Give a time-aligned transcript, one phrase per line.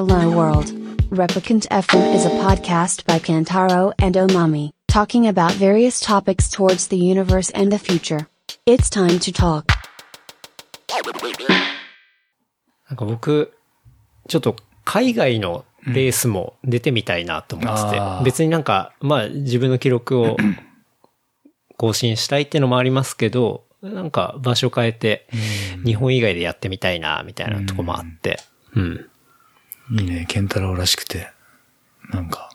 [0.00, 0.72] Hello World.
[1.10, 6.96] Replicant FM is a podcast by Kantaro and Omami, talking about various topics towards the
[6.96, 8.26] universe and the future.
[8.64, 9.66] It's time to talk.
[12.88, 13.52] なんか僕、
[14.26, 20.38] ちょっと海外のレースも出てみたいなと思ってて、あー別になんか、まあ自分の記録を
[21.76, 25.28] 更新したいっていうのもありますけど、なんか場所変えて、
[25.84, 28.38] 日本以外でやってみたいな、みたいなとこもあって、
[28.74, 29.06] うん。
[29.90, 31.28] いいね、ケンタロウらしくて。
[32.10, 32.50] なんか。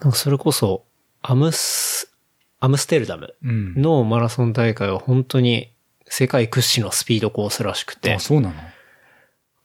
[0.00, 0.84] なんかそれこそ、
[1.22, 2.12] アムス、
[2.60, 3.74] アムステルダムうん。
[3.80, 5.72] のマラソン大会は本当に
[6.06, 8.54] 世界屈指のスピードコースらしくてあ、、そうなの？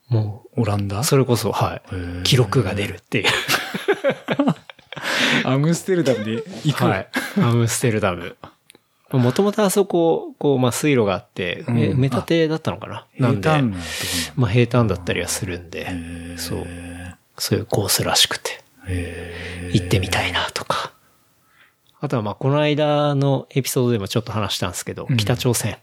[0.09, 0.99] もオランダ？
[0.99, 1.81] う、それこそ、は
[2.21, 3.25] い、記録が出るっていう。
[5.43, 6.85] アムステルダムで行く。
[6.85, 7.07] はい。
[7.37, 8.37] アムステルダム。
[9.11, 13.05] もともとあそこ、こう、まあ、水路があって、うん埋め立てだったのかな？
[13.19, 13.49] なんで、
[14.35, 15.87] まあ、平坦だったりはするんで。
[16.37, 18.61] そう、へそういうコースらしくて、
[19.71, 20.91] 行ってみたいなとか。
[21.99, 25.77] あとは、まあ、この間のエピソードでもちょっと話したんですけど、うん北朝鮮、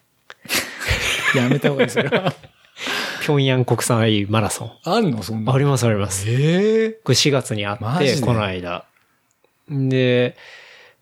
[1.34, 2.33] ー やめた方がいい、それは。
[3.22, 4.72] 平壌国際マラソン。
[4.84, 5.22] あんの？
[5.22, 5.53] そんな。
[5.55, 6.27] ありますあります。
[6.28, 8.84] ええこれ4月にあって、この間。
[9.70, 10.36] で、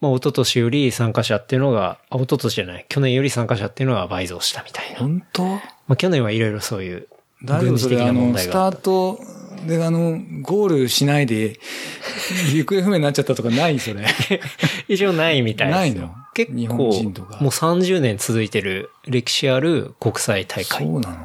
[0.02, 4.98] まあ、一昨年より参加者っていうのが、あ、一昨年じゃない、去年より参加者っていうのが倍増したみたいな。
[4.98, 5.44] 本当？
[5.44, 7.06] まあ、去年はいろいろそういう
[7.42, 8.76] 軍事的な問題スがあった。
[8.76, 9.20] タート
[9.66, 11.56] で、あの、ゴールしないで、
[12.52, 13.78] 行方不明になっちゃったとかない？
[13.78, 14.04] それ。
[14.88, 15.80] 一応ないみたいですよ。
[15.80, 16.14] ないの？
[16.34, 21.16] 結構、日もう本人とか30年続いてる歴史ある国際大会そうなの？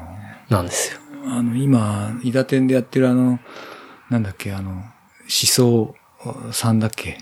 [0.50, 1.00] なんですよ。
[1.26, 3.40] あの、今、伊田店でやってるあの、
[4.08, 4.84] なんだっけ、あの、思
[5.28, 5.94] 想
[6.52, 7.18] さんだっけ？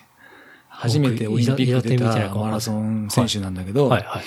[0.79, 4.23] 初めてオリンピック出たマラソン選手なんだけど、はいはい。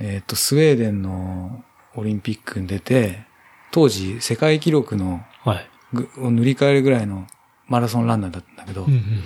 [0.00, 1.64] えっ、と、スウェーデンの
[1.96, 3.24] オリンピックに出て、
[3.72, 5.68] 当時世界記録のはい。
[5.92, 7.26] ぐを塗り替えるぐらいの
[7.66, 9.22] マラソンランナーだったんだけど、うんうん。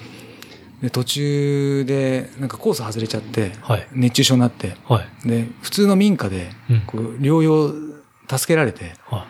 [0.80, 5.28] で途中でなんかコース外れちゃって、はい熱中症になって、はい。
[5.28, 7.72] で、普通の民家でうん、こう療養、
[8.28, 9.26] 助けられて、は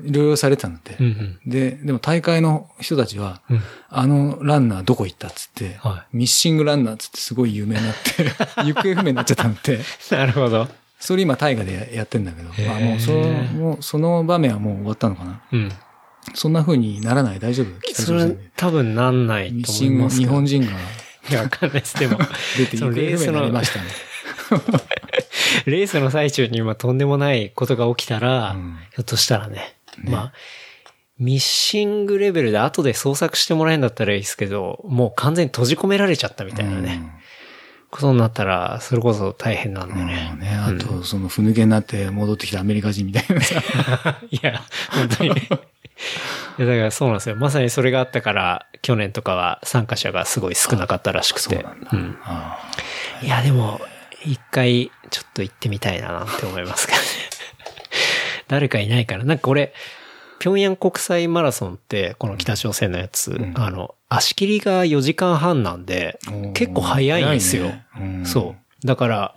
[0.00, 0.92] 療養されてたんだって。
[0.94, 0.96] い。
[0.96, 1.50] うんうん。
[1.50, 3.60] で、でも大会の人たちは、うん
[3.96, 8.24] あのランナーどこ行ったっつって、はミッシングランナーっつってすごい有名になって、
[8.64, 9.78] 行方不明になっちゃったんだって。
[10.10, 10.68] なるほど。
[10.98, 15.40] それ今大河でやってんだけど、まあもうその、もうその場面はもう終わったのかな。
[15.52, 15.72] うん。
[16.34, 17.80] そんな風にならない大丈夫？
[17.82, 18.36] 北それ。
[18.56, 20.18] 多分なんないとミッシング、思います。
[20.18, 20.72] 日本人が
[21.30, 21.98] いや、わかんないです。
[21.98, 22.18] でも、
[22.58, 23.86] 出て行方不明になりましたね。
[25.66, 30.32] レースの最中に今とんでもないことが起きたら、うんひょっとしたらね、まあ、
[31.18, 37.02] ミッシングレベルで後で捜索してもらえるんだったらいいですけど、もう完全に閉じ込められちゃったみたいなね、
[37.90, 40.06] ことになったら、それこそ大変なんでうん。
[40.08, 40.40] ねうん。
[40.40, 43.62] ね、あと、その、ふぬけになって戻ってきたアメリカ人みたいなさ。
[44.28, 45.30] いや、本当に。
[45.38, 45.40] い
[46.58, 47.36] や、だからそうなんですよ。
[47.36, 51.64] まさにそれがあったから、去年とかは参加者がすごい少なかったらしくて。
[51.92, 52.58] うんあ
[53.22, 53.80] いや、でも、
[54.24, 57.04] 一回、ちょっと行ってみたいななんて思いますけどね。
[58.48, 59.24] 誰かいないから。
[59.24, 59.72] なんか俺、
[60.40, 66.18] 平壌国際マラソンって、この北朝鮮のやつ、んあの、足切りが4時間半なんで
[66.54, 67.64] 結構早いんですよ。
[67.64, 68.86] ねうんそう。
[68.86, 69.34] だから、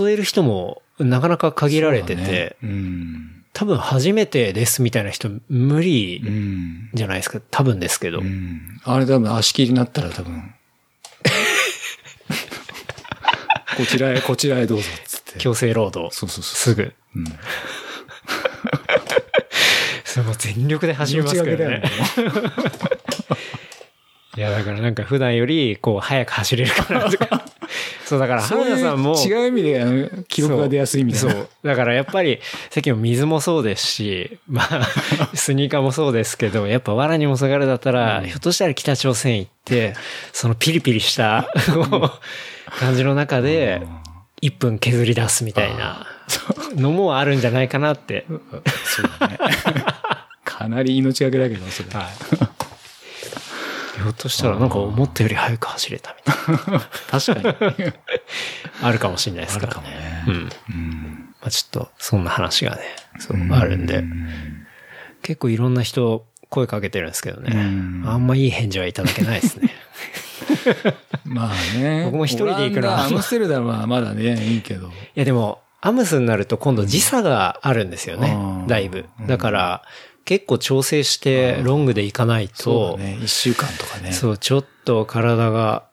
[0.00, 3.44] 誘える人もなかなか限られてて、ねうん。
[3.52, 6.90] 多分初めてですみたいな人無う理ん。
[6.94, 7.40] じゃないですか。
[7.50, 8.20] 多分ですけど。
[8.20, 8.80] うん。
[8.84, 10.54] あれ多分足切りになったら多分。
[13.76, 15.38] こちらへ、こちらへどうぞ、つって。
[15.38, 16.14] 強制労働。
[16.14, 16.56] そうそうそう。
[16.56, 16.92] すぐ。
[17.16, 17.24] うん。
[20.12, 21.82] それもう全力で走りますからね。
[24.36, 27.46] いや、だからなんか普段より、こう、早く走れるかなとか。
[28.04, 29.16] そう、だから、そういう原田さんも。
[29.16, 31.32] 違う意味であの記録が出やすいみたいな。
[31.32, 31.48] そう。
[31.64, 34.90] だからやっぱり、さっきの水もそうですし、まあ、
[35.32, 39.94] スニーカーもそうですけど、やっぱ藁にも下がるだったら、ひょっとしたら北朝鮮行って、
[40.34, 41.48] そのピリピリした、
[42.78, 43.80] 感じの中で、
[44.42, 46.06] 1分削り出すみたいな
[46.74, 48.26] のもあるんじゃないかなって。
[48.84, 49.38] そうだね。
[50.44, 51.88] かなり命がけだけど、それ。
[51.88, 56.34] ひょっとしたらなんか思ったより早く走れたみた
[56.70, 56.80] いな。
[57.08, 57.92] 確かに。
[58.82, 59.78] あるかもしれないですからね。
[59.78, 60.34] あるかもねうん。
[60.34, 60.38] う
[60.78, 61.34] ん。
[61.40, 62.82] まあちょっと、そんな話がね、
[63.20, 64.02] そう、あるんで、
[65.22, 67.52] 結構いろんな人声かけてるんですけどね。
[67.54, 69.70] うんあんまいい返事はいただけないですね。
[71.24, 72.04] まあね。
[72.04, 74.88] 僕も一人で行くのはアムステルダムはまだね、いいけど。
[74.88, 78.62] いやでも、アムスになると今度時差があるんですよねう。
[78.64, 79.06] んだいぶ。
[79.26, 79.82] だから、
[80.24, 83.18] 結構調整してロングで行かないそとう、だね。
[83.22, 84.12] 一週間とかね。
[84.12, 85.84] そう、ちょっと体が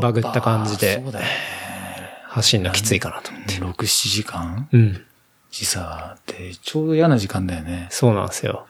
[0.00, 1.30] バグった感じでそうだよね。
[2.28, 3.52] 走るのきついかなと思って。
[3.54, 4.68] 6、7時間？
[4.72, 5.04] うん。
[5.50, 7.86] 時差ってちょうど嫌な時間だよね。
[7.90, 8.66] そうなんですよ。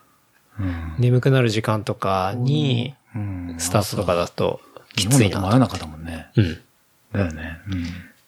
[0.58, 0.94] うん。
[0.98, 3.54] 眠くなる時間とかに、うん。
[3.58, 4.60] スタートとかだと
[4.96, 5.40] き日ついなと。
[5.40, 6.26] 本だと真夜中だもんね。
[6.36, 6.60] うん。
[7.12, 7.58] だよね。
[7.68, 7.84] うん。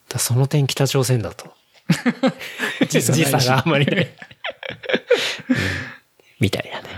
[0.08, 1.54] だその点北朝鮮だと。
[2.88, 4.04] 時時差があんまりない。
[5.48, 5.56] うん
[6.40, 6.88] みたいなね。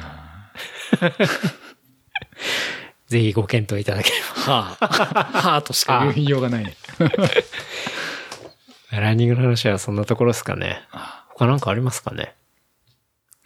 [3.08, 4.86] ぜひご検討いただけれはあ。
[4.86, 6.74] はあとしか言いようがないね。
[8.90, 8.98] ば。
[9.00, 10.80] ランニングの話はそんなところですかね。
[11.28, 12.34] 他なんかありますかね？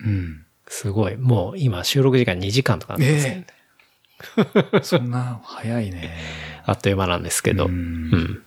[0.00, 0.46] うん。
[0.68, 1.16] すごい。
[1.16, 3.46] もう今収録時間2時間とかなんですね。
[3.46, 3.52] え
[4.82, 6.14] そんな早いね。
[6.66, 7.66] あっという間なんですけど。
[7.66, 7.74] ううん
[8.10, 8.42] ん。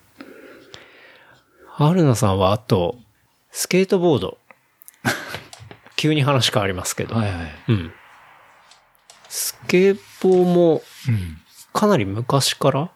[1.68, 2.96] 春菜さんはあと、
[3.50, 4.38] スケートボード。
[5.96, 7.14] 急に話変わりますけど。
[7.14, 7.54] はいはい。
[7.68, 7.92] うん。
[9.28, 11.38] スケボーもうん。
[11.72, 12.90] かなり昔から？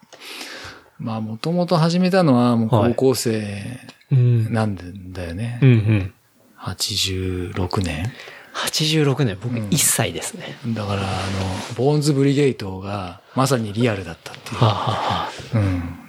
[0.98, 3.80] まあ、もともと始めたのはもうはい高校生
[4.12, 4.52] うん。
[4.52, 4.76] なん
[5.12, 5.58] だよね。
[5.62, 6.14] うんうん。
[6.58, 8.12] 86年
[8.66, 10.56] 86年、僕うん1歳ですね。
[10.68, 11.08] だから、あの、
[11.76, 14.56] ボーンズブリゲートがまさにリアルだったっていう。
[14.56, 15.58] はあ、はう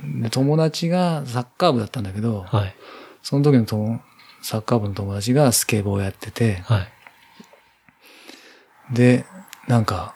[0.08, 0.22] ん。
[0.22, 2.76] で、友達がサッカー部だったんだけどあ、はい。
[3.22, 4.02] その時の友
[4.42, 8.96] サッカー部の友達がスケボーやってて、はい。
[8.96, 9.26] で、
[9.68, 10.16] なんか、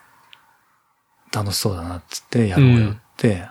[1.31, 3.47] 楽しそうだなっつってやろうよって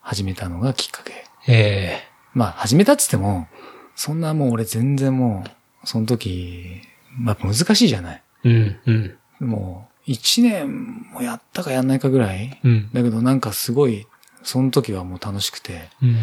[0.00, 1.24] 始めたのがきっかけ。
[1.48, 3.48] えまあ、始めたっつっても、
[3.94, 6.80] そんなもう俺全然もう、その時、
[7.18, 8.22] まあ難しいじゃない。
[8.44, 9.48] えうん、うん。
[9.48, 12.60] もう、一年もやったかやんないかぐらい。
[12.64, 12.90] うん。
[12.92, 14.06] だけどなんかすごい、
[14.42, 16.16] その時はもう楽しくて、うん。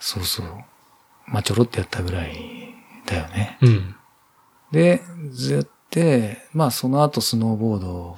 [0.00, 0.46] そうそう。
[1.28, 2.74] まあちょろってやったぐらい
[3.06, 3.58] だよね。
[3.60, 3.94] うん。
[4.72, 8.16] で、ずって、まあその後スノーボード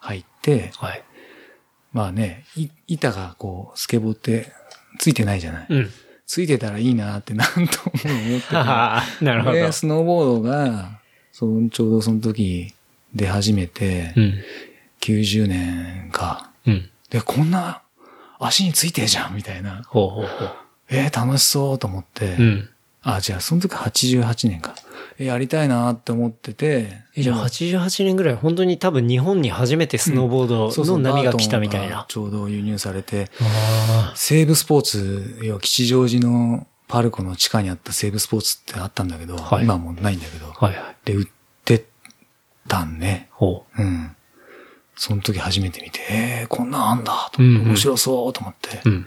[0.00, 1.04] 入って、はい。
[1.92, 4.52] まあね、い板がこう、スケボーって
[4.98, 5.66] ついてないじゃない。
[5.68, 5.90] うん。
[6.30, 8.54] ついてたらいいなってなんとも思ってて。
[8.54, 9.56] はあ、なるほど。
[9.56, 11.00] で、スノーボードが、
[11.32, 12.72] そのちょうどその時
[13.12, 14.34] 出始めて、うん。
[15.00, 16.52] 90年か。
[16.68, 16.88] うん。
[17.10, 17.82] で、こんな
[18.38, 19.82] 足についてるじゃんみたいな。
[19.88, 20.50] ほうほうほう。
[20.90, 22.36] えー楽しそうと思って。
[22.38, 22.70] うん。
[23.02, 24.74] あ、じゃあその時88年か。
[25.18, 27.02] えやりたいなって思ってて。
[27.14, 32.06] え、じゃあ88年ぐらい、本当に多分日本に初めてスノーボードの波が来たみたいな。
[32.08, 40.64] ちょうど輸入されて、あ西武スポーツ、要は吉祥寺のパルコの地下にあった西武スポーツってあったんだけど、はい今はもうないんだけど、あ。
[40.66, 40.96] はいはい。
[41.04, 41.26] で、売っ
[41.64, 41.86] て
[42.66, 43.28] たんね。
[43.32, 44.16] ほうん。
[44.96, 48.82] その時初めて見て、えー、こんなんあんだとうんうん思って、面白そうと思って。
[48.84, 48.90] う。
[48.90, 49.06] うん。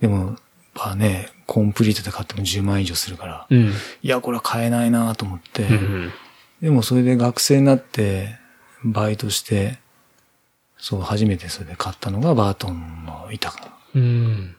[0.00, 0.36] でも、
[0.74, 3.72] まあね、コンプリートで買っても10万円以上するから、うん。
[4.02, 6.12] いや、これは買えないなと思って、うん。
[6.60, 8.36] でもそれで学生になって、
[8.84, 9.78] バイトして、
[10.78, 13.66] そう、初めてそれで買ったのがバートンの板かな。
[13.94, 14.56] うん。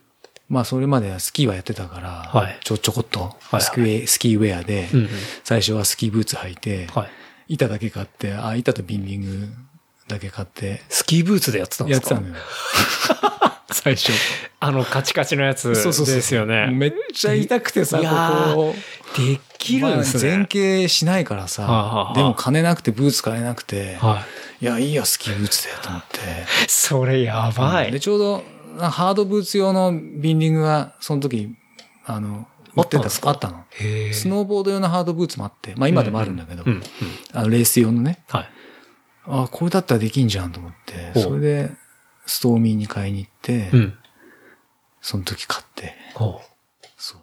[0.50, 5.10] まあ、それまではスキーはやってたから、はいちょ、ちょこっとはいスキー、スキーウェアで、うんうん
[5.44, 7.10] 最初はスキーブーツ履いて、はい。
[7.50, 9.48] 板だけ買って、あ、板とビンディング
[10.08, 12.16] だけ買って、スキーブーツでやってたんですか？
[12.16, 12.44] やってたのよ。
[13.88, 14.12] 最初。
[14.60, 15.76] あのカチカチのやつで
[16.22, 16.68] すよね。
[16.72, 18.04] めっちゃ痛くてさ、こ
[18.56, 18.76] こ。
[19.16, 20.30] できるんですね。
[20.30, 24.26] まあ前傾しないからさ、でも金なくてブーツ買えなくて、は
[24.60, 26.18] いや、いいや、スキーブーツでと思って。
[26.18, 26.22] い。
[26.68, 27.92] それやばい。
[27.92, 28.44] で、ちょうど、
[28.78, 31.56] なハードブーツ用のビンディングが、その時、
[32.06, 33.30] あの、売ってたあったんですか？
[33.30, 33.64] あったの。
[34.14, 36.64] スノーボード用のハードブーツもあって、まあ今でもあるんだけど。
[37.34, 38.50] あのレース用のね、はい。
[39.28, 41.72] あ、これだったらできんじゃんと思って、それで、
[42.28, 43.98] ストーミーに買いに行って、うん。
[45.02, 46.42] その時買って、ほ
[46.98, 47.22] そう。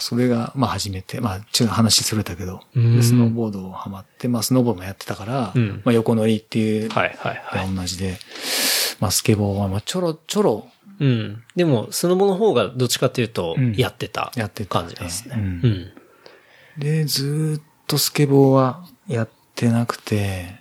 [0.00, 2.76] それが、まあ初めて、まあちょっと話それたけど、ス
[3.14, 6.88] ノーボードをハマって、まあスノーボードもやってたから、うんまあ横乗りっていうう。
[6.90, 7.74] はいはいはい。
[7.74, 8.18] 同じで、
[9.00, 10.68] まあスケボーはまあちょろちょろ
[11.00, 11.42] うん。
[11.56, 15.36] でも、スノボの方がどっちかっていうとう、んやってたやってた感じですね。
[15.36, 15.92] ううんん。
[16.78, 20.56] で、ずーっとスケボーはやってなくて、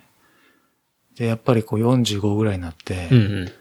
[1.15, 3.51] で、やっぱりこう45ぐらいになって、うんうん。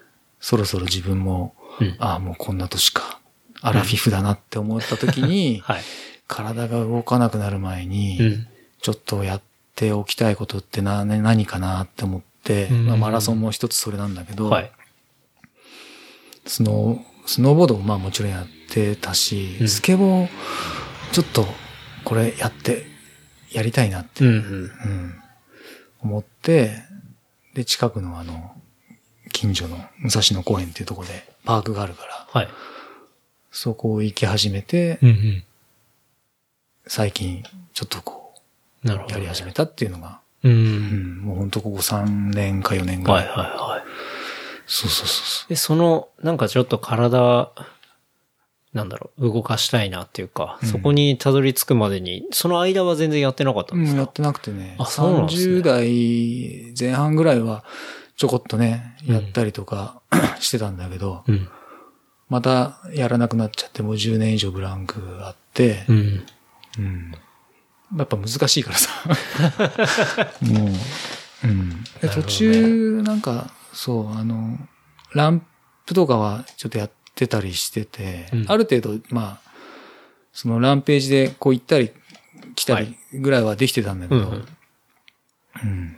[0.42, 3.20] そろそろ自分も、うんああ、もうこんな年か、
[3.62, 5.82] アラフィフだなって思った時に、 はい。
[6.26, 8.46] 体が動かなくなる前に、うん。
[8.80, 9.42] ちょっとやっ
[9.76, 14.72] ておきたいことってな、ね何かなって思って、うんまあ、マラソンも一つそれなんだけど、はい。
[16.46, 20.28] スノー、スノーボードもまあもちろんやってたし、うんスケボー、
[21.12, 21.46] ちょっと
[22.04, 22.86] これやって、
[23.52, 24.38] やりたいなって、うんうん。
[24.38, 25.14] うん
[26.00, 26.82] 思って、
[27.54, 28.56] で、近くのあの、
[29.42, 32.48] 近所の武蔵野公園っていうところでパークがあるから、はい。
[33.50, 35.44] そこ行き始めて、うんうん。
[36.86, 37.42] 最近
[37.74, 38.34] ちょっとこ
[38.84, 39.14] う、なるほど。
[39.14, 40.48] やり始めたっていうのが、う。
[40.48, 43.14] うんん、もうほんとここ3年か4年ぐら。
[43.14, 43.82] はいいはいはい。
[44.66, 47.50] そうそうそうそで、その、なんかちょっと体、
[48.72, 54.76] なんだろう、動かしたいなっていうか、そこにたどり着くまでに、その間は全然やってなかったんですうん、か、やってなくてね。
[54.78, 57.64] あそうなんですね30代前半ぐらいは
[58.16, 60.00] ちょこっとね、やったりとか
[60.40, 61.48] してたんだけど、うん。
[62.28, 66.26] またやらなくなっちゃって、もう10年以上ブランクがあって、うん。
[66.78, 67.12] うん。
[67.96, 68.90] やっぱ難しいからさ。
[70.40, 70.68] もう、
[71.44, 71.84] うん。
[72.00, 74.58] で途中、なんか、そう、あの、
[75.12, 75.44] ラン
[75.84, 79.52] プとかはちょっとやってたりしてて、うんある程度、まあ、
[80.32, 81.90] そのランページでこう行ったり
[82.54, 84.46] 来たはりぐらいはできてたんだけど、うんうん
[85.64, 85.96] うん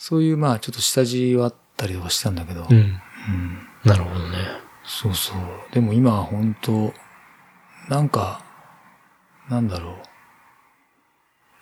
[0.00, 2.76] そういうまあちょっと下地はあったりはしたんだけど、うん。
[2.76, 3.00] うん
[3.84, 4.36] なるほどね。
[4.82, 5.36] そうそう。
[5.72, 6.92] でも今は本当
[7.88, 8.42] なんか、
[9.50, 9.94] なんだろう。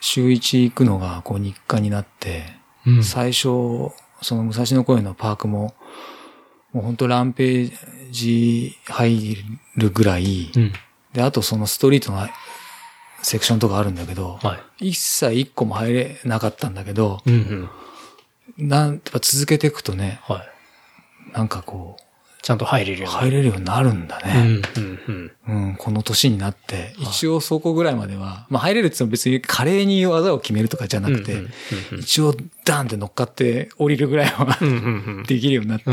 [0.00, 2.45] 週一行くのがこう日課になって、
[2.87, 3.04] うん。
[3.04, 3.42] 最初、
[4.23, 5.75] その武蔵野公園のパークも、
[6.73, 7.73] もう本当ランペー
[8.12, 9.37] ジ入
[9.76, 10.73] るぐらい、うん。
[11.12, 12.28] で、あとそのストリートの
[13.23, 14.90] セクションとかあるんだけど、はい。
[14.90, 17.71] 一切一個も入れなかったんだけど、うんうん。
[18.59, 21.33] なん、やっぱ続けていくとね、はい。
[21.33, 22.03] なんかこう、
[22.43, 23.27] ちゃんと入れるようになる。
[23.29, 24.35] 入れるようになるんだうね。
[24.43, 25.00] んうん
[25.47, 25.69] うん。
[25.69, 31.45] うん、この年になって、一応そこぐらいまでは、まあ入れるって言っても別に華麗に技を決めるとかじゃなくて、うんうん
[31.93, 32.35] うん一応
[32.65, 34.57] ダンって乗っかって降りるぐらいは。
[35.27, 35.85] できるようになって。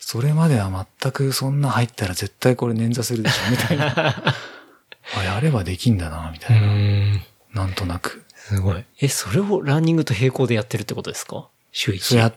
[0.00, 3.86] それまでは全くそんな入ったら絶対これ捻挫するでしょ、みたいな。
[5.16, 6.66] あ、やればできんだな、みたういな。
[6.66, 7.22] ん。
[7.54, 8.24] なんとなく。
[8.34, 8.84] すごい。
[9.00, 11.48] え、それをランニングと並行でやってるってことですか？
[11.78, 12.16] 週一。
[12.16, 12.34] やっ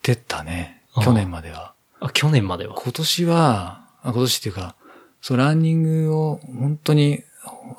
[0.00, 0.82] てたね。
[1.04, 1.74] 去年までは。
[2.00, 2.74] あ、去年までは。
[2.74, 4.74] 今年は、あ今年っていうか、
[5.20, 7.22] そう、ランニングを本当に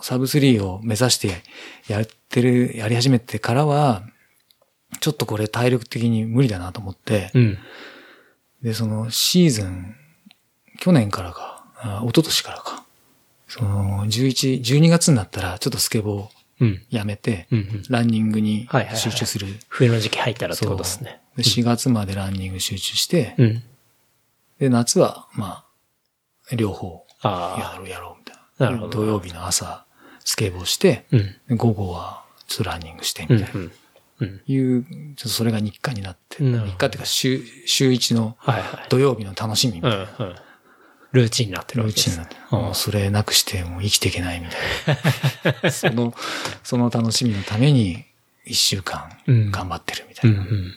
[0.01, 1.41] サブ3を目指して
[1.88, 4.03] やってる、やり始めてからは、
[5.00, 7.58] ちょっとこれ体力的に無理だなと思って、うん。
[8.62, 9.96] で、そのシーズン、
[10.79, 12.86] 去年からか、あ一昨年からか、
[13.48, 16.40] その11、12月になったらちょっとスケボーうん。
[16.89, 17.48] やめて。
[17.89, 19.48] ランニングに集中する。
[19.70, 21.22] 冬の時期入ったらってことですね。
[21.36, 23.63] で4月までランニング集中して、うん。
[24.60, 25.65] で、夏は、ま
[26.51, 27.06] あ、両方。
[27.24, 28.65] やろうやろうみたいな。
[28.68, 29.86] なるほど土曜日の朝、
[30.24, 31.20] スケボーして、うん。
[31.20, 33.38] で午後はちょっとランニングしてうん。
[33.38, 33.60] みたいな。
[33.60, 33.72] うん。
[34.20, 34.41] うん。
[34.46, 38.38] いう、ちょっとそれが日課になって、日課っていうか週、週一の。
[38.89, 39.98] 土曜日の楽しみみたいな。
[40.20, 40.36] うんうん。
[41.12, 42.10] ルーチンになってるルわけです。
[42.10, 45.72] ーチンになって、うんもうそれなくしてもう生きていけないみたいな。
[45.72, 46.13] その、
[46.63, 48.03] その楽しみのために
[48.46, 50.74] 一週間うん頑張ってるみたいな、ん。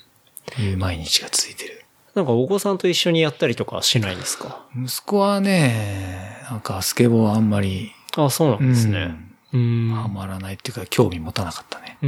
[0.61, 1.85] いう毎日が続いてる。
[2.14, 4.67] なんかお子さんと一緒にやったりとかはしないんですか？
[4.76, 9.17] 息子はね、なんかスケボーはあんまり、あそうなんですね。
[9.53, 10.14] うハん。
[10.14, 11.99] マらないっていうか興味持たなかったね。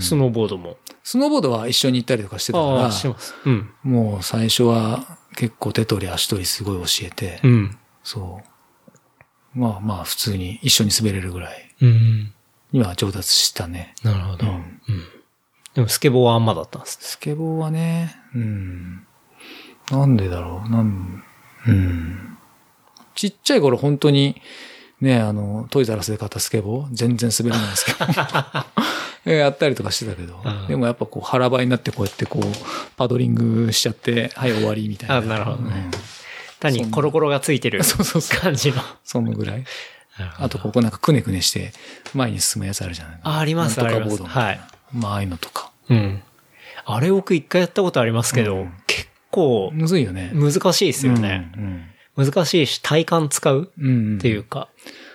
[0.00, 0.76] スノーボードも。
[1.02, 3.34] スノーボードは一緒に行ったりとかしてたから、してます。
[3.44, 3.70] うん。
[3.82, 7.78] もう最初は結構手取り足取りすごい教えて、うん。
[8.02, 8.40] そ
[9.54, 9.58] う。
[9.58, 12.32] まあまあ普通に一緒に滑れるぐらいうん。
[12.72, 13.94] には上達したね。
[14.02, 14.46] なるほど。
[14.46, 14.64] ううんん。
[15.74, 19.06] でもスケボーはあんまだったんですスケボーはね、うん。
[19.90, 21.22] なんでだろう、なん、
[21.66, 22.38] うん。
[23.14, 24.40] ちっちゃい頃本当に、
[25.00, 27.98] ね、あの、トイザラスで買ったスケボー、全然滑れないんですけど。
[29.26, 32.42] えやったりとかしてたけどうん、でもやっぱこう腹ばいになってこうやってこう、
[32.96, 35.16] パドリングしちゃって、はい終わりみたいな。
[35.16, 36.00] あなるほどねうん
[36.60, 38.82] 単にコロコロがついてる そうそうそう感じの。
[39.02, 39.64] そのぐらい。
[40.38, 41.72] あとここなんかくねくねして
[42.12, 44.60] 前に進むやつあるじゃないあありますありますボードはい
[44.92, 45.72] まあああいうのとか。
[45.88, 46.22] うん。
[46.84, 50.32] あれ僕一回やったことありますけど、うん結構むずいよね。
[50.34, 51.52] 難しいですよね。
[52.16, 52.26] うん。
[52.26, 53.86] 難しいし体幹使ううん。
[53.86, 54.18] うん。
[54.18, 54.68] っていうか。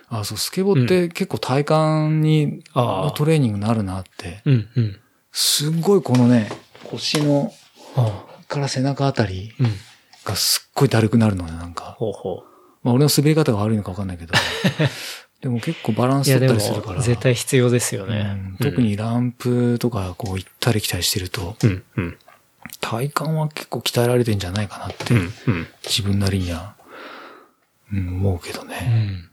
[0.10, 4.42] あ、そう、スケボーって結構体幹に、ああトレーニングになるなって。
[4.46, 5.00] うんうん。
[5.32, 6.50] すっごいこのね、
[6.84, 7.52] 腰の、
[7.96, 9.74] あから背中あたりうん。
[10.24, 11.96] がすっごいだるくなるのね、なんか。
[11.98, 12.44] ほうほ
[12.84, 14.34] まあ俺の滑り方が悪いのかわかんないけど。
[15.42, 16.24] でも結構バランう。
[16.24, 16.98] スいやで取ったりするから。
[16.98, 18.58] も絶対必要ですようねん。
[18.62, 21.84] 特にランプとかこう行ったり来たりしてると、うん。
[21.98, 22.18] うん。
[22.82, 25.34] 体幹は結構鍛えられてんじゃないかなって、うん。
[25.48, 25.68] うん。
[25.84, 26.76] 自分なりには、
[27.94, 28.76] うん、思うけどうね。
[28.78, 29.30] ん。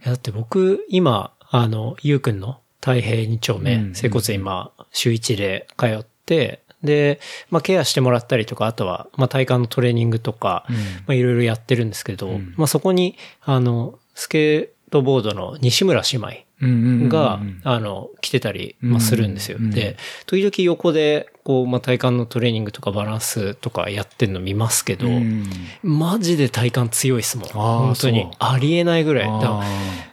[0.00, 3.94] いやだって僕、今、あの、ゆうくんの太平2丁目、うん。
[3.94, 10.76] 整骨院今、週1で通って、で、まあ、ケアしてもらったりとか、あとは、まあ、体幹のトレーニングとか、うん。
[10.76, 12.54] まあ、いろいろやってるんですけど、うん。
[12.56, 19.58] まあ、そこに、あの、スケートボードの西村姉妹が、あの、来てたり、まあ、するんですよ。
[19.60, 19.70] うん。
[19.70, 25.50] で、時々横で、こう、まあ、体幹のトレーニングとかバランスとかやってんの見ますけど、うん
[25.82, 27.48] マジで体幹強いですもん。
[27.48, 28.30] ー本当に。
[28.38, 29.24] ありえないぐらい。
[29.24, 29.62] らあ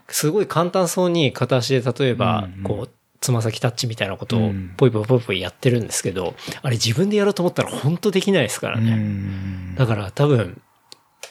[0.08, 2.90] すごい簡単そうに片足で例えばうんうん、こう、
[3.22, 8.96] つま先タッチみたいなことをうんポイポイポイポイやってるんですけど、あれ自分でやろうと思ったら本当できないですからね。
[8.96, 10.60] んだから多分、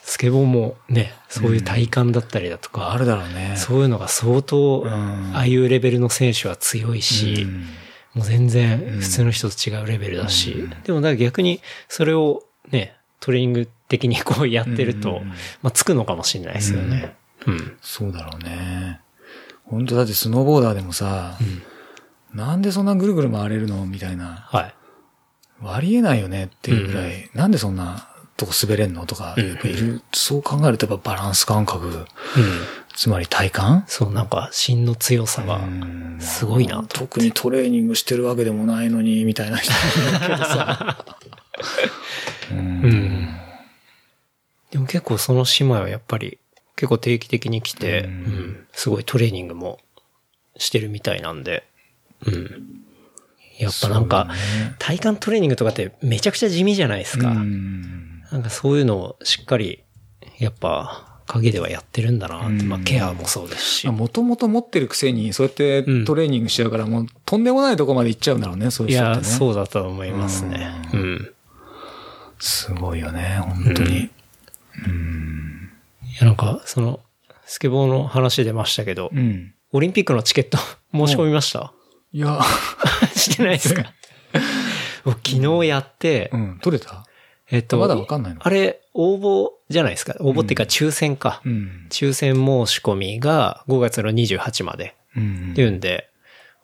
[0.03, 3.55] スケボーもね、そういう体感だったりだとか、あるだろうね。
[3.57, 4.89] そういうのが相当、ん
[5.35, 7.65] ああいうレベルの選手は強いし、うん
[8.17, 15.29] もう全然普通の人と違うレベルだし、でもだから逆にそれをね、トレーニング的にこうやってると、うん
[15.61, 17.15] まあつくのかもしれないですよね。
[17.47, 17.77] うん。
[17.83, 19.01] そうだろうね。
[19.65, 21.37] 本当だってスノーボーダーでもさ、
[22.33, 24.49] なんでそんなぐるぐる回れるのみたいな。
[24.51, 24.75] はい。
[25.63, 28.09] ありえないよねっていうぐらい、なんでそんな
[28.39, 32.07] とこ滑れんのとか、うんやっぱいる、そう考えるとやっぱバランス感覚、うん。
[32.97, 37.01] つまり体感そう、なんか芯の強さがうんすごいなと。
[37.01, 41.05] 特にトレーニングしてるわけでもないのに、みたいな人もいるけどさ。
[44.71, 46.39] でも結構その姉妹はやっぱり
[46.75, 49.79] 結構定期的に来て、ううんん、すごいトレーニングも
[50.57, 51.65] してるみたいなんで、
[52.27, 52.83] うん。
[53.59, 54.29] やっぱなんか、
[54.79, 57.29] 体幹トレーニングとかってめちゃくちゃ地味じゃないですか。
[57.29, 59.85] うんなんかそういうのをしっかり、
[60.39, 62.69] やっぱ、影ではやってるんだなって、うん。
[62.69, 63.89] まあケアもそうですし。
[63.89, 69.29] もともと持ってるくせに、そうやってトレーニングしちゃうから、もうとんでもないとこまで行っちゃうんだろうね、そういうい人ってね。
[69.29, 70.71] や、そうだと思いますね。
[70.93, 71.31] ううん。
[72.39, 73.99] すごいよね、本当に。
[73.99, 74.09] い
[76.21, 77.01] や、なんか、その、
[77.45, 79.53] スケボーの話出ましたけど、うん。
[79.73, 80.59] オリンピックのチケット
[80.93, 81.73] 申し込みました？
[82.13, 82.41] いや、
[83.15, 83.93] してないですか？
[85.05, 87.05] 僕昨日やってう、ん、取れた？
[87.51, 88.41] えっと、まだわかんないの？
[88.43, 90.15] あれ、応募じゃないですか。
[90.21, 91.43] 応募っていうか抽選か。
[91.45, 91.87] うん。
[91.91, 96.09] 抽選申し込みが5月の28までうんっていうんで、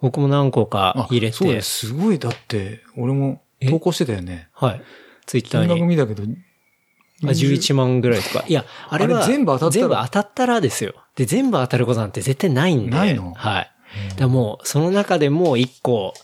[0.01, 1.87] 僕も何個かあ入れてそうで、す。
[1.89, 4.49] すごい、だって、俺も投稿してたよね。
[4.53, 4.83] はい。
[5.27, 5.87] ツイッター金額に。
[5.87, 8.45] 見たけど、あ11万ぐらいとか。
[8.49, 10.95] いや、あれは、全部当たったら全部当たったらですよ。
[11.15, 12.91] で、全部当たることなんて絶対ないんで。
[12.91, 13.33] ないの？
[13.35, 13.71] はい。
[14.17, 16.15] だもう、その中でも1個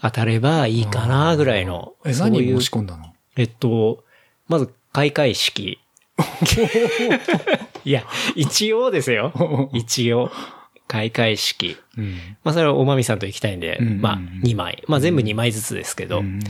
[0.00, 1.92] 当たればいいかな、ぐらいの。
[2.06, 3.12] え、何申し込んだの？
[3.36, 4.04] えっと、
[4.48, 5.78] まず、開会式。
[7.84, 8.04] いや、
[8.34, 9.32] 一応ですよ。
[9.72, 10.30] 一応。
[10.86, 11.76] 開会式。
[11.96, 12.36] うん。
[12.42, 14.82] まあ、それはおまみさんと行きたいんで、うんまあ、2枚。
[14.88, 16.40] まあ、全部2枚ずつですけど、うん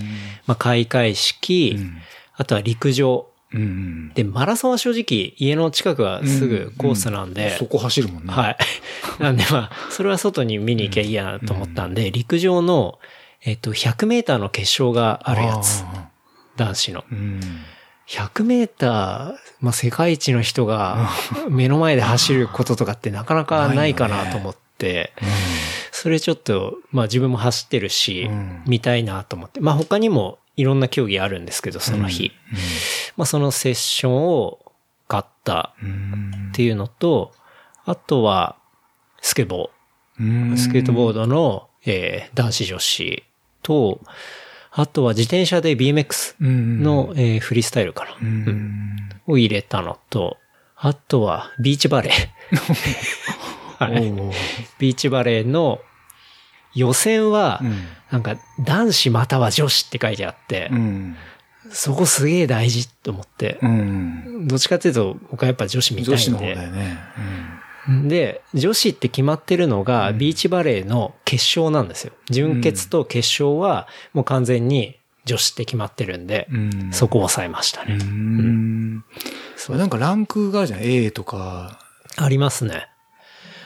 [0.47, 2.01] まあ、開会式、うん
[2.41, 3.27] あとは陸上。
[3.53, 4.13] うん。
[4.15, 8.33] で、マラソンは正直、家の近くはすぐコースなんで、そこ走るもんね。
[8.33, 8.57] はい。
[9.21, 12.99] なんでまあ、それは外に見に行きゃいいやなと思ったんで、陸上の、
[13.45, 15.85] えっと、100メーターの決勝があるやつ。
[15.85, 16.09] あ
[16.57, 17.05] 男子の。
[18.19, 18.21] ー。
[18.21, 18.27] うん。
[18.27, 21.11] 100メーター、まあ、世界一の人が
[21.49, 25.13] 目の前で走ることとかってなかなかないかなと思って、
[25.93, 29.61] それちょっと、まあ自分も走ってるし、うん見たいなと思って。
[29.61, 32.33] まあ他にもいろんな競技あるんですけど、その日。
[33.17, 34.59] まあそのセッションを
[35.09, 37.33] 買ったうんっていうのと、
[37.85, 38.57] あとは、
[39.21, 39.71] スケボ
[40.19, 40.57] うんー。
[40.57, 43.25] スケートボードの、えー男子女子
[43.63, 44.01] と、
[44.73, 48.17] あとは自転車で BMX うんの、えーフリースタイルかな。
[48.21, 48.97] うん。
[49.27, 50.37] を入れたのと、
[50.77, 52.15] あとはビーチバレー。
[53.85, 54.13] はい。
[54.79, 55.81] ビーチバレーの
[56.75, 57.87] 予選はう、ん。
[58.11, 61.17] なんか男子または女子って書いてあってう、ん。
[61.71, 63.59] そこすげえ大事と思って。
[63.63, 64.47] う、ん。
[64.49, 66.55] どっちかっていうと僕はやっぱ女子見た女子のいんで。
[66.55, 66.99] 方だよね。
[68.07, 72.13] で、女子って決まってるのがビーチバレーの決勝なんですよ。
[72.29, 77.95] 準決と決勝はもう完全に女子って決まってるんで、うんそこを抑えましたうね。
[77.97, 78.97] ん。
[78.97, 80.81] なんかランクがあるじゃん。
[80.83, 81.79] A とか。
[82.17, 82.89] ありますね。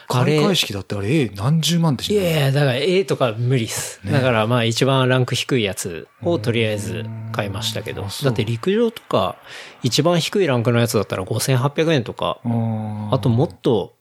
[0.07, 3.99] 開会式だってあれ A 何十万ってしいやいや、だから A とか無理っす。
[4.03, 8.03] ねだからまあ一番ランク低いやつをとりあえず買いましたけど。
[8.23, 9.35] だって陸上とか
[9.81, 13.94] 一番低いランクのやつだったら5800円とか、ああともっと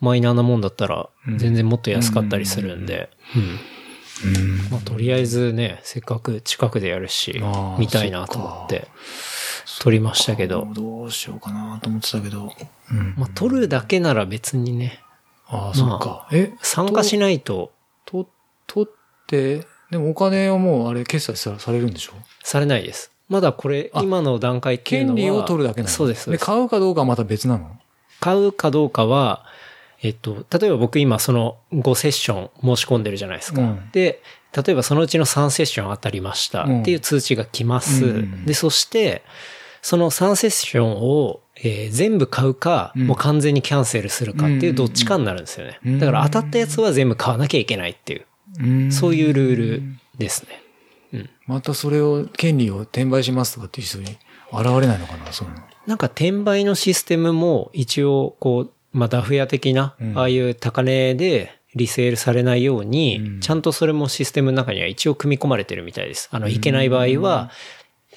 [0.00, 3.10] マイナーなもんだったら全然もっと安かったりするんで。
[3.36, 4.70] うん。
[4.70, 7.42] まあとりあえずね、せっかく近くでやるし
[7.78, 8.86] 見たいなと思って
[9.80, 10.68] 撮りましたけど。
[10.72, 12.52] どうしようかなと思ってたけど。
[12.90, 13.14] うん。
[13.16, 15.00] まあ撮るだけなら別にね、
[15.48, 16.28] ああ、そっか。
[16.32, 17.72] え、参加しないと
[18.04, 18.28] と、
[18.66, 22.12] 取って、でもお金はもうあれ決済さされるんでしょ？
[22.42, 23.10] されないです。
[23.28, 25.16] まだこれ、あ今の段階っていうのは。
[25.16, 25.90] 権利を取るだけなの？
[25.90, 26.24] そうです。
[26.24, 27.76] そうで、です買うかどうかはまた別なの？
[28.20, 29.44] 買うかどうかは、
[30.02, 33.62] えっと、例えば僕今その5セッション申し込んでるじゃないですか。
[33.62, 34.20] うんで、
[34.54, 38.04] 例えばそのうちの3セッション当たりましたうんっていう通知が来ます。
[38.04, 39.22] うんで、そして、
[39.80, 45.78] その3セッションを、えー全部買うか、うんもう完全にキャンセルするかっていうどっちかになるんですよね。
[45.84, 48.26] うんだから当たったやつは全部買わなきゃいけないっていう、
[48.60, 49.82] うんそういうルール
[50.18, 50.62] ですね。
[51.12, 51.30] うん。
[51.46, 54.04] またそれを、権利を転売しますとかっていう人に
[54.52, 55.62] 現れないのかなそういうの。
[55.86, 66.28] なんか転売のシステムも一応こう、まあダフ屋的な、うんああいう高値でリセールされないように、うんちゃんとそれもシステムの中には一応組み込まれてるみたいです。
[66.30, 67.50] あの、いけない場合は、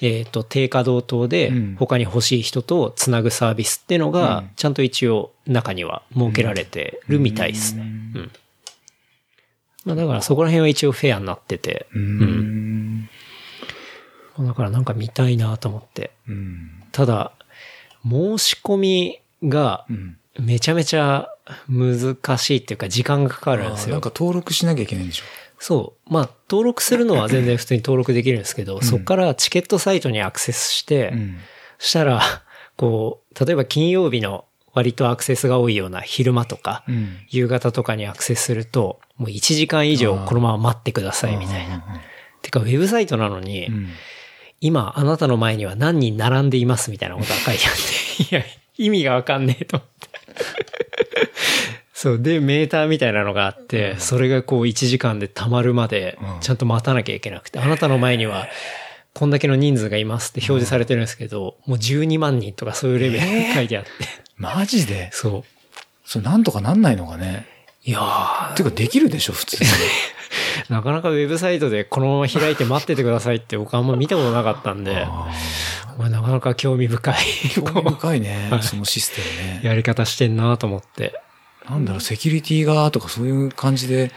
[0.02, 7.82] えっ、と、低稼働灯でうん他に欲しい人とつなぐサービスっていうのがうん、ちゃんと一応中には設けられてるみたいですね。
[7.82, 8.30] うん。
[9.84, 13.08] まあだからそこら辺は一応フェアになってて、うーん。
[14.38, 16.10] だからなんか見たいなと思って。
[16.28, 16.82] うん。
[16.92, 17.32] ただ、
[18.04, 20.18] 申し込みがうん。
[20.40, 21.28] めちゃめちゃ
[21.68, 24.00] 難しいっていうか時間がかかるんですよなん。
[24.00, 25.24] か登録しなきゃいけないんでしょ？
[25.58, 26.12] そう。
[26.12, 31.38] まあ、登録するのは全然普通に登録できるんですけど、そこからチケットサイトにアクセスして、うん。
[31.78, 32.20] したら、
[32.76, 34.44] こう、例えば金曜日の
[34.74, 37.16] 割とアクセスが多いような昼間とか、うん。
[37.30, 41.82] 夕方とかにアクセスすると、もう1時間以上このまま待ってくださいみたいな。
[42.42, 43.88] てか、ウェブサイトなのに、うん。
[44.60, 48.44] 今あなたの前には何人並んでいますみたいなことが書いてあって、いや、
[48.78, 50.08] 意味がわかんねえと思って。
[51.94, 52.18] そう。
[52.20, 58.48] で、メーターみたいなのがあって、それがこう1時間で溜まるまでうん、ちゃんと待たなきゃいけなくて、あなたの前には、
[59.14, 63.90] こんだけの人数がいますって表示されてるんですけど、もう12万人とかそういうレベルで書いてあって。
[64.36, 65.08] マジで？
[65.12, 65.44] そう。
[66.04, 67.46] それなんとかなんないのかね。
[67.84, 69.70] いやーていうかできるでしょ、普通に。
[70.68, 75.28] なかなかウェブサイトでこのまま開いて待っててくださいって僕あんま見たことなかったんで、あ
[75.98, 79.60] まあ、なかなか興味深いー興味深いねは、いそのシステムね。
[79.62, 81.20] やり方してんなと思って。
[81.68, 84.12] なんだろう、セキュリティがとかそういう感じで、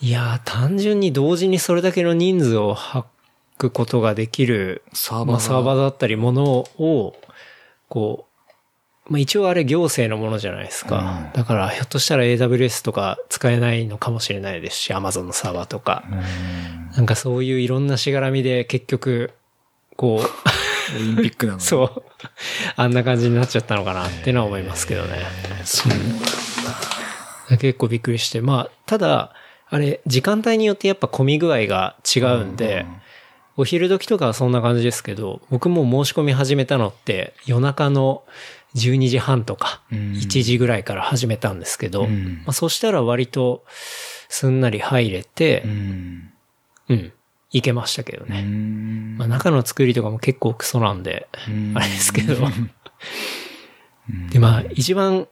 [0.00, 3.06] いやー、単純に同時にそれだけの人数を吐
[3.58, 6.44] くことができる、サーバーがまあ、サーバーだったりもの
[6.78, 7.16] を、
[7.88, 8.29] こう、
[9.10, 11.24] まあ、一応あれ行政のものじゃないですか。
[11.26, 16.04] うんだから、ひょっとしたら AWS とか使えないのかもしれないですし、Amazon のサーバーとか。
[16.10, 19.32] うんなんかそういういろんなしがらみで結局、
[19.96, 20.24] こ
[20.96, 22.02] オリンピックなのう、 そう、
[22.74, 25.18] あんな感じになっちゃったのかなっていうのは思いますけどね。
[25.64, 27.56] そう。
[27.58, 28.40] 結構びっくりして。
[28.40, 29.32] まあ、ただ、
[29.68, 32.86] あれ、時間帯によってやっぱ混み具合が違うんで、
[33.56, 38.22] お昼時とかはそんな感じですけど、僕も申し込み始めたのって夜中の
[38.76, 43.64] 12時半とかうん1時ぐらいから始めたんですけど、うんまあ、そしたら割と
[44.28, 46.32] すんなり入れてう、ん。
[46.88, 47.12] うん、
[47.52, 48.42] いけましたけどうね。
[48.42, 52.34] んまあ、中の作りとかも結構クソなんで、うんあれですけど。
[54.30, 55.28] で、まあ、一番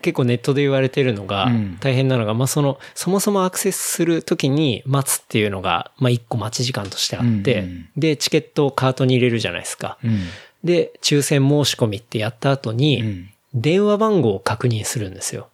[0.00, 9.98] 結構ネットで言われてるのがうん、大変なのが、まあその、そもそもアクセスするときに待つっていうのが、まあ一個待ち時間としてあって、うんうんで、チケットをカートに入れるじゃないですか。
[10.04, 10.20] うん。
[10.64, 15.48] で、抽選申し込みってやった後に、うん電話番号を確認するんですよ。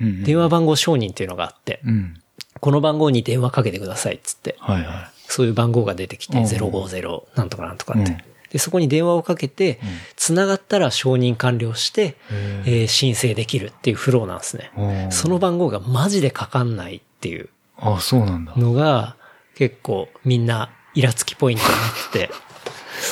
[0.00, 0.22] うん。
[0.22, 2.14] 電話番号承認っていうのがあって、うん。
[2.60, 8.12] この番号に電話かけてくださいっつって、はいはそういう番号が出てきて、うん050なんとかなんとかって。
[8.12, 8.18] うん
[8.52, 9.80] で、そこに電話をかけて、
[10.14, 12.16] 繋がったら承認完了して、へ
[12.66, 14.70] えー申請できるっていうフローなんですね。
[15.08, 15.12] い。
[15.12, 18.54] その番号がマジでかかんないっていうあ、そうなんだ。
[18.54, 19.16] のが、
[19.54, 22.30] 結構みんなイラつきポイントになってて、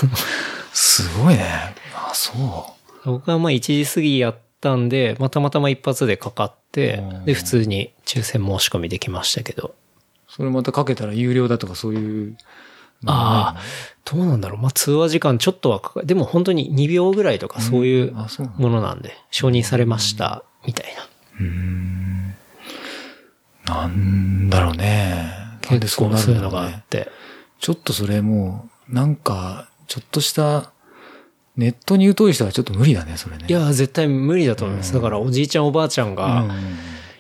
[0.81, 1.75] すごいね。
[1.95, 2.33] あ、そ
[3.05, 9.69] 僕はまあ1時過ぎやったんで、まあたまたま一発でかかってうん、で、普通に抽選申し込みできましたけど。
[9.69, 9.75] う。
[10.27, 12.37] それまたかけたら有料だとかそういう。
[13.05, 13.61] ああ、
[14.11, 14.59] どうなんだろう。
[14.59, 18.15] まあ通話時間ちょっとはかかでも本当に2秒ぐらいとかそういう
[18.57, 21.03] ものなんで、承認されました、みたいな。
[21.41, 22.35] うーん。
[23.67, 25.31] なんだろうね。
[25.61, 27.11] 結構そういうのがあねって。
[27.59, 30.71] ちょっとそれもう、なんか、ちょっとした、
[31.57, 33.45] ネットに疎い人はちょっと無理だね、それね。
[33.49, 34.95] いや、絶対無理だと思います。
[34.95, 36.45] だからおじいちゃんおばあちゃんうん、が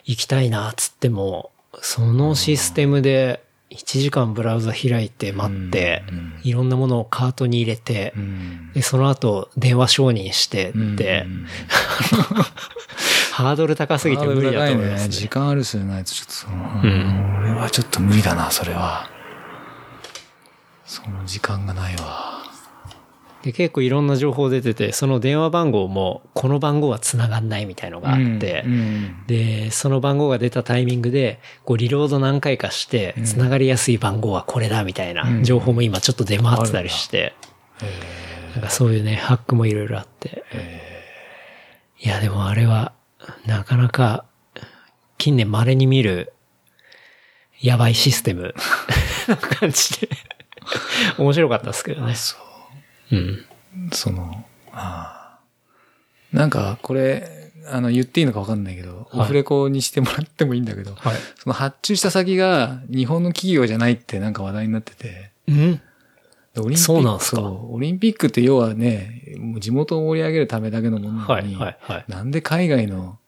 [0.04, 1.50] 行きたいな、つっても、
[1.82, 8.70] そのシステムで1時間ブラウザ開いて待ってうん、いろんなものをカートに入れてう、ん。
[8.72, 11.46] で、その後電話承認してうんってう、ん
[13.34, 15.28] ハードル高すぎて無理だと思います時ね。
[15.28, 19.10] 間あるするないとちょっとその、ん俺はちょっと無理だな、それは。
[20.86, 22.39] その時間がないわ。
[23.42, 37.34] で、結構いろんな情報出てて、その電話番号も、この番号は繋がんないみたいのがあって、うんで、その番号が出たタイミングで、こうリロード何回かして、繋がりやすい番号はこれだみたいな情報も今ちょっと出回ってたりして、
[38.54, 38.60] な。
[38.60, 40.44] んかそういうね、ハックもいろいろあって。
[41.98, 42.92] いや、でもあれは、
[43.46, 44.24] なかなか、
[45.16, 46.32] 近年稀に見る、
[47.60, 48.54] やばいシステム
[49.28, 50.08] な感じで、
[51.18, 52.14] 面白かったですけどね。
[53.10, 53.18] そう。
[53.18, 53.90] うん。
[53.92, 55.38] その、あ
[56.32, 61.16] あなんか、これ、あの、言っていいのかわかんないけど、はいオフレコにしてもらってもいいんだけど、はい。
[61.36, 65.80] その発注した先が日本の企業じゃないってなんか話題になってて、うん
[66.54, 72.04] でオリンピックそうなんすかそうオリンピックって要はね、もう地元を盛り上げるためだけのものなはい、のに、はい、はい。
[72.08, 73.18] なんで海外の、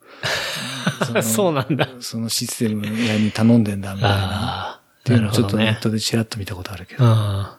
[1.07, 1.88] そのそうなんだ。
[2.01, 4.81] そのシステム屋に頼んでんだみたいな。
[5.01, 5.81] っていうのをちょっとネねッ。
[5.83, 7.05] トでチラッと見たことあるけど。
[7.05, 7.59] あ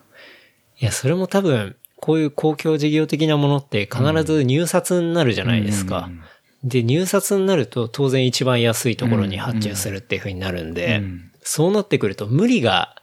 [0.80, 6.10] いや、それも多分、こういう公共事業的なものって必ず入札になるじゃないですか。
[6.10, 6.20] うん
[6.62, 12.96] で、入札になると当然一番安いところに発注するっていう風になるんで、うんそうなってくると無理が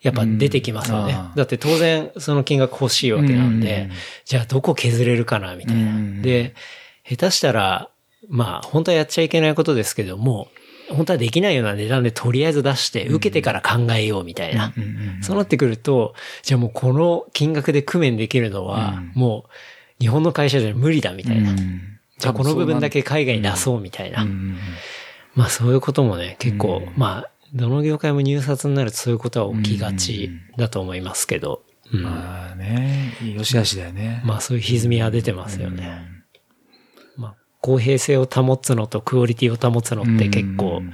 [0.00, 1.12] やっぱ出てきますよね。
[1.12, 5.82] うんだって当然その金額欲しいわけなんで、うんじゃあどこ削れるかなみたいな。
[5.82, 6.54] うんで、
[7.04, 7.88] 下手したら、
[8.28, 10.48] まあ本当はやっちゃいけないことですけども、
[10.90, 14.72] 本当はできないような値段でとりあえず出して受けてから考えようみたいな。
[15.22, 19.50] そうなってくると、じゃあもうこの金額で工面できるのは、うんもう
[19.98, 21.50] 日本の会社じゃ無理だみたいな。
[21.50, 24.26] うんじゃあこの部分だけ海外に出そうみたいな。
[25.34, 34.22] まあそういうこともね、結構、うんまあ、どの業界も入札になるとそういうことは起きがちだと思いますけど、うんまあね、よしあしだよね。
[34.24, 36.15] まあそういう歪みは出てますよね。
[37.66, 40.92] まあ、公平性を保つのとクオリティを保つのって結構うん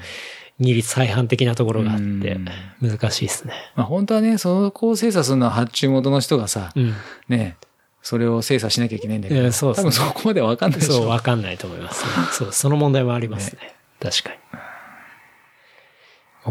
[0.59, 2.07] 二律再反的なところがあってう
[2.39, 2.49] ん
[2.81, 3.55] 難しいですね。
[3.75, 6.95] まあ本当はね、そこを精査するのは発注元の人がさ、うん。
[7.29, 7.57] ね、
[8.03, 10.95] それを精査しなきゃいけないんだけど、そうね多分そこまでわかんないでしょ。
[10.95, 12.11] そう、わかんないと思います、ね。
[12.31, 13.75] そう、その問題もありますね。
[14.01, 14.37] 確かに。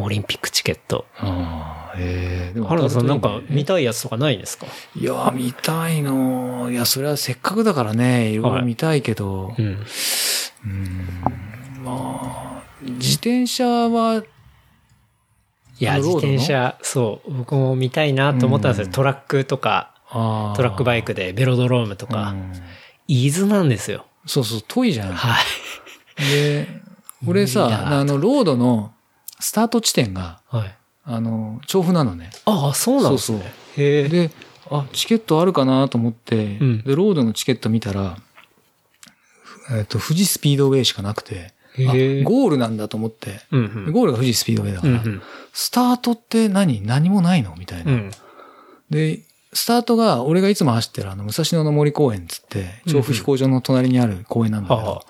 [0.04, 1.06] オリンピックチケット。
[1.18, 4.66] ああ、ええでも原田さんなんか見いたいやつとかないんですか？
[4.96, 6.70] いや、見たいの。
[6.72, 9.78] いや、それはせっかくだからね、いろいろ見たいけど、うん。
[11.84, 14.24] まあ、自転車は、
[15.80, 18.86] いや、自転車、そう、僕も見たいなと思ったんですよ。
[18.86, 22.54] うんトラックとか、トラックバイクでベロドロームとかう、ん
[23.08, 24.06] 伊豆なんですよ。
[24.28, 25.14] そうそう、遠いじゃん。
[25.14, 26.24] はい。
[26.32, 26.68] で、
[27.28, 28.94] 俺さ、あの、ロードの
[29.40, 30.76] スタート地点が、はい。
[31.04, 32.30] あの、調布なのね。
[32.46, 33.54] ああ、そうなんですそうね。
[33.78, 34.10] へえ。
[34.10, 34.32] で、
[34.70, 38.18] あ、チケットあるかなと思って、うんで、ロードのチケット見たら、
[39.72, 41.82] えっ、と、富士スピードウェイしかなくて、あ。
[41.82, 43.92] ゴールなんだと思って、うんうん。
[43.92, 45.22] ゴールが富士スピードウェイだから、うんうん
[45.54, 46.82] スタートって何？
[46.82, 47.54] 何もないの？
[47.60, 48.12] みたいな、うん。
[48.90, 49.20] で、
[49.52, 55.04] スタートが、俺がいつも走ってるあの、武蔵野の森公園っつって、調布飛行場の隣にある公園なんだけど、は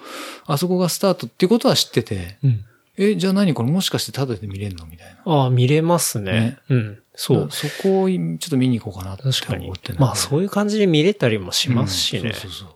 [0.48, 2.66] あそこがスタートっていうことは知ってて、うん。
[2.98, 5.32] え、じゃあ何これもしかしてタダで見れるのみたいな。
[5.34, 6.58] ああ、見れますねね。
[6.70, 7.00] うん。
[7.16, 7.52] そう。
[7.52, 10.00] そこをちょっと見に行こうかなって思ってね。
[10.00, 12.34] まあそういう感じで見れたりもしますしねうん。
[12.34, 12.70] そうそうそう。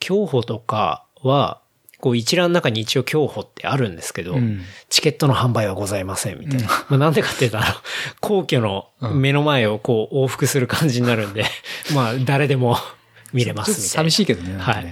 [0.00, 1.60] 競歩とかは、
[2.00, 6.68] こう一覧の中に一応競歩ってあるんですけど、うんチケットの販売はございませんみたいな。
[6.88, 7.66] まあなんでかっていうと、あの、
[8.20, 11.44] 皇居の目の前をこう往復する感じになるんで、
[11.94, 12.78] まあ誰でも
[13.32, 13.88] 見れますみたいな。
[13.90, 14.86] 寂しいけどねはい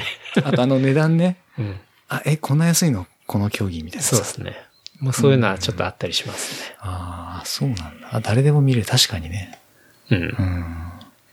[0.44, 1.37] あとあの値段ね。
[1.59, 1.80] うん。
[2.09, 4.16] あ、え、こんな安いのこの競技みたいなさ。
[4.16, 4.56] そうですね。
[5.00, 6.76] まあそういうのはちょっとあったりしますね。
[6.80, 8.08] ああ、そうなんだ。
[8.12, 8.86] あ、誰でも見れる。
[8.86, 9.58] 確かにね。
[10.10, 10.18] うん。
[10.18, 10.76] うん。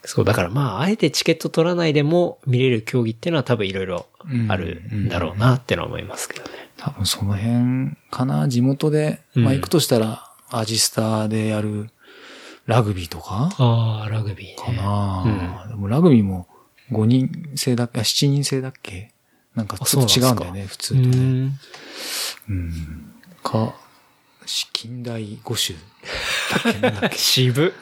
[0.04, 4.06] そう、だからまあ、あえてチケット取らないでも見れる競技っていうのは多分いろいろ
[4.48, 6.50] あるんだろうなってのは思いますけどね。
[6.76, 8.46] 多分その辺かな。
[8.48, 11.88] 地元で、まあうん行くとしたら、アジスタでやる
[12.66, 13.48] ラグビーとか？
[13.56, 14.76] ああ、ラグビーかね。
[14.76, 15.66] な。
[15.68, 16.48] でもラグビーも
[16.92, 18.00] 5人制だっけ？
[18.00, 19.13] あ ?7 人制だっけ？
[19.54, 21.16] なんかちょっと違うんだよね、普通うとね。
[21.16, 21.58] ん。
[22.48, 23.14] うん。
[23.42, 23.74] か、
[24.46, 25.78] し近代五種
[26.64, 27.72] だっけなんだっけ渋。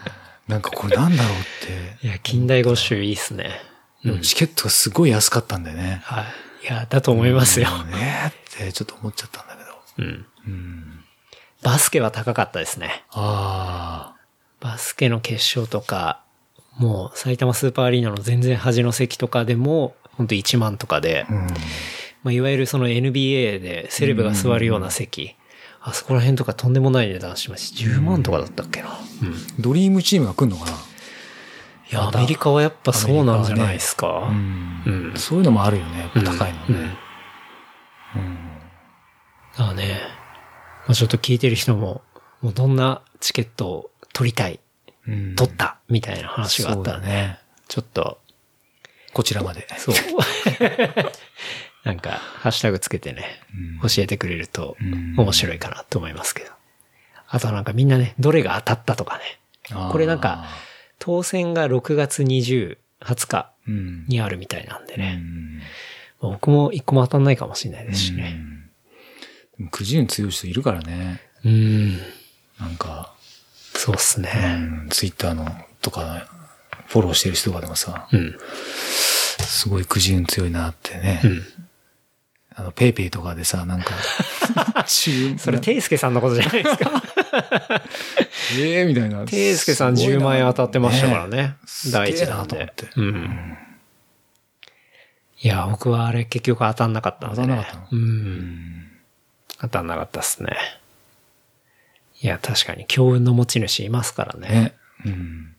[0.49, 2.07] なんかこれなんだろうって。
[2.07, 3.61] いや、近代五種いいっすね。
[4.05, 6.03] でもチケットがすごい安かったんだよね。
[6.05, 6.25] はい。
[6.65, 7.69] いや、だと思いますよ。
[7.85, 9.71] うんねってちょっと思っちゃったんだけど。
[9.99, 10.27] うん。
[10.47, 11.05] うん。
[11.63, 13.05] バスケは高かったですね。
[13.11, 14.15] あ
[14.61, 16.23] バスケの決勝とか、
[16.77, 21.33] もう埼玉スーパーアリーナの全然端の席とかでも、ほんと1万とかで、あ。
[21.33, 21.47] うん。
[22.23, 25.35] まあ、いわゆるその NBA でセレブが座るような席、
[25.81, 27.91] あそこら辺とかとんでもない値段しました。
[27.91, 28.91] 10万とかだったっけな。
[29.23, 29.35] うん。
[29.59, 30.77] ドリームチームが来るのかな？
[31.91, 34.29] いや、アメリカはやっぱそうなんじゃないですか。
[34.31, 36.11] うんうんそういうのもあるよね。
[36.15, 36.75] 高いのうん。
[36.75, 36.97] ね。
[39.59, 40.01] だからね、
[40.87, 42.03] まあ、ちょっと聞いてる人も、
[42.41, 44.61] もうどんなチケットを取りたい、
[45.07, 48.19] うん取った、みたいな話があったらね、ねちょっと、
[49.12, 49.66] こちらまで。
[49.79, 49.94] そう。
[51.85, 53.40] なんか、ハッシュタグつけてね、
[53.83, 56.51] 教えてくれるとうん面白いかなと思いますけど。
[57.29, 59.25] あとはなんかみんなね、どれが当たったとかね。
[59.90, 60.46] これなんか、
[60.98, 64.05] 当選が6月20、20日うん。
[64.07, 65.14] にあるみたいなんでうね。
[65.16, 65.62] ん
[66.20, 68.38] 僕も一個も当たんないかもしれないですしね。
[69.59, 71.20] でもくじ運強い人いるからね。
[71.44, 71.98] うん。
[72.61, 73.12] なんか、
[73.75, 74.31] そうっすうね。
[74.57, 75.48] ん、ツイッターの
[75.81, 76.29] とか、
[76.93, 78.37] フォローしてる人とかでもさ、うん。
[79.39, 81.23] すごいくじ運強いなってね。
[81.25, 81.43] うん。
[82.55, 83.95] あの、ペイペイとかでさ、なんか、
[84.87, 87.03] 注それ、ていすけさんのことじゃないですか。
[88.61, 89.25] ええみたいな。
[89.25, 91.37] ていすけさん10万円当たってましたからね。
[91.39, 91.57] ね。
[91.91, 92.89] 第一弾ですげえなと思って。
[92.97, 93.59] うん。
[95.41, 97.47] いや、僕はあれ結局当たんなかったんで、ね。
[97.47, 97.89] 当たんなかったの？
[97.91, 98.91] うん。
[99.63, 100.55] 当たんなかったっすね。
[102.21, 104.49] いや、確かに強運の持ち主いますからね。
[104.49, 104.75] ね。
[105.07, 105.52] うん。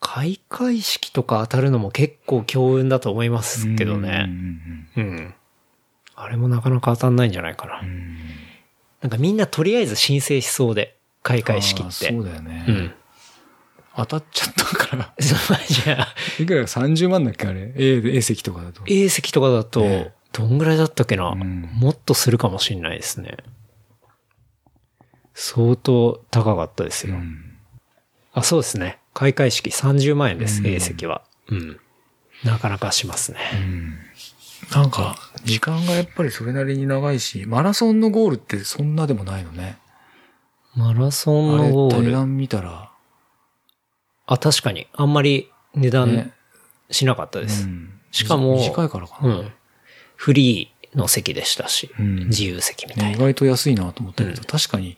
[0.00, 4.26] 開会式とか当たるのも結構強運だと思いますけどうんね。
[4.96, 5.34] うんうん。
[6.16, 7.80] あれもなかなか当たんないんじゃないかな。
[7.80, 8.16] うんうん
[9.00, 12.12] なんかみんなとりあえず申請しそうで、開会式って。
[12.12, 12.66] そうだよね。
[12.68, 12.92] うん。
[13.96, 15.14] 当たっちゃったから。
[15.18, 18.82] そうじゃあ、いくら30万だっけあれ ?A、A 席とかだと。
[18.86, 23.38] A 席とかだとね、どんぐらいだったっけな、うんもっとするかもしれないですね。
[25.34, 27.14] 相当高かったですよ。
[27.14, 27.46] うん
[28.32, 28.99] あ、そうですね。
[29.20, 31.20] 開会式30万円です、うん A 席は。
[31.50, 31.78] うん。
[32.42, 33.38] なかなかしますね。
[34.72, 39.76] なんか、時間がやっぱりそれなりに長いし、マラソンのゴールってそんなでもないのね。
[40.74, 42.02] マラソンのゴール。
[42.04, 42.92] 値段見たら、
[44.24, 44.86] あ、確かに。
[44.94, 46.32] あんまり値段ね
[46.90, 47.64] しなかったです。
[47.64, 49.36] うんしかも短いからかな。
[49.36, 49.52] うん。
[50.16, 53.16] フリーの席でしたし、うん自由席みたね、いな。
[53.18, 54.96] 意外と安いなと思ったけど、うん確かに、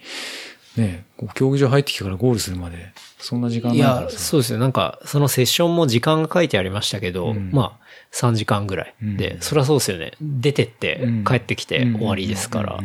[0.76, 1.04] ね、
[1.34, 4.18] 競技場入ってきてからゴールするまで、そんな時間ないいかやら、さ。
[4.18, 4.58] そうですよ。
[4.58, 8.94] なんか、そのセッションも時間が書いてありましたけど、うんまあ、3時間ぐらい。
[9.00, 10.12] で、うんそりゃそうですよね。
[10.20, 12.78] 出てってうん、帰ってきて終わりですから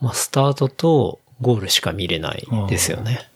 [0.00, 3.28] まあ、スタートとゴールしか見れないですよね。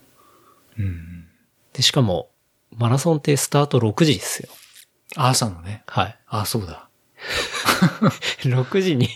[0.77, 1.25] うんうん
[1.73, 2.29] で、しかも、
[2.77, 4.49] マラソンってスタート6時ですよ。
[5.17, 5.83] 朝のね。
[5.87, 6.17] はい。
[6.27, 6.87] あ、そうだ。
[8.43, 9.09] 6時に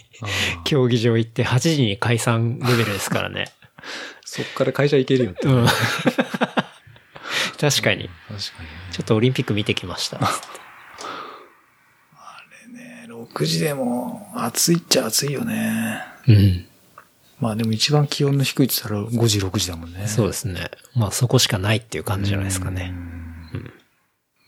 [0.65, 3.51] 競技場行って8時に解散レベルですからね。
[4.31, 5.47] そっから会社行けるよって。
[5.47, 5.65] うん。
[5.65, 7.57] 確かに。
[7.59, 8.09] 確かにね。
[8.91, 10.19] ちょっとオリンピック見てきました。
[10.19, 10.27] ね
[13.07, 16.03] 6時でも暑いっちゃ暑いよね。
[16.27, 16.67] うん。
[17.39, 20.05] まあでも一番気温の低いって言ったら5時、6時だもんね。
[20.07, 20.69] そうですね。
[20.95, 22.93] まあそこしかないっていう感じじゃないですかね。
[22.93, 22.95] う
[23.57, 23.73] ん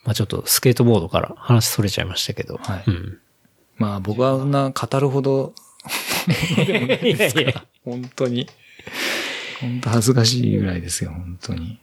[0.03, 2.57] まあちょっとスケートボードから話それちゃいましたけど。
[2.57, 3.19] はいうん。
[3.77, 5.53] まあ僕はそんな語るほど、
[6.63, 8.47] いやいや本当に。
[9.62, 11.80] 本当恥ずかしいぐらいですよ、本当に。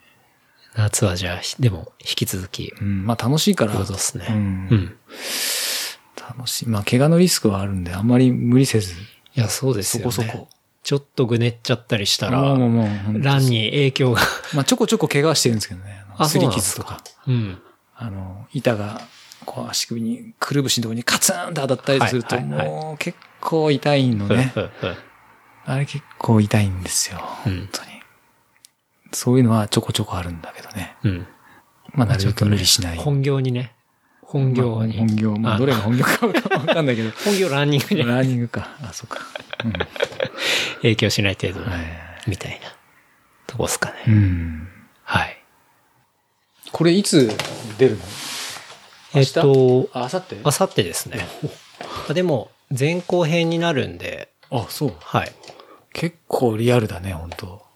[0.74, 3.72] 夏はじゃあ、でも引き続き、うん、まあ楽しいから。
[3.72, 4.26] ってことですね。
[4.28, 4.96] ううんん。
[6.16, 6.68] 楽しい。
[6.68, 8.96] まあ怪我のリスクはあるんで、あんまり無理せず、い
[9.40, 10.12] や、そうですよね。
[10.12, 10.48] そこそこ。
[10.84, 14.22] ちょっとぐねっちゃったりしたら、もうもうランに影響が。
[14.54, 16.04] まあちょこちょこ怪我はしてるんですけどね。
[16.26, 17.02] すり傷とか。
[17.26, 17.58] うん。
[17.94, 19.00] あの、板が、
[19.44, 24.52] こう足首に、くるぶしのところにカツンと当たったりすると、もう結構痛いのね。
[25.70, 27.20] あれ結構痛いんですよ。
[27.46, 27.88] うん本当に。
[29.12, 30.96] そういうのはちょこちょこあるんだけどね。
[31.04, 31.26] うん。
[31.92, 32.96] まあなるべく無理しない。
[32.96, 33.72] 本業にね。
[34.22, 34.96] 本業まあに。
[34.98, 35.36] 本業。
[35.36, 36.32] まあどれが本業かわ
[36.64, 37.10] かんないけど。
[37.24, 38.76] 本業ランニングにランニングか。
[38.82, 39.20] あ、そうか。
[39.64, 39.72] うん。
[40.82, 41.80] 影響しない程度にはい
[42.26, 42.68] みたいな
[43.46, 44.16] とこですかうね。
[44.16, 44.68] ん。
[45.04, 45.38] はい。
[46.72, 47.30] これいつ
[47.78, 48.04] 出るの？
[49.14, 51.26] えっと、あ、あさってあさってですね。
[52.10, 54.94] あでも、前後編になるんで、あ、そう。
[55.00, 55.32] はい。
[55.98, 57.66] 結構リアルだね、本当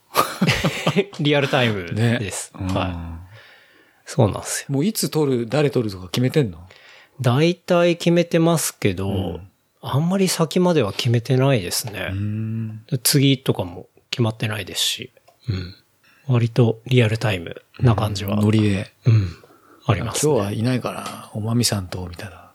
[1.21, 2.19] リアルタイムね。
[2.19, 2.53] です。
[2.59, 3.23] うんはい。
[4.05, 4.75] そうなんですよ。
[4.75, 6.59] もういつ撮る、誰撮るとか決めてんの？
[7.21, 9.49] 大体決めてますけど、うん
[9.85, 12.11] あんまり先までは決めてないですね。
[12.13, 12.85] ん。
[13.03, 15.11] 次とかも決まってないですし、
[15.49, 15.75] うん。
[16.29, 18.93] 割とリアルタイムな感じは、ノリで。
[19.07, 19.29] うん。
[19.85, 20.33] あります、ね。
[20.33, 22.53] 今日はいないから、おまみさんと、みたいな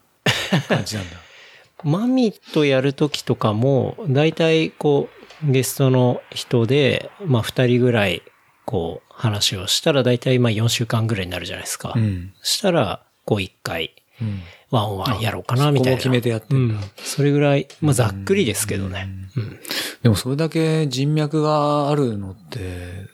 [0.69, 1.17] 感じなんだ。
[1.84, 8.21] マミとやるときとかも、大体こう、ゲストの人で、まあ二人ぐらい、
[8.65, 11.93] こう、話をしたら大体まあ4週間ぐらいになるじゃないですか。
[11.95, 12.34] うん。
[12.41, 14.41] したら、こう一回、うん。
[14.69, 16.00] ワンワンやろうかな、みたいな。
[16.02, 16.80] そこも決めてやってうんん。
[16.97, 19.08] それぐらい、まあざっくりですけどね。
[19.36, 19.60] うん。
[20.04, 23.08] でもそれだけ人脈があるのって、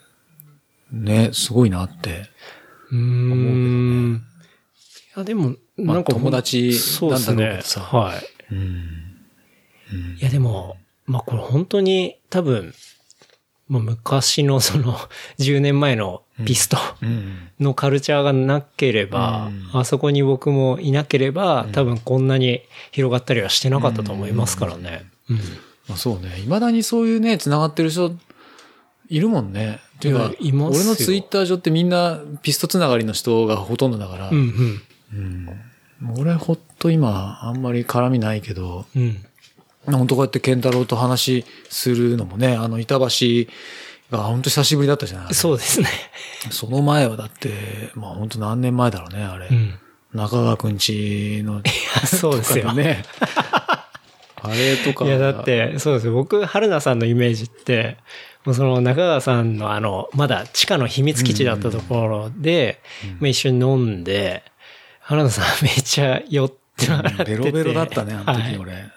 [0.92, 2.30] ね、すごいなって。
[2.92, 4.16] うーん。
[4.16, 7.70] いや、でも、まあなんか、友達そうですねなんだろうけど。
[7.70, 8.24] さはい。
[8.52, 10.18] うん。
[10.20, 12.74] いやでも、まあこれ本当に多分、
[13.68, 14.98] まあ昔のその
[15.40, 17.50] 10年前のピストうん。
[17.60, 22.62] のカルチャーがなければ、あそこに僕もいなければ、多分こんなに
[22.92, 25.06] 広がったりはしてなかったと思いますからね。
[25.30, 25.38] うん。
[25.88, 26.30] まあそうね。
[26.38, 28.16] 未だにそういうね、繋がってる人、
[29.10, 29.80] いるもんね。
[30.04, 34.82] ていうか俺のツイッター上ってみんなピストつながりの人がほとんどだから、うん
[35.14, 35.46] うん。
[36.00, 39.26] もう俺ほっと今あんまり絡みないけど、うん。
[39.86, 43.06] 本当こうやって健太郎と話するのもね、あの板橋
[44.12, 45.88] が本当久しぶりだったじゃないそうですね。
[46.52, 49.48] その前はだって、まあ本当何年前だろうね、あれ。
[49.48, 49.80] うん。
[50.14, 51.62] 中川くんちの、
[52.06, 53.04] そうですよね。
[54.42, 55.06] あれとか。
[55.06, 56.14] いや、だっ、て、そうですよ。
[56.14, 57.98] 僕、春菜さんのイメージって、
[58.46, 62.82] もうその中川さんのあの、まだ地下の秘密基地だったところで、
[63.20, 64.44] まあ一緒に飲んで、
[65.00, 68.93] 春菜さんめっちゃ酔ってててベロベロだったね、あのはい時俺。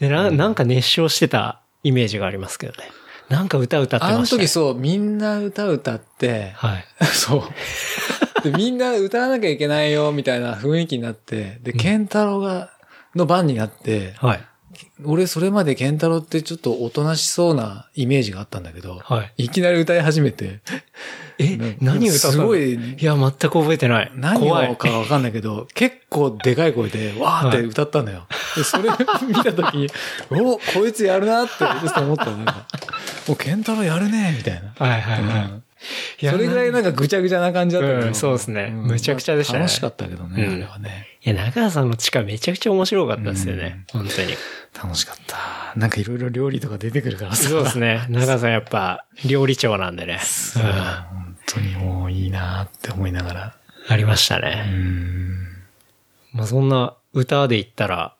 [0.00, 0.30] でな。
[0.30, 2.90] なんか熱唱してたイメージがありますけどね。
[3.28, 4.42] なんか歌歌ってあのました、ね。
[4.42, 6.84] 時そう、みんな歌歌って、はい。
[7.12, 8.42] そう。
[8.42, 12.70] で、みんな歌わなきゃいけないよ、みたいな雰囲気になって、で、ケンタロウが、
[13.14, 14.44] の番になって、はい。
[15.04, 19.44] 俺それまでケンタロウってちょっとおとなしそうなイメージがあったんだけど、はい。
[19.44, 20.60] いきなり歌い始めて、
[21.38, 22.32] え、何歌ったの？
[22.32, 24.12] すごいいや、全く覚えてない。
[24.14, 24.50] 何。
[24.50, 28.26] をかわかんないけど、結構でかい声で、わーって歌ったのよ。
[28.56, 28.90] で、それ
[29.28, 29.88] 見たときに、
[30.30, 32.66] おこいつやるなって、思ったのなんか、
[33.28, 34.86] お、ケンタロウやるねみたいな。
[34.86, 35.44] はいはいはい。
[35.44, 35.62] うん
[36.18, 41.06] それぐらいなんかぐちゃぐちゃな感じだったけど、うんそうですねむちゃくちゃでしたね楽しかったけどね、うんあれはね。
[41.22, 43.84] いや、中川さんの地下めちゃくちゃ面白かったですよね。
[43.92, 44.34] 本当に。
[44.82, 45.36] 楽しかった。
[45.78, 47.48] なんかいろいろ料理とか出てくるからさ。
[47.48, 48.06] そうですね。
[48.08, 50.18] 中川さんやっぱ料理長なんでね。
[50.22, 53.56] そううん本当にもういいなって思いながら。
[53.88, 54.62] ありましたうね。
[54.68, 55.38] ん。
[56.32, 58.14] まあそんな歌で言ったら、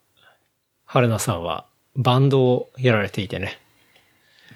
[0.85, 3.59] 春菜さんはバンドをやられていてね。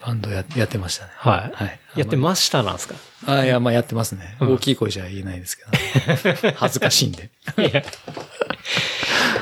[0.07, 1.11] バンドややってましたね。
[1.17, 1.53] はい。
[1.55, 1.81] はい。
[1.97, 2.95] やってましたなんですか？
[3.27, 4.37] あ、いや、まあやってますね。
[4.41, 6.53] うん大きい声じゃ言えないですけど。
[6.57, 7.31] 恥ずかしいんで。
[7.59, 7.83] いや。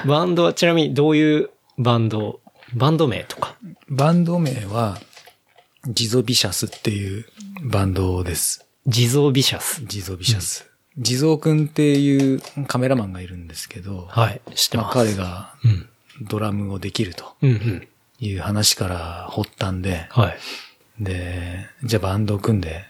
[0.07, 2.41] バンドはちなみにどういうバンド、
[2.75, 3.57] バンド名とか。
[3.89, 4.99] バンド名は、
[5.87, 7.27] ジゾビシャスっていう
[7.63, 8.67] バンドです。
[8.87, 9.85] 地蔵ビシャス。
[9.87, 10.71] ジゾビシャス。
[10.99, 14.41] 地蔵くんっていうカメラマンがいるんですけど、はい。
[14.55, 14.95] 知ってます。
[14.95, 15.89] 彼がうん。
[16.29, 17.37] ドラムをできると。
[18.21, 20.39] いう話から発端で、はい。
[21.01, 22.85] で、じゃあバンドを組んで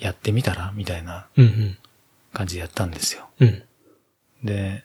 [0.00, 1.26] やってみたらみたいな。
[2.32, 3.28] 感じでやったんですよ。
[3.38, 3.62] うん。
[4.42, 4.84] で、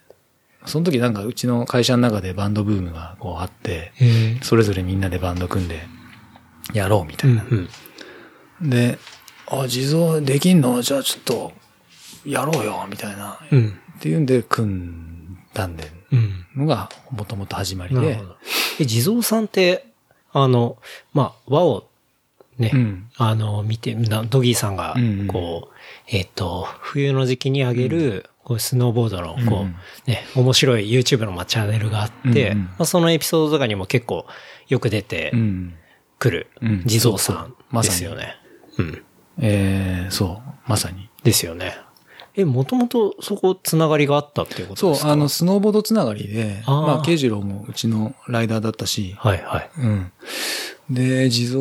[0.66, 3.92] その時なんかうちの会社の中でバンドブームがこうあって。
[4.42, 5.82] それぞれみんなでバンド組んで
[6.74, 7.44] やろうみたいな。
[7.50, 7.70] うん
[8.62, 8.70] うん。
[8.70, 9.00] で、
[9.48, 10.82] あ、地蔵できんの？
[10.82, 11.52] じゃあちょっと
[12.26, 13.40] やろうよみたいな。
[13.52, 13.80] うん。
[13.98, 16.46] っていうんで組んだんで、うん。
[16.56, 18.20] のがもともと始まりで。
[18.80, 19.86] え、地蔵さんって、
[20.32, 20.78] あの、
[21.14, 21.90] まあ、和を
[22.58, 25.76] ね、うんあの、見て、なドギーさんがうんうん、こう、
[26.08, 29.76] えっ、と、冬の時期に上げる、こうスノーボードの、こう、うん
[30.08, 34.26] ね、面白い YouTube のまあチャンネルがあって、まあ、そのエピソードとかにも結構
[34.68, 35.76] よく出てうん。
[36.18, 38.36] くるうん地蔵さんですよね。
[38.78, 39.04] うん。
[39.40, 41.10] えー、そう、まさに。
[41.24, 41.78] ですよね。
[42.36, 45.08] え、もともとそこつながりがあったっていうことです、か？
[45.08, 49.70] そうあの、、スノーボードつながりで、あーまあ、慶次郎もうちのライダーだったし、はいはい。
[49.78, 50.12] うん。
[50.90, 51.60] で、地蔵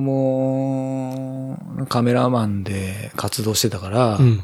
[0.00, 1.58] も、
[1.88, 4.40] カメラマンで活動してたから、うん。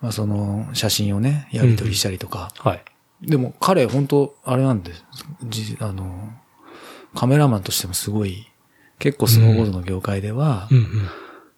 [0.00, 2.52] まあ、その、写真をね、やり取りしたりとか。
[2.58, 2.84] はい。
[3.22, 5.04] でも、彼、本当あれなんです。
[5.44, 6.32] じあの、
[7.14, 8.46] カメラマンとしてもすごい、
[8.98, 11.08] 結構スノーボードの業界では、うんうん。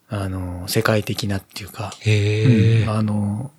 [0.09, 3.53] あの、世界的なっていうか、うんあの、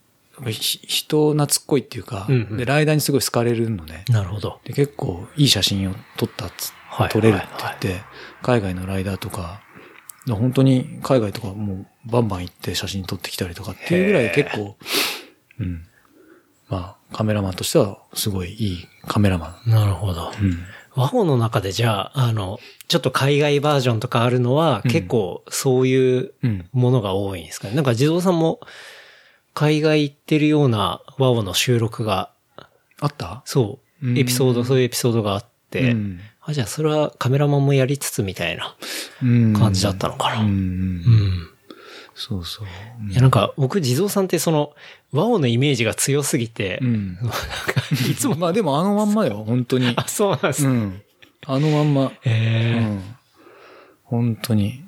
[0.49, 4.05] ひ人懐っこいっていうか、うんうんで、ライダーにすごい好かれるのね。
[4.09, 4.59] なるほど。
[4.63, 8.01] で、結構いい写真を撮ったっつ、はい撮れるって言って、
[8.41, 9.61] 海外のライダーとか、
[10.29, 14.75] 本当に海外とかもうバンバン行って写真撮ってきたりとかっていうぐらい結構、
[15.59, 15.85] うん。
[16.69, 19.69] まあ、カメラマンとしてはすごいいいカメラマン。
[19.69, 20.31] なるほど。
[20.41, 20.59] うん。
[20.95, 26.69] 和法の中でじゃあ、あの、ちょっと海外バージョンとかあるのは、うん結構そういううん。
[26.71, 27.75] ものが多いんですかね。
[27.75, 28.59] なんか地蔵さんも
[29.53, 32.31] 海外行ってるような和音の収録が、
[32.99, 33.41] あった？
[33.45, 38.75] そうう、んエピソード、そういうエピソードがあって、うんあ、じゃあそれはカメラマンもやりつつみたいな
[39.21, 40.41] うん感じだったのかな。
[40.41, 41.50] うん。
[42.29, 42.45] ううんん。
[42.45, 43.11] そうそう。
[43.11, 44.73] いや、なんか僕地蔵さんってその
[45.11, 47.15] 和音のイメージが強すぎて、うん。
[47.15, 47.33] なんか
[48.09, 49.93] いつも、まあでもあのまんまよ、本当に。
[49.95, 50.65] あ、そうなんです。
[50.65, 51.01] うん。
[51.45, 52.05] あのまんま。
[52.05, 53.01] うへえん。
[54.03, 54.83] 本当に。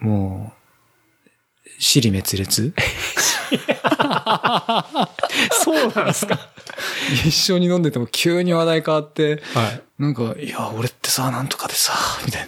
[0.00, 2.72] もう、尻滅裂？
[5.52, 6.38] そうなんですか。
[7.26, 9.82] 一緒に飲んでても急に話題変わって、はい。
[9.98, 11.92] なんか、いや、俺ってさ、なんとかでさ、
[12.24, 12.46] みたい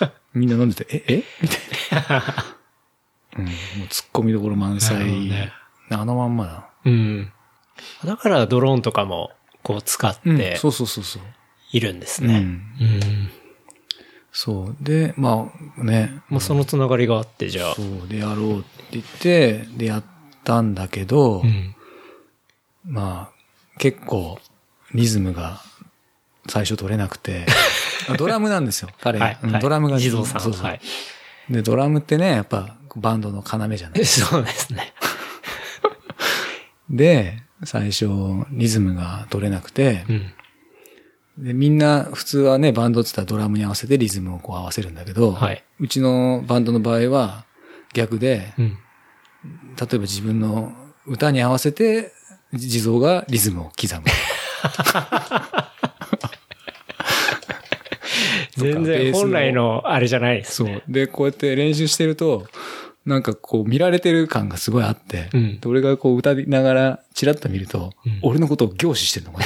[0.00, 0.12] な。
[0.34, 1.24] みんな飲んでて、え、え？
[1.42, 1.60] みたい
[2.10, 2.55] な。
[3.38, 3.44] うん。
[3.44, 3.54] もう
[3.88, 5.28] 突っ込みどころ満載。
[5.28, 5.52] ね
[5.90, 6.68] あのまんまだ。
[6.84, 7.32] うん。
[8.04, 9.30] だからドローンとかも
[9.62, 11.22] こう使っうんてそうそうそうそう。
[11.72, 12.34] いるんですね。
[12.34, 12.42] うん。
[12.42, 13.30] うん。
[14.32, 14.76] そう。
[14.80, 17.74] で、まあね、もうそのつながりがあって、じゃあ。
[17.74, 20.04] そう、でやろうって言って、でやっ
[20.44, 21.74] たんだけど、うん。
[22.84, 24.38] まあ、結構、
[24.94, 25.60] リズムが
[26.48, 27.46] 最初取れなくて、
[28.18, 29.18] ドラムなんですよ、彼。
[29.18, 30.40] はいドラムが地蔵さん。
[30.40, 30.80] そうそうはい。
[31.50, 34.04] で、ドラムってね、やっぱバンドの要じゃない。
[34.04, 34.92] そうですね。
[36.90, 38.06] で、最初、
[38.50, 40.32] リズムが取れなくてう、ん。
[41.38, 47.44] で、みんな普通はね、バンドって言ったらドラムに合わせてリズムをこう合わせるんだけど、はいうちのバンドの場合は
[47.92, 48.78] 逆で、うん。
[49.78, 50.72] 例えば自分の
[51.06, 52.12] 歌に合わせて、
[52.54, 54.02] 地蔵がリズムを刻む。
[58.56, 60.82] 全然本来のあれじゃないですね。
[60.86, 60.92] そう。
[60.92, 62.46] で、こうやって練習してると、
[63.06, 69.38] なんかこう見られてる感がすごいあって、うんで俺がこう歌いながらチラッと見ると、うん俺のことを凝視してるのか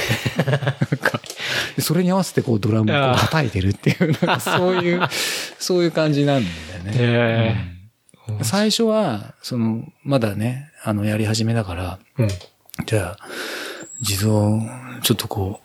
[0.51, 0.65] な なん
[0.97, 1.21] か
[1.75, 5.01] でそれに合わせてこうドラムを叩いてるっていう、なんかそういう、
[5.59, 6.91] そういう感じなんだよね。
[6.95, 7.81] へうん
[8.43, 12.27] 最初は、その、まだね、あの、やり始めだから、うん。
[12.85, 13.27] じゃあ、
[14.01, 14.29] 地蔵、
[15.01, 15.59] ちょっとこ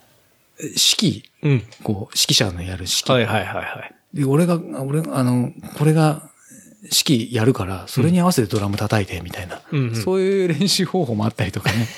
[0.58, 1.62] う、指揮、うん。
[1.84, 3.12] こう、指揮者のやる指揮。
[3.12, 3.94] はいはいはいはい。
[4.14, 6.28] で、俺が、俺、あの、これが、
[6.86, 11.88] 指揮やるから、それに合わせてドラム叩いて、みたいな、うんうんそういう練習方法もあったりとかね。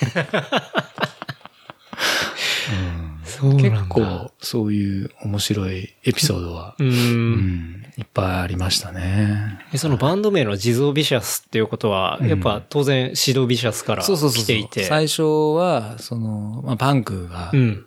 [3.60, 6.84] 結構、そういう面白いエピソードは、う。
[6.84, 9.60] うんん、いっぱいありましたね。
[9.72, 14.84] えそのバンド名の地蔵ビシャスっていうことは、やっぱ当然指導ビシャスから来ていて。
[14.84, 15.22] 最初
[15.54, 17.86] は、その、まあ、パンクが、うん。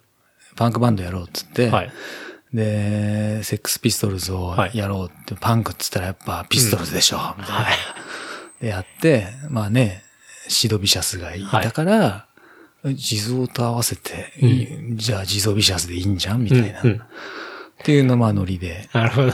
[0.55, 1.91] パンクバンドやろうっつって、はい。
[2.53, 7.61] で、セックスピストルズをやろうって、パンクっつったらやっぱピストルズでしょ、みたいな。
[7.63, 7.75] はい。
[8.61, 10.03] で、やって、まあね、
[10.47, 12.27] シドビシャスがいたから、
[12.95, 16.43] 地蔵と合わせて、いいじゃあ地蔵ビシャスでいいんじゃん？
[16.43, 16.81] みたいな。
[16.81, 17.01] うんうん
[17.81, 18.87] っていうのまあノリで。
[18.93, 19.29] なるほど。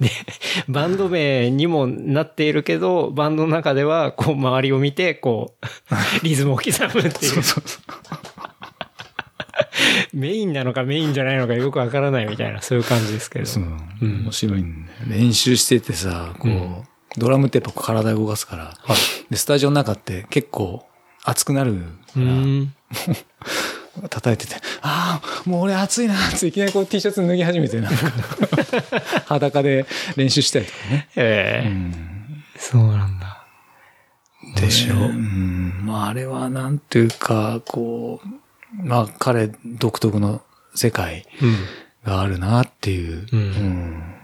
[0.00, 0.10] で、
[0.68, 5.94] バンド名にもなっているけど、バンドの中では、こう、周りを見て、こう、
[6.26, 7.42] リズムを刻むっていう。
[10.12, 13.46] メインなのかメインじゃないのかよくわからないみたいな、そういう感じですけど。
[13.46, 13.66] そうう
[14.06, 14.98] ん面白いんだよ。
[15.08, 16.74] 練習しててさ、こう、うん
[17.18, 18.96] ドラムってやっぱ体動かすから、はい
[19.30, 20.84] で、スタジオの中って結構
[21.24, 21.84] 熱くなるうか
[22.16, 22.74] ら、ん。
[24.10, 28.06] 叩いてて、ああ、もう俺暑いなっていきなりこう T シャツ脱ぎ始めて、なんか
[29.24, 29.86] 裸で
[30.16, 31.08] 練習したりとかね。
[31.16, 31.94] ええうん
[32.58, 33.46] そうなんだ。
[34.56, 35.82] でしょううん。
[35.86, 38.28] まあ、あれはなんていうか、こう、
[38.82, 40.42] まあ、彼独特の
[40.74, 41.56] 世界うん。
[42.04, 43.26] があるなっていう。
[43.32, 44.14] うんうん。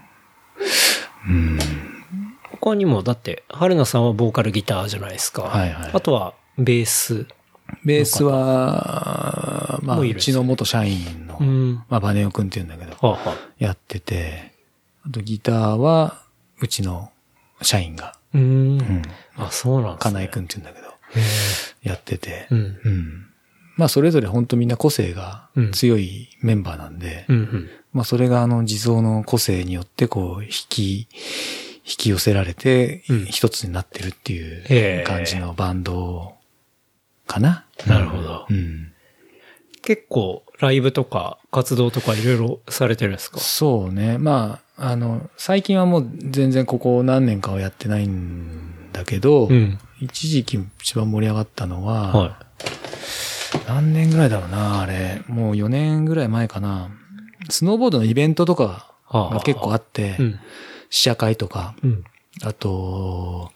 [1.27, 1.59] うん
[2.61, 5.43] 他にも、だって、春菜さんはボーカルギターじゃないですか。
[5.43, 7.27] はいはいあとは、ベース。
[7.83, 11.73] ベースは、まあ、うちの元社員の、うん。
[11.89, 14.53] まあ、バネオくんって言うんだけど、はあ、はあ、やってて、
[15.05, 16.21] あとギターは、
[16.61, 17.11] うちの
[17.61, 18.43] 社員が、うーん。
[18.79, 19.01] うん。
[19.35, 20.11] あ、そうなんですね。
[20.11, 22.59] かなえくんって言うんだけど、へやってて、えうん。
[22.59, 23.27] うん。
[23.75, 27.69] まあ、それぞれ本当みんな個性がうん強いメンバーなんで、うん、うん。
[27.91, 31.07] まあ、それがあの、地蔵の個性によって、こう、引き、引
[31.97, 36.33] き寄せられてうん、一つになってるっていう感じのバンド
[37.27, 37.65] かな。
[37.85, 38.91] なるほどうん。
[39.81, 43.39] 結構、ライブとか活動とかいろいろされてるんですか？
[43.39, 44.17] そうね。
[44.17, 49.77] まあ、あの、最近はもう全然ここ何年かはやってないんだけど、うん。
[49.99, 52.37] 一時期一番盛り上がったのは、は
[53.67, 55.23] 何年ぐらいだろうな、あれ。
[55.27, 56.89] もう4年ぐらい前かな。
[57.49, 60.15] スノーボードのイベントとかが結構あって、い。
[60.17, 60.39] うん。
[60.89, 62.03] 試写会とか、うん。
[62.43, 63.51] あと、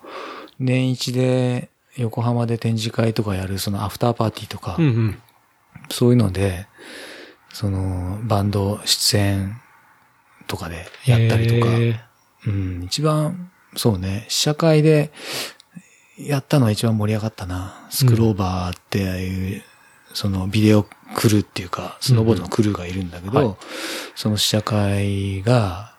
[0.60, 5.22] 年一で横浜で展示会とかやるそのアフターパーティーとか、うん、うん。
[5.90, 6.68] そういうので、
[7.54, 9.60] そのバンド出演
[10.48, 11.72] とかでやったりとか、
[12.48, 15.12] うん、一番、そうね、試写会で
[16.20, 17.88] やったのは一番盛り上がったな。
[17.90, 19.64] スクローバーっていう、
[20.18, 20.82] そのビデオ
[21.16, 23.58] クルーっていうか、スノーボードのクルーがいるんだけど、はい
[24.16, 25.94] その試写会が、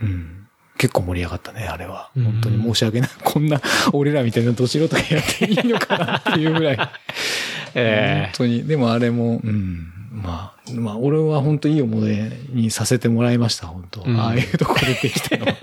[0.00, 0.46] うん、
[0.78, 2.12] 結構盛り上がったね、あれは。
[2.16, 3.10] うん本当に申し訳ない。
[3.24, 3.60] こんな、
[3.92, 6.78] 俺らみたいなど素人がやっていいのかなっていうぐらい。
[7.74, 8.64] え本当に。
[8.64, 9.92] でもあれも、うん。
[10.12, 15.56] まあ、まあ、俺は本当いい思い出にさせてもらいました、本当、うんああいうとこ出てきたのは。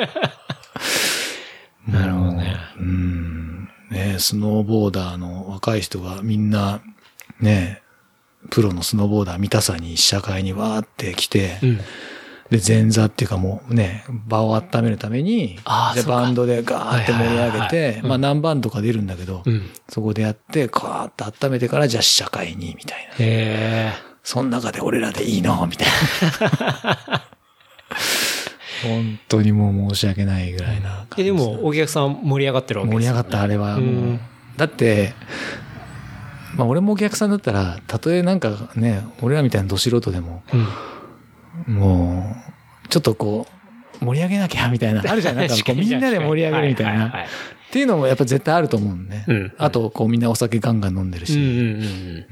[1.88, 2.58] なるほどね。
[2.78, 3.70] うん。
[3.92, 6.82] ねスノーボーダーの若い人がみんな、
[7.40, 7.82] ね
[8.50, 11.78] プロのスノーボーダー見たさに試写会にわーって来て、うん。
[12.50, 19.70] で、前座っていうかもうね、場を温めるために、じゃああーそうかバンドでガーって盛り上げては、いまあ何バンドか出るんだけど、うん。
[19.88, 23.14] そこでやって、カーッと温めてから、じゃあ試写会に、みたいな。
[23.14, 23.94] へえ。
[24.24, 25.66] その中で俺らでいいの？
[25.66, 27.22] みたいな。
[28.84, 33.80] 本当にもう申し訳ないぐらいな感じえ、でも、お客さん盛り上がってるわけですよね盛り上がった、あれはもう。
[33.80, 34.20] うん
[34.58, 35.14] だって、
[36.56, 40.44] まあ俺もお客さんだったら、たとえなんかね、俺らみたいなど素人でも、
[41.68, 41.76] うん。
[41.76, 42.36] も
[42.86, 43.48] う、ちょっとこ
[44.02, 45.36] う、盛り上げなきゃみたいな、あるじゃん。
[45.36, 47.08] なんかこうみんなで盛り上げるみたいな。
[47.08, 47.12] っ
[47.74, 49.26] ていうのもやっぱ絶対あると思うのね。
[49.28, 52.26] うんあと、こうみんなお酒ガンガン飲んでるし。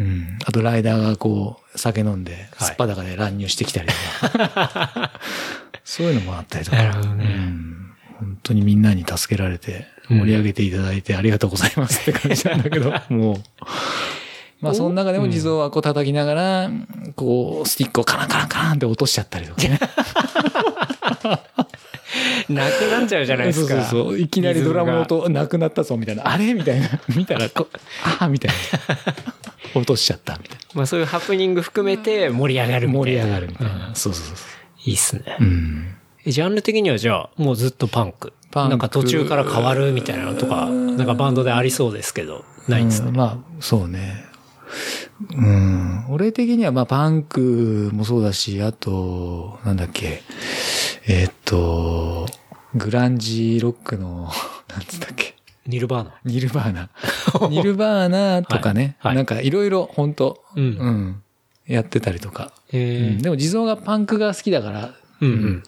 [0.45, 3.87] あと、ライダーがこう、酒飲んで、はいすっぱだかで乱入してきたり
[4.21, 5.11] とか。
[5.83, 6.77] そういうのもあったりとか。
[6.77, 7.71] なるほどねうん。
[8.19, 13.37] 本当にみんなに助けられて、盛り上げていただいてありがとうございますって感じなんだけど、もう。
[14.61, 16.69] まあ、その中でも地蔵はこう叩きながら、
[17.15, 19.79] こう、スティックをカランカランカランって落としちゃったりとかね。
[22.49, 23.75] なくなっちゃうじゃないですか。
[23.75, 24.19] そうそうそう。
[24.19, 26.29] いきなりドラムの音なくなったぞ、みたいな。
[26.31, 26.53] あれ？
[26.53, 26.89] みたいな。
[27.15, 27.67] 見たらこ、
[28.03, 28.51] ああ、みたい
[28.87, 28.97] な。
[29.73, 32.93] 落としちゃった、みたいまあそういうハプニング含めて盛り上がるな。
[32.99, 33.21] みたいな。
[33.21, 33.87] 盛り上がるみたいな。
[33.87, 34.43] うんそうそうそうそ
[34.85, 35.37] いいっすね。
[35.39, 35.43] う。
[35.43, 35.95] うん。
[36.25, 38.33] えジャンル的にはじゃあ、もうずっとパンク。
[38.53, 43.09] なんか途中から変わるみたいなのとか、なんかバンドでありそうですけど、ないんですね。
[43.09, 44.25] うんまあ、そうね。
[45.35, 46.05] うん。
[46.09, 50.23] 俺的には、まあ、パンクもそうだし、あと、なんだっけ。
[51.07, 52.27] えーっと、
[52.75, 54.29] グランジロックの、
[54.69, 55.35] なんつったっけ。
[55.67, 56.13] ニルバーナ。
[56.25, 56.89] ニルバーナ。
[57.49, 58.95] ニルバーナとかね。
[58.99, 61.21] はいはいなんかいろいろ本当うんうん。
[61.67, 62.51] やってたりとか。
[62.67, 65.63] うえんでも地蔵がパンクが好きだから、うんうん。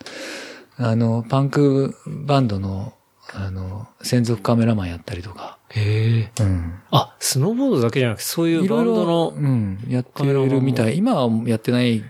[0.77, 2.93] あの、パンクバンドの、
[3.33, 5.57] あの、専属カメラマンやったりとか。
[5.69, 6.31] へえ。
[6.41, 6.79] うん。
[6.91, 10.97] あ、スノーボードだけじゃなくて、そういうバンドの、うん、やってるみたい。
[10.97, 12.03] 今はやってない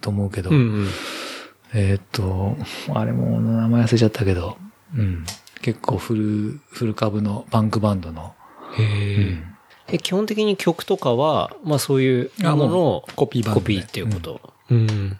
[0.00, 0.88] と思うけど、うんうん。
[1.74, 2.56] えーっと、
[2.94, 4.56] あれも名前忘れちゃったけど、
[4.94, 5.24] うん。
[5.62, 8.34] 結構フル、フル株のパンクバンドの、
[8.78, 8.82] へ
[9.32, 9.56] え。
[9.88, 14.40] え、基本的に曲とかは、まあそういうもののうコピーバンドでコピーっていうこと。
[14.70, 15.18] うん。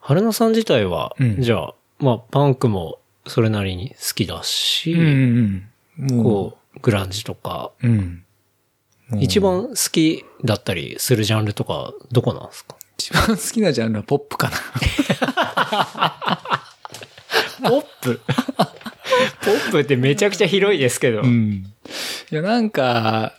[0.00, 5.68] 春野さん自体は、うんじゃあ、まあパンクもそれなりに好きだし、うん
[5.98, 6.22] うん。
[6.22, 8.22] こう、グランジとか、うん。
[9.20, 12.76] 一番好きだったりするジャンルとか、どこなんですか？
[12.98, 14.56] 一番好きなジャンルはポップかな。
[17.70, 18.20] ポップ？
[19.44, 21.22] ポップってめちゃくちゃ広いですけど。
[21.22, 21.72] うん。
[22.30, 23.32] いや、なんか、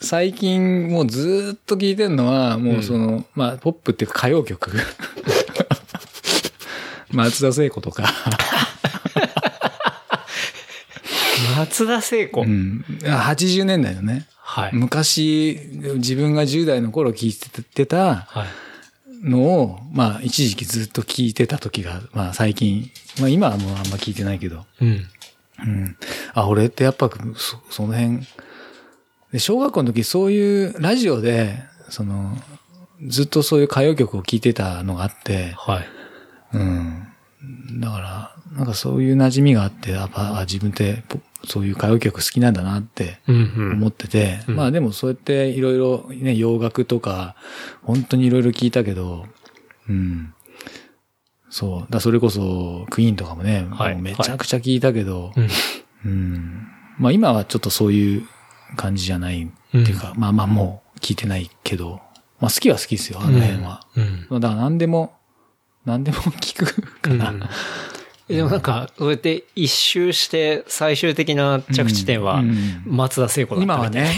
[0.00, 4.76] 最近もうずーっと聴いてんのは、もうその、まあ、ポップっていうか歌謡曲。
[7.14, 8.04] 松田聖子とか、
[11.56, 12.42] 松田聖子。
[12.42, 12.84] うん。
[13.02, 14.26] 80年代のね。
[14.38, 14.70] はい。
[14.74, 15.60] 昔、
[15.96, 17.32] 自分が10代の頃聴い
[17.64, 19.28] てたはい。
[19.28, 22.90] のを、まあ、一時期ずっと聴いてた時が、まあ、最近、
[23.20, 25.06] まあ、今はもうあんま聴いてないけど、うん。
[25.60, 25.96] うん。
[26.34, 28.26] あ、俺ってやっぱ、そその辺、
[29.32, 31.58] で小学校の時そういうラジオで、
[31.88, 32.36] その、
[33.06, 35.88] ずっとそういう歌謡曲を聴いてたのがあって、はい。
[36.52, 36.83] うん。
[37.84, 43.72] だから、なんかそういう馴染みがあって、やっぱ、あ自分ってポそういう歌謡曲好きなんだなってうんうん。
[43.74, 47.36] 思ってて、うんまあでもそうやっていろいろね、洋楽とか、
[47.82, 49.26] 本当にいろいろ聞いたけど、
[49.88, 50.32] うん。
[51.50, 51.92] そう。
[51.92, 55.48] だそれこそ、クイーンとかもね、はいもうめちゃくちゃ聞いたけど、うん。
[56.06, 56.66] うん。
[56.98, 58.22] まあ今はちょっとそういう
[58.76, 62.00] 感じじゃないっていうか、まあまあもう聞いてないけど、
[62.40, 63.86] まあ好きは好きですよ、あの辺は。
[63.96, 64.00] う
[64.36, 64.40] ん。
[64.40, 65.18] だから何でも、
[65.84, 67.30] 何でも聞くかな。
[67.30, 67.40] うん
[68.26, 74.10] でもなんか、そうやって一周して最終的な着地点はうんうん松田聖子だった今はね。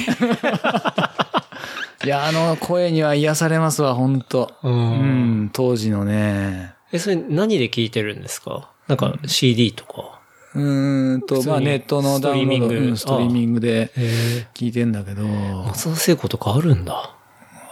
[2.04, 4.68] いや、あの声には癒されますわ、本当う。
[4.68, 6.74] うんん、当時のね。
[6.92, 8.70] え、それ何で聞いてるんですか？
[8.86, 10.20] なんか CD とか。
[10.54, 17.10] うーんと、まあネットのダウンロード、ストリーミングうんストリーミングでへ聞いてんだけど、松田聖子とかあるんだ。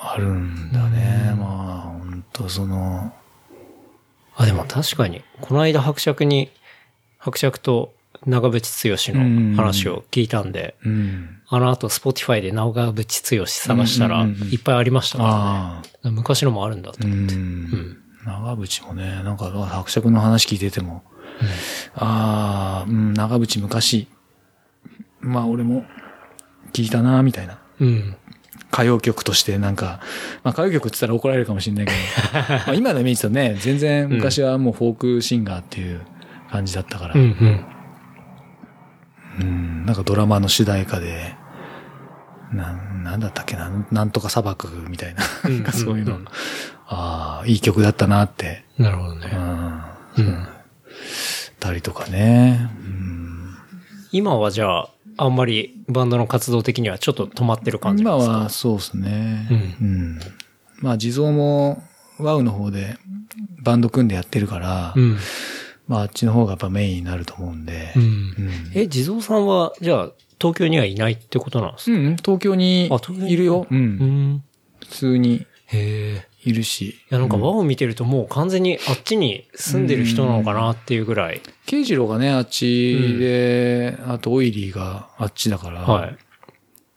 [0.03, 1.35] あるんだね。
[1.39, 3.13] まあ、本当その、
[4.37, 6.51] あ、でも確かに、この間伯爵に、
[7.19, 7.95] 伯爵と
[8.27, 11.41] 長渕剛の話を聞いたんで、うん。
[11.49, 15.83] あの後、スポティファイで長渕剛探したら、うんうんうんうんいっぱいありましたかああ。
[16.03, 16.17] らね。
[16.17, 17.35] 昔のもあるんだとう思って。
[17.35, 17.99] ん。
[18.25, 21.03] 長渕もね、なんか、伯爵の話聞いてても、
[21.95, 24.09] ああ、うん、長渕昔、
[25.21, 25.85] まあ俺も
[26.73, 27.59] 聞いたな、みたいな。
[27.81, 28.17] うん。
[28.75, 30.01] 歌謡曲としてなんか、
[30.43, 31.99] まあ歌謡曲って言ったら怒られるかもしれないけど、
[32.67, 36.01] まあ今のイメージとね、全然昔はもうフォークシンガーっていう
[36.51, 37.65] 感じだったから、うん、うん。
[39.41, 41.37] うん、なんかドラマの主題歌で、
[42.53, 46.19] なん、なんだったっけな、なんとか砂漠みたいな、なんかそういうの、
[46.87, 49.31] ああ、いい曲だったなって、なるほどね。
[50.19, 50.49] うん、うん。
[51.59, 53.57] たりとかね、うん、
[54.13, 58.17] 今はじゃあ、あんまりバンドの活動的にはちょっと止まってる感じですか？
[58.17, 59.49] はそうですね、
[59.81, 60.21] ううん。
[60.79, 61.83] まあ地蔵も、
[62.19, 62.97] ワウの方で
[63.63, 65.17] バンド組んでやってるから、うん。
[65.87, 68.03] まああっちの方がやっぱメインになると思うんで、うん。
[68.03, 70.11] うんえ、地蔵さんは、じゃあ、
[70.41, 71.97] 東京にはいないってことなんですか？
[71.99, 72.91] うん、東京に
[73.29, 73.67] いるよ。
[73.71, 73.75] う。
[73.75, 73.85] うん
[74.35, 74.45] ん。
[74.81, 76.29] 普通にへえ。
[76.45, 76.83] いるし。
[76.91, 81.41] いや、なんか輪を見てるともう完全にあっちに住んでる人なのかなっていうぐらい。
[81.67, 85.81] 慶次郎がね、あっちで、あとオイリーがあっちだから。
[85.83, 86.17] はい。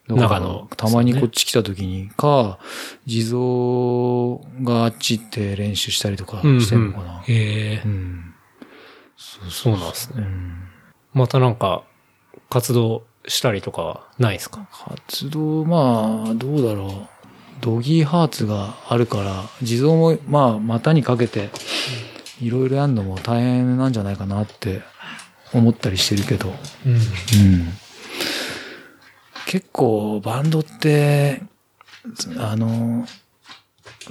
[0.07, 2.59] 長野たまにこっち来た時に、か、
[3.05, 7.23] 地蔵があっち行って練習したりとかしてんのかな。
[7.27, 7.87] へえう。
[7.89, 8.33] ん。
[9.17, 10.15] そうなんですね。
[10.19, 10.53] うん
[11.13, 11.83] またなんか、
[12.49, 14.67] 活動したりとかはないですか？
[15.07, 17.07] 活動、まあ、どうだろう。
[17.61, 21.49] ドギーハーツがあるから、地蔵も、まあ、股にかけて、
[22.41, 24.81] いろいろやるのも大変なんじゃないかなって
[25.53, 26.53] 思ったりしてるけど。
[26.85, 26.93] うん。
[26.93, 26.99] うん。
[29.47, 31.41] 結構バンドって、
[32.37, 33.07] あの、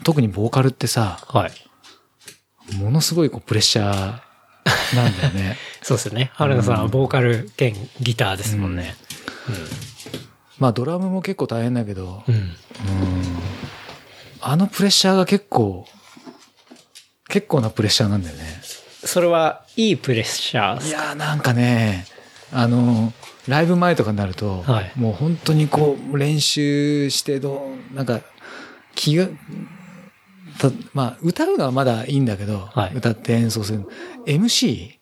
[0.03, 2.77] 特にボーカルってさ、はい。
[2.77, 5.57] ものすごいこうプレッシャーなんだよね。
[5.83, 6.31] そうですよね。
[6.35, 8.97] 春菜さんはボーカル兼ギターですもんね。
[10.59, 12.35] まあドラムも結構大変だけど、うん。
[12.35, 12.53] うん
[14.49, 15.87] あのプレッシャーが結構、
[17.29, 18.45] 結構なプレッシャーなんだよね。
[19.05, 22.07] それはいいプレッシャーですいやーなんかね、
[22.53, 23.13] あの、
[23.49, 28.21] ライブ前とかになると、はいもう本当にこう練習してどう、なんか
[28.95, 29.27] 気が、
[30.59, 33.85] たまあ歌うのはまだいいんだけど、はい歌って演奏する。
[34.27, 34.99] MC?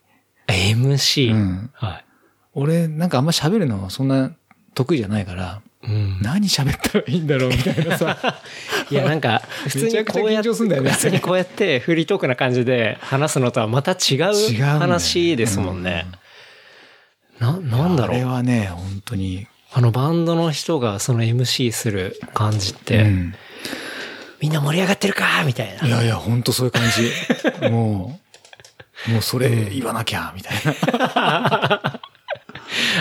[0.47, 1.33] MC。
[1.33, 2.05] うんはい。
[2.55, 4.33] 俺なんかあんま喋るのそんな
[4.75, 6.19] 得意じゃないから、うん。
[6.23, 8.41] 何喋ったらいいんだろうみたいなさ。
[8.91, 16.07] いや、なんか、 普通にこうやって、普通にこうやってフリートークな感じで話すのとはまた違違う話ですもんね。
[17.39, 18.17] な、なんだろう。
[18.17, 19.47] あれはね、本当に。
[19.73, 23.35] あのバンドの人がその MC する感じって、うん
[24.41, 25.87] みんな盛り上がってるかみたいな。
[25.87, 27.11] いやいや、本当そういう感じ。
[27.71, 28.21] も
[29.09, 30.57] う、もうそれ言わなきゃ、みたい
[30.93, 32.01] な。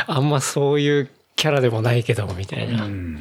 [0.07, 2.86] あんまそういうキャラでもないけど、みたいな。
[2.86, 3.15] うん。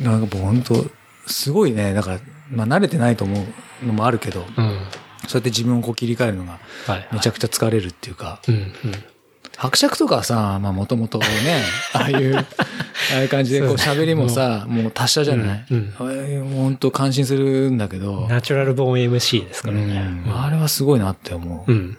[0.00, 0.84] なんかもう本当
[1.26, 3.44] すごいね、だから、まあ慣れてないと思
[3.82, 4.78] うのもあるけど、うん。
[5.26, 7.08] そうやって自分をこう切り替えるのがはい。
[7.12, 8.72] めちゃくちゃ疲れるっていうか、うん、うん。
[9.56, 11.26] 伯爵とかはさ、まあもともとね、
[11.92, 12.44] ああいう、あ
[13.16, 19.98] あいう感じでこう喋りもさ、もう達者じゃない、うんう本当感心するんだけど、ナチュラルボーン MC ですからうね。
[20.00, 21.72] んあれはすごいなって思う。
[21.72, 21.78] うん。
[21.78, 21.98] うん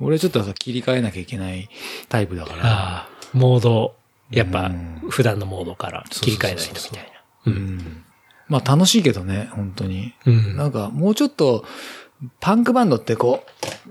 [0.00, 1.68] 俺ちょっと切り替えなきゃいけない
[2.08, 3.96] タイプだから、ああ、モード、
[4.30, 7.12] やっぱうん、普段のモードから切り替えないとみたい
[7.46, 7.52] な。
[7.52, 8.04] うん
[8.48, 10.14] まあ楽しいけどね、本当に。
[10.26, 10.56] うん。
[10.56, 11.64] なんかもうちょっと、
[12.40, 13.88] パンクバンドってこう、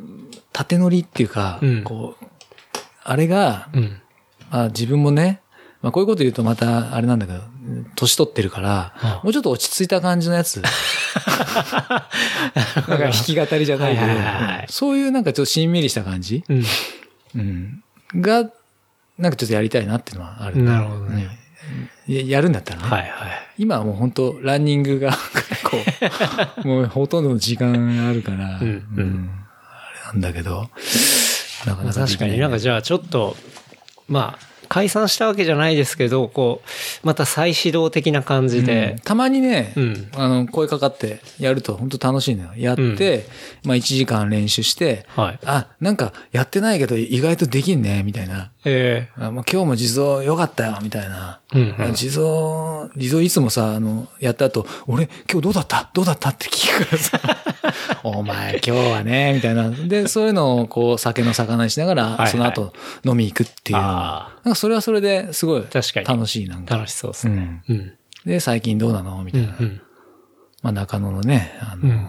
[0.51, 2.25] 縦乗りっていうか、うんこう、
[3.03, 4.01] あれが、うん。
[4.49, 5.41] まあ自分もね、
[5.81, 7.41] まあこういうこと言うとまたあれなんだけど、
[7.95, 10.61] 年取ってるから、あもうちょっと落ち着いた感じのやつ。
[10.61, 10.67] なん
[12.85, 14.07] か弾き語りじゃないけど
[14.73, 16.63] そういうなんかちょっとしんみりした感じ、うん。
[17.35, 17.83] うん、
[18.15, 18.49] が、
[19.17, 20.61] なんかちょっとやりたいなっていうのはある。
[20.63, 21.37] なるほどね。
[22.07, 22.87] ややるんだったらね。
[22.87, 23.09] はいはい。
[23.57, 25.77] 今はもう本当ランニングがこ
[26.63, 29.29] う、 もうほとんどの時間あるから、うんうん
[29.63, 30.69] あれなんだけど、
[31.65, 33.35] なかまあなか確かになんかじゃあちょっと、
[34.07, 36.61] まあ、解散したわけじゃないですけど、こ
[37.03, 38.65] う、また再始動的な感じうん。
[38.65, 40.07] で、たまにね、うん。
[40.15, 42.49] あの、声かかってやると本当楽しいのよ。
[42.57, 43.25] やって、
[43.63, 45.39] まあ1時間練習して、はい。
[45.45, 48.51] あ、なんかやってないけど意外とできんね、みたいな。
[48.65, 49.09] え。
[49.15, 51.39] あまあ、今日も地蔵良かったよ、みたいな。
[51.53, 51.81] うんうん。
[51.81, 55.89] あ地蔵、地蔵いつもさ、あの、やった後、俺、今日どうだった？
[55.93, 56.29] どうだった？
[56.29, 57.19] って聞くからさ、
[58.03, 59.69] お前、今日はね、みたいな。
[59.69, 62.73] で、そういうのを、こう、酒の魚にしながら、はいその後、
[63.05, 66.77] 飲み行くっていうのあはなんかそれはそれですごい、確かに楽しい、なんえか。
[66.77, 67.63] 楽しそうですね。
[67.67, 67.75] うん。
[67.75, 67.93] うん。
[68.25, 69.23] で、最近どうなの？
[69.23, 69.55] みたいな。
[70.61, 72.07] まあ、中野のね、あの、うん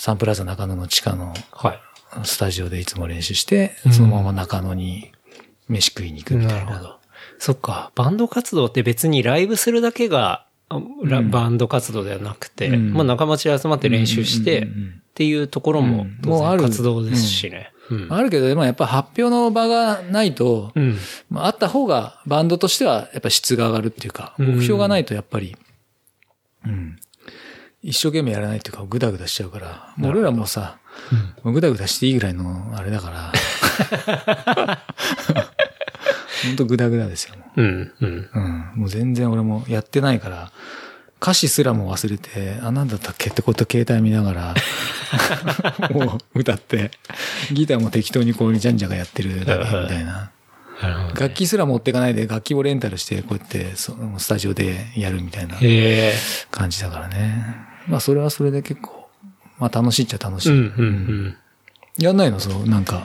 [0.00, 1.80] サンプラザ中野の地下のはい。
[2.22, 5.10] スタジオでいつも練習して、うんそのまま中野に
[5.68, 6.64] 飯食いに行くみたいな。
[6.66, 6.98] なるほど。
[7.38, 7.92] そっか。
[7.94, 11.30] バンド活動って別にライブするだけが、うん。
[11.30, 12.92] バンド活動ではなくて、うん。
[12.92, 14.66] まあ仲間ち集まって練習して、っ
[15.14, 16.60] ていうところももうある。
[16.60, 17.72] 然活動ですしね。
[17.90, 18.12] うん。
[18.12, 20.96] あるけど、でもやっぱ発表の場がないと、うん。
[21.30, 24.56] まあ、あった方がバンドとしてはやっぱ質が上がるっていうか、うん。
[24.56, 25.56] 目標がないとやっぱり、
[26.64, 26.98] うん。
[27.82, 30.78] 一生懸命やらないっていうか、ぐだぐだしちゃうから、俺らもさ、
[31.42, 34.84] もうぐだぐだしていいぐらいのあれだから、
[36.44, 37.36] ほんとぐだぐだですよ。
[37.36, 37.92] もうん。
[38.00, 38.08] うん。
[38.08, 38.72] ううん。
[38.76, 40.52] もう全然俺もやってないから、
[41.20, 44.54] 歌詞すらも忘れて、あ、なんだったっけってこと携帯見ながら、
[45.90, 46.92] もう歌って、
[47.52, 50.30] ギターも適当にこう、じゃんじゃがやってるだけみたいな。
[51.18, 55.56] 楽器すら持っていかないで楽器をレンタルしてこうやってそのスタジオでやるみたいな。
[56.52, 57.44] 感じだからね。
[57.88, 59.08] まあそれはそれで結構、
[59.58, 60.52] まあ楽しいっちゃ楽しい。
[60.52, 60.90] うん、うん、う
[61.30, 61.36] ん。
[61.98, 62.38] やんないの？
[62.38, 63.02] そう、なんか。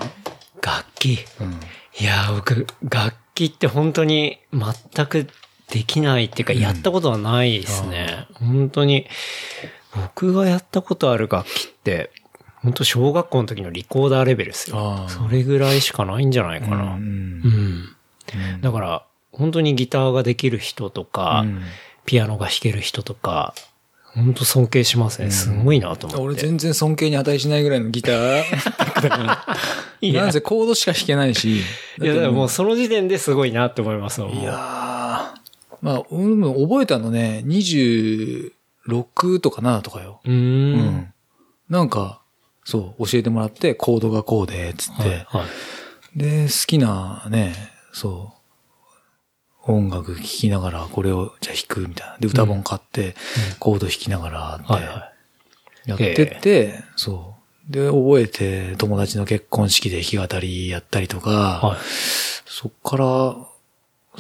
[0.62, 1.26] 楽器。
[1.42, 1.60] うん。
[2.00, 5.28] いやー、僕、楽器って本当に全く
[5.70, 8.28] できないっていうか、うんやったことはないですね。
[8.34, 9.08] 本当に、
[9.96, 12.12] 僕がやったことある楽器って、
[12.58, 15.06] 本当小学校の時のリコーダーレベルですよ。
[15.10, 16.76] それぐらいしかないんじゃないかな。
[16.76, 16.98] うんうん。
[16.98, 21.62] うんだから、本当にギターができる人とか、うん
[22.06, 23.54] ピアノが弾ける人とか、
[24.16, 25.32] 本当尊敬しますね。
[25.32, 26.24] すごいなと思って。
[26.24, 28.44] 俺全然尊敬に値しないぐらいのギター
[29.02, 29.58] だから。
[30.02, 31.60] いやなんせコードしか弾けないし。
[31.60, 31.62] い
[32.00, 34.32] や、だからもうその時点ですごいなって思いますもん。
[34.34, 34.54] いやー
[35.82, 38.52] まあ、俺も覚えたのね、26
[39.40, 40.22] とか7とかよ。
[40.24, 40.32] うー。
[40.32, 41.14] うんん。
[41.70, 42.22] なんか、
[42.64, 45.02] そう、教えてもらって、コードがこうで、つって。
[45.02, 45.12] はい。
[45.26, 45.48] はい
[46.16, 47.56] で、好きなね、
[47.92, 48.43] そう、
[49.66, 52.18] 音楽聴きながらこれをじゃあ弾くみたいな。
[52.20, 53.16] で、歌本買って、
[53.60, 54.68] コード弾きながらっ
[55.86, 57.36] て、やってって、そ
[57.70, 57.72] う。
[57.72, 61.78] で、覚えて友達の結婚式で弾き語りやったりとか。
[62.46, 63.36] そっから、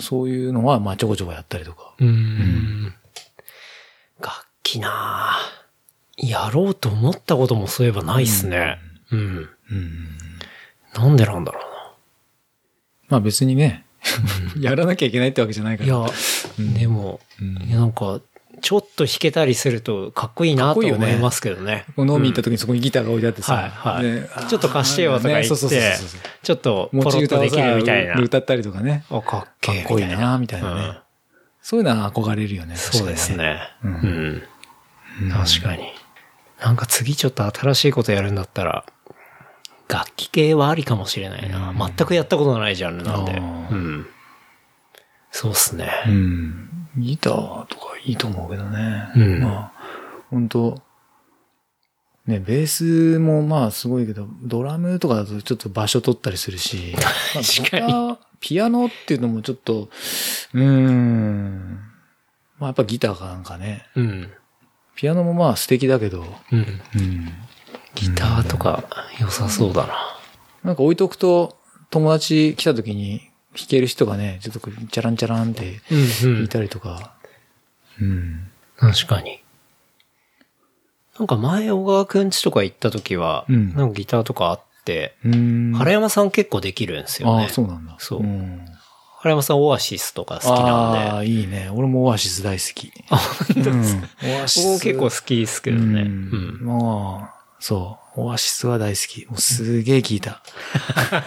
[0.02, 1.94] そういうのは、まあちょこちょこやったりとか。
[2.00, 2.96] うーん。
[4.22, 5.64] 楽器なぁ
[6.18, 8.80] やろうと思ったこともそういえばないっすね。
[9.12, 9.50] うん。
[9.72, 10.18] うん。
[10.94, 11.60] なんでなんだろ
[13.10, 13.86] まあ別にね、
[14.60, 15.88] やらなきゃいけないってわけじゃないから。
[15.88, 16.06] いや、
[16.80, 18.22] でも、うんいやなんか、
[18.62, 21.86] ちょっと弾けたりするとかっこいいなと思いますけどね。
[21.96, 28.16] この飲み行った時にそこにギターが置いてあってさ、はいはいねちょっと貸してよとか言ってちょっとポ持ロッとできるみたいな。
[28.16, 29.04] 歌ったりとかね。
[29.10, 30.98] あ、かっけえかっこいいなみたいなねうん
[31.62, 32.76] そういうのは憧れるよね。
[32.76, 33.58] そうですね。
[33.84, 34.44] ううんん。
[35.32, 35.94] 確かに。
[36.62, 38.86] なんか次ちょっと新しいことやるんだったら、
[39.88, 41.74] 楽器系はありかもしれないな。
[41.78, 43.34] 全くやったことのないジャンルなんで。
[43.34, 43.40] う
[43.76, 44.08] ん。
[45.32, 45.90] そうっすね。
[46.08, 46.70] うん。
[46.98, 49.12] ギターとかいいと思うけどね。
[49.16, 49.72] うんまあ、
[50.30, 50.82] 本当
[52.26, 56.94] ね、ベースもまあすごいけど、ドラムとかだとちょっと場所取ったりするし、
[57.36, 59.90] まあ確かにピアノっていうのもちょっと、
[60.54, 61.80] うーん。
[62.60, 63.88] まあやっぱギターかなんかね。
[63.96, 64.32] うん。
[64.96, 66.82] ピアノもまあ素敵だけど、うん。
[66.96, 67.34] うん。
[67.96, 68.84] ギターとか
[69.20, 69.94] 良さそうだな。
[70.64, 71.58] なんか置いとくと、
[71.90, 73.20] 友達来た時に
[73.56, 76.44] 弾ける人がね、ちょっとこうチャランチャランってうんうん。
[76.46, 77.14] いたりとか、
[78.02, 78.48] うん。
[78.78, 79.40] 確かに。
[81.20, 85.74] なんか前小川くんちとか行った時は、うんなんかギターとかあって、うん。
[85.76, 87.44] 原山さん結構できるんですよね。
[87.44, 87.96] ああ、そうなんだ。
[88.00, 88.66] そうん
[89.20, 91.00] 原山さんオアシスとか好きあなんで。
[91.12, 91.70] あ、いいね。
[91.72, 92.92] 俺もオアシス大好き。
[93.10, 93.16] あ、
[93.54, 94.08] 本当ですか、
[94.40, 94.84] オアシス。
[94.84, 96.02] 結構好きですけどね。
[96.02, 96.66] ううんん。
[96.66, 97.33] もう、
[97.64, 98.24] そう。
[98.24, 99.26] オアシスは大好き。
[99.28, 100.44] もうすげえ聞いた。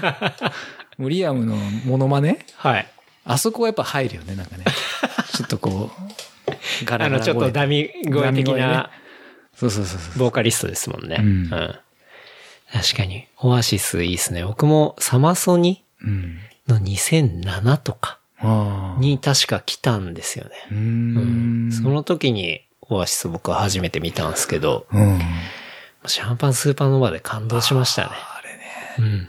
[1.01, 1.57] リアムの
[1.87, 2.45] モノマネ？
[2.57, 2.87] はい。
[3.25, 4.65] あそこはやっぱ入るよね、なんかね。
[5.33, 8.91] ちょっとこう、ガラガラあの、ちょっとダミ声的な
[9.57, 10.19] そうそうそうそう。
[10.19, 11.17] ボーカリストですもんね。
[11.19, 11.49] うん
[12.71, 13.27] 確かに。
[13.39, 14.45] オアシスいいですね。
[14.45, 16.39] 僕もサマソニうん。
[16.69, 18.19] の2007とか。
[18.99, 20.51] に確か来たんですよね。
[20.71, 21.73] うーん。
[21.73, 25.19] その時にオアシス僕は初めて見たんですけど、うん。
[26.09, 28.11] シャンパンスーパーノバで感動しましたね。
[28.13, 28.41] あ
[28.99, 29.11] れね。
[29.11, 29.29] うん。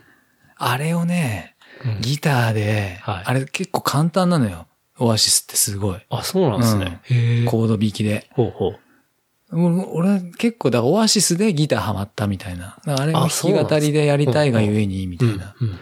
[0.58, 1.56] あれをね、
[1.86, 4.66] うんギターで、はいあれ結構簡単なのよ。
[5.00, 6.00] オアシスってすごい。
[6.10, 7.00] あ、そうなんですね。
[7.04, 7.46] へえ。
[7.46, 8.28] コード弾きで。
[8.32, 8.80] ほうほう。
[9.52, 12.78] 俺結構だからオアシスでギターハマったみたいな。
[12.86, 15.32] あれもあ弾き語りでやりたいがゆえにみたうん。
[15.36, 15.56] いな。
[15.62, 15.80] うん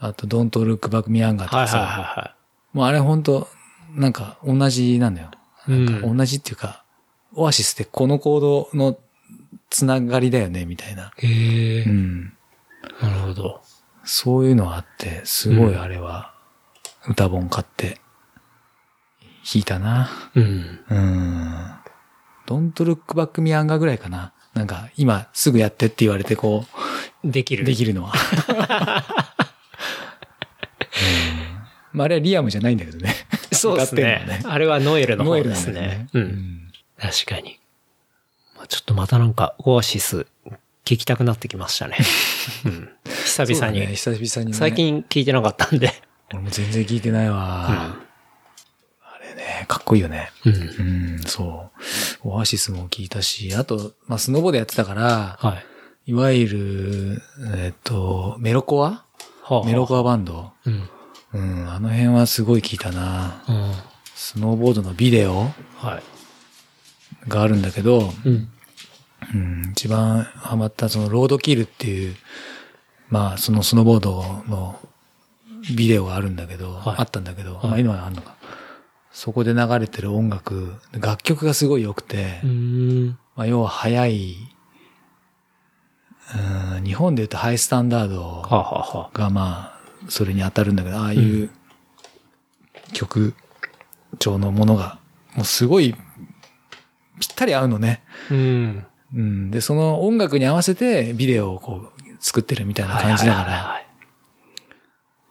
[0.00, 1.84] あと、ドントルックバックミアンガーとはいはいかさ。
[1.84, 2.34] はいは
[2.72, 3.48] もうあれほんと、
[3.96, 5.30] なんか同じなんだよ。
[5.68, 5.72] い。
[5.72, 6.16] うん。
[6.16, 6.84] 同じっていうか、
[7.34, 8.96] オアシスってこのコードの
[9.70, 11.12] つながりだよね、みたいな。
[11.16, 11.88] へえう。
[11.88, 12.32] ん。
[13.00, 13.62] なるほど。
[14.04, 16.34] そういうのあって、すごいあれは、
[17.08, 18.00] 歌本買って、
[19.44, 20.10] 弾いたな。
[20.34, 20.80] うん。
[20.90, 21.74] うん。
[22.46, 24.32] ドントルックバックミアンガーぐらいかな。
[24.54, 26.64] なんか、今すぐやってって言われてこ
[27.22, 27.64] う、できる。
[27.64, 28.12] できるのは。
[31.00, 31.48] うん
[31.92, 33.14] まあ、あれはリアムじゃないんだけどね。
[33.52, 35.96] そうですねねあれはノエルの方ノエルですなんだよね。。
[35.98, 36.18] ねう。
[36.18, 36.72] うんん。
[36.98, 37.58] 確かに。
[38.68, 40.26] まあちょっとまたなんか、オアシス、
[40.84, 41.96] 聞きたくなってきましたね。
[42.64, 42.90] うん。
[43.24, 43.80] 久々に。
[43.80, 44.56] ね久々にね。
[44.56, 44.74] 最。
[44.74, 45.92] 近聞いてなかったんで。
[46.32, 47.66] 俺も全然聞いてないわ。
[47.68, 50.30] あれね、かっこいいよね。
[50.44, 50.54] うん。
[50.54, 50.56] う
[51.16, 51.70] ん、そ
[52.24, 52.28] う。
[52.28, 55.54] オアシスも聞いたし、あと、まあ、スノボでやってたから、は
[56.06, 56.10] い。
[56.10, 57.22] いわゆる、
[57.56, 59.04] えっと、メロコア？
[59.42, 60.52] はあメロコアバンド？
[60.64, 60.88] うん。
[61.34, 63.42] うん、あの辺はすごい聞いたな。
[63.48, 63.74] うん。
[64.14, 67.28] スノーボードのビデオはい。
[67.28, 68.50] があるんだけど、うん。
[69.34, 72.16] うん、一番ハマったそのロードキルっていう、
[73.08, 74.78] まあそのスノーボードの
[75.76, 78.36] ビデオがあるんだけど、はいあったんだけど、はいまあ今はあるのか。
[79.10, 83.18] そこで流れてる音楽、楽曲がすごい良くて、うん。
[83.34, 84.36] まあ要は速い、
[86.76, 88.42] うん、日本で言うとハイスタンダード
[89.12, 91.50] がまあ、それに当たるんだけど、ああいう
[92.92, 93.34] 曲
[94.18, 95.00] 調のものが、
[95.34, 95.94] もうすごい
[97.18, 98.02] ぴったり合うのね。
[98.30, 98.86] あ、うん。
[99.14, 99.50] うん。
[99.50, 103.88] で、その音楽に合わせてビデオをこう作ってるみたいな感じだから、はいはいはいはい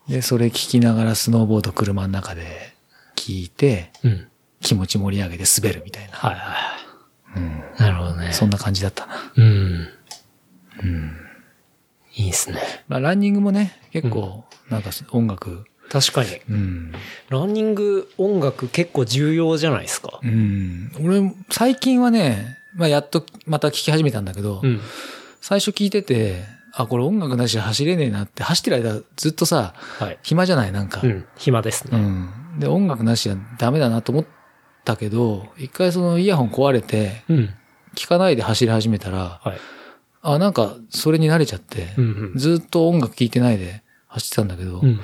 [0.08, 2.74] で、それ聞きながらスノーボード車の中で
[3.16, 4.28] 聞いて、うん。
[4.60, 6.14] 気持ち盛り上げて滑るみたいな。
[6.14, 6.56] はいはいは
[7.36, 7.40] い。
[7.40, 7.64] うん。
[7.78, 8.34] なるほどね。
[8.34, 9.32] そんな感じだったな。
[9.36, 9.90] うん。
[10.84, 11.12] うん。
[12.16, 12.60] いいですね。
[12.88, 16.42] まあ、ランニングもね、結構、なんか音楽、確かに。
[16.50, 16.92] うん。
[17.30, 20.20] ランニング音楽結構重要じゃないですか。
[20.24, 20.92] うん。
[21.00, 24.80] 俺、最近はね、まあ、やっとまた聞き始めたんだけど、うん。
[25.42, 30.20] 最初聞いてて、あ、これ音楽なしで走れねえなって、走ってる間ずっとさ、はい。
[30.22, 30.72] 暇じゃない？
[30.72, 31.02] なんか。
[31.04, 31.26] うん。
[31.38, 31.98] 暇ですね。
[31.98, 32.60] うん。
[32.60, 34.26] で、音楽なしじゃダメだなと思っ
[34.86, 37.50] たけど、一回そのイヤホン壊れて、うん。
[37.96, 39.58] 聞かないで走り始めたら、はい。
[40.22, 45.00] あ、なんか、それに慣れちゃって、うんうんずっと音楽聴いてないで走ってたんだけど、うん。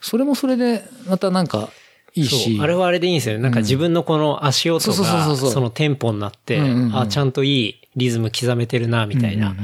[0.00, 1.70] それもそれで、またなんか、
[2.14, 2.56] いいし。
[2.56, 2.64] そう。
[2.64, 3.42] あれはあれでいいんですよね。
[3.42, 6.60] なんか自分のこの足音が、そのテンポになって、
[6.92, 9.54] あ、ちゃんといいリズム刻めてるな、みたいな。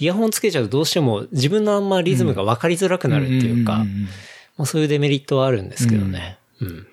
[0.00, 3.84] イヤホンつけちゃうとどうしても自分のあんまリズムが分かりづらくなるっていうか、
[4.56, 6.38] まあそういうデメリットはあるんですけどね。
[6.60, 6.86] うん。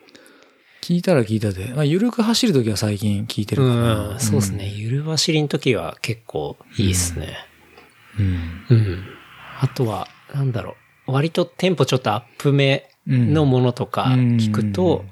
[0.81, 1.73] 聞いたら聞いたで。
[1.73, 4.15] まあ、緩く走るときは最近聞いてるうから。
[4.17, 4.71] ん、そうですね。
[4.71, 7.37] ゆる走りの時は結構いいですね。
[8.19, 8.65] うん。
[8.69, 9.03] うん。
[9.61, 10.75] あとは、なんだろ
[11.07, 11.11] う。
[11.13, 15.09] 割とテンポちょっとアップ目のものとか聞くと、うん。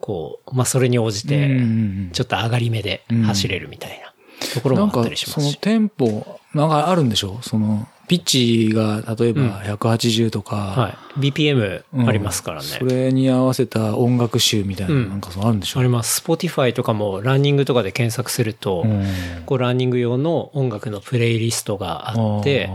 [0.00, 4.12] こう、まあそれに応じうんうんて、ちょっと上がり目で走れるみたいな
[4.54, 5.58] ところなんかもあったりし、まそのすし。
[5.60, 11.32] テンポ、なんかあるんでしょその、ピッチが例えば180とか、はい。
[11.32, 12.08] BPM うん。
[12.08, 12.68] ありますからね。
[12.68, 15.08] それに合わせた音楽集みたいな、うん。
[15.08, 16.20] なんかそうあるんでしょあります。
[16.20, 19.04] Spotify とかもランニングとかで検索すると、うん。
[19.46, 22.70] こうランニング用の音楽のプレイリストがあって、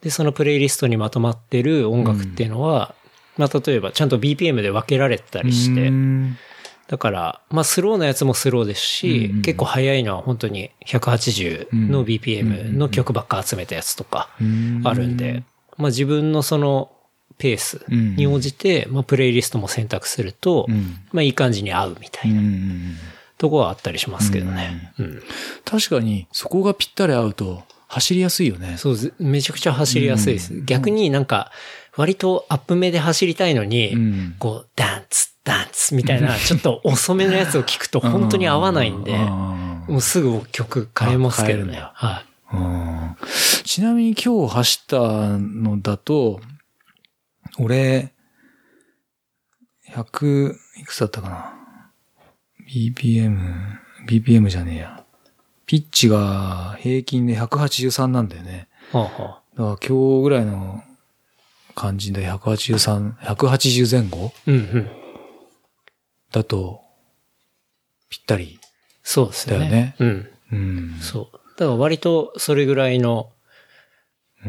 [0.00, 2.94] で、そのプレイリストにまとまってる音楽っていうのは、
[3.36, 5.88] まあ例えばちゃんと BPM で分けられてたりして。
[5.88, 6.38] う、ん。
[6.88, 15.42] だから、まあスローなやつもスローですし、うん結構速いのは本当に180の BPM の曲ばっか集めたやつとかうんあるんで、
[15.76, 16.90] まあ自分のその
[17.38, 20.96] ペースに応じて、まあプレイリストも選択すると、うん。
[21.12, 22.96] まあいい感じに合うみたいなうん
[23.38, 24.92] とこはあったりしますけどね。
[24.98, 25.22] うん。
[25.64, 28.76] 確かに、そこがぴったり合うと、走りやすいよね。
[28.78, 30.62] そうず、めちゃくちゃ走りやすいです。
[30.62, 31.52] 逆になんか、
[31.96, 41.78] 割とアップ目で走りたいのに、うんこう、ダンツ、ダンツみたいな、ちょっと遅めのやつを聞くと 本当に合わないんで、うんもうすぐ曲変えますけどね。
[41.94, 42.56] はい。
[42.56, 43.16] うん
[43.64, 44.98] ちなみに今日走った
[45.38, 46.40] のだと、
[47.58, 48.12] 俺、
[49.90, 51.54] 100、いくつだったかな
[52.68, 53.38] ?BPM、
[54.08, 55.04] BPM じゃねえや。
[55.66, 58.68] ピッチが平均で183なんだよね。
[58.92, 60.82] はあはだから今日ぐらいの
[61.76, 64.32] 感じで183、180前後？
[64.34, 64.90] あうんうん。
[66.32, 66.80] だと、
[68.08, 68.58] ぴったり。
[69.04, 69.60] そうですよね。
[69.60, 70.28] だよねうん。
[70.52, 70.98] うん。
[71.00, 71.38] そう。
[71.58, 73.30] だから割とそれぐらいの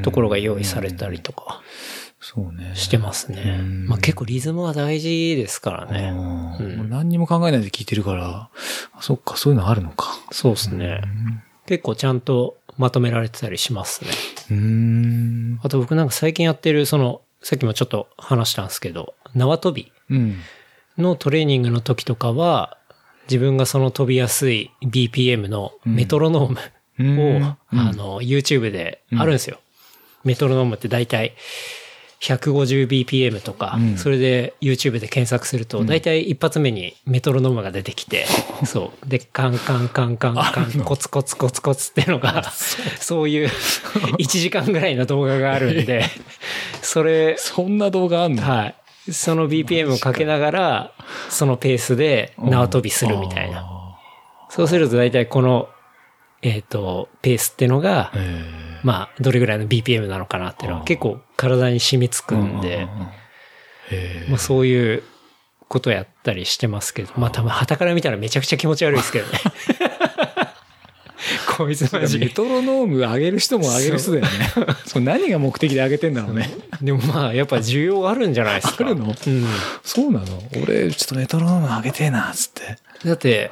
[0.04, 1.62] ところが用意されたりとか
[2.20, 2.72] そうね。
[2.76, 3.58] してますね。
[3.60, 6.10] うんまあ結構リズムは大事ですからね。
[6.10, 8.50] うんうんもう何にも考えないで聞いてるから、
[8.94, 10.08] あそっか、そういうのあるのか。
[10.32, 11.02] そうですね。
[11.66, 14.12] 結構ちゃんとまとめられてたりしますね。
[14.50, 15.60] うーん。
[15.64, 20.38] あと僕なんか最近やってる、その、さっきもちょっと話したんですけど、縄跳びうん。
[20.98, 22.78] のトレーニングの時とかは、
[23.30, 27.58] 自分がその飛びやすい BPM のメトロノームを、うんあ
[27.94, 29.60] の、YouTube であるんですよ。
[30.24, 31.36] メトロノームって大体
[32.22, 33.98] 150bpm とか、うん。
[33.98, 38.26] それで YouTube で検索すると、大体一発目にメトロノームが出てきて、
[38.66, 39.10] そう。
[39.10, 42.44] で、カンカンカンカンカン、コツコツコツコツっていうのが、
[43.00, 43.30] そう。
[43.30, 43.50] いう
[44.18, 46.06] 1時間ぐらいの動画があるんで、
[46.82, 48.42] それ、そんな動画あんの？
[48.42, 48.76] はい。
[49.12, 50.14] その BPM をか。
[50.14, 50.92] けながら、
[51.30, 53.60] そのペースで縄跳びするみたいな。
[53.60, 53.78] あ
[54.50, 55.70] そうすると大体この、
[56.42, 62.88] えっ、と、ペースってのがー、えまあ、どれぐらいの BPM なのかなっていうのは結構体に染みつくんで、
[63.92, 65.04] えまあそういう
[65.68, 69.40] ことやったりしてますけど、まあ多分旗から見たらめちゃくちゃ気持ち悪いですけどね。
[71.58, 74.30] こいつマジメトロノーム上げる人も上げる人だよね。
[74.86, 76.50] そう何が目的で上げてんだろうね。
[76.82, 78.86] でもまあやっぱ需要あるんじゃないですか。
[78.86, 79.08] あるの？
[79.08, 79.16] うん。
[79.84, 80.26] そうなの？
[80.64, 82.78] 俺、ちょっとメトロノーム上げてえな、つって。
[83.08, 83.52] だって、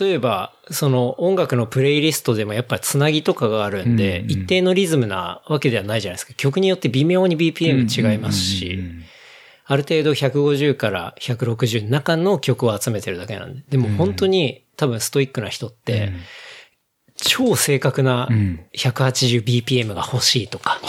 [0.00, 6.34] 例えば、その音楽のプレイリストでもやっぱつなぎとかがあるんで、一定のリズムなわけではないじゃないですか。
[6.34, 8.78] 曲によって微妙に BPM 違いますし、
[9.66, 13.62] ある程度150から160の中の曲を集めてるだけなんで。
[13.70, 16.12] でも本当に多分ストイックな人って、
[17.16, 20.80] 超正確なうん 180bpm が欲しいとか、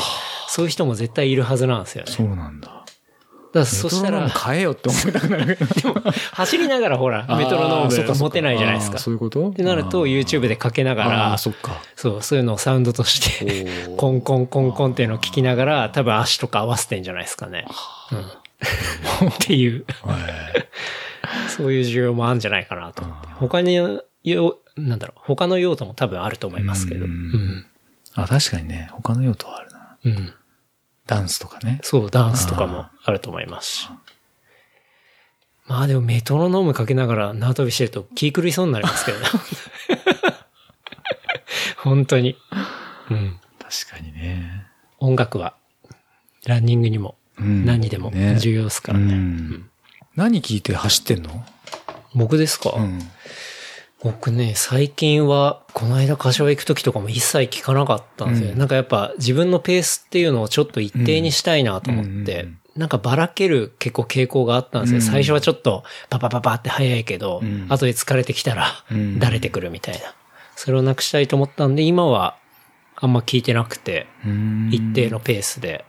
[0.47, 2.11] そういう人も絶対いるはずなんですよね。
[2.11, 2.67] そうなんだ。
[2.67, 5.93] だからそしたら変えよって思いたくなるけど。
[6.33, 8.97] 走りながらほら、メトロノあーム持てないじゃないですか。
[8.97, 9.49] そういうこと？
[9.49, 11.81] ってなると YouTube でかけながあらあ、、そっか。
[11.95, 13.65] そう、そういうのをサウンドとして、
[13.95, 17.65] コンコンコンコンっていうのを聞きながら、多分足とか合わせてんじゃないですかね。
[19.21, 19.29] うん。
[19.29, 19.85] っていう、
[21.55, 23.27] そういう需要もあるんじゃないかなと思って。
[23.39, 27.05] 他に、よ、なんだろう、他の用途も多分あると思いますけど。
[27.05, 27.65] ううんん。
[28.13, 29.97] あ、確かにね、他の用途はあるな。
[30.05, 30.33] うん。
[31.05, 31.79] ダンスとかね。
[31.83, 33.87] そう、ダンスとかもあると思いますし。
[35.67, 39.25] まあでもメトロノームかけながら縄跳びしてると気狂いそうになりますけどね。
[41.77, 42.37] 本当に。
[43.09, 43.39] うん。
[43.59, 44.65] 確かにね。
[44.99, 45.55] 音楽は、
[46.45, 49.13] ランニングにも、うん何にでもね重要ですからうね。
[49.13, 49.69] ん。
[50.15, 51.45] 何聞いて走ってんの？
[52.15, 52.99] 僕ですか、うん。
[54.03, 58.51] 僕ね、最近は、この間柏行く時とかも一切聞かなかったんですよ。
[58.51, 58.57] うん。
[58.57, 64.97] なんかやっぱ自分のペースっていうのをちょっと一定にしたいなと思って、うんなんかばらける結構傾向があったんですよ。
[64.97, 65.01] うん。
[65.01, 67.65] 最初はちょっとパパパパって速いけど、うん。
[67.69, 69.17] 後で疲れてきたらうん。
[69.17, 70.13] だれてくるみたいな。
[70.55, 72.37] それをなくしたいと思ったんで、今は
[72.95, 74.69] あんま聞いてなくて、うん。
[74.71, 75.85] 一定のペースで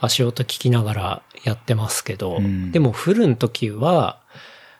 [0.00, 2.72] 足音聞きながらやってますけど、うん。
[2.72, 4.18] でもフルの時は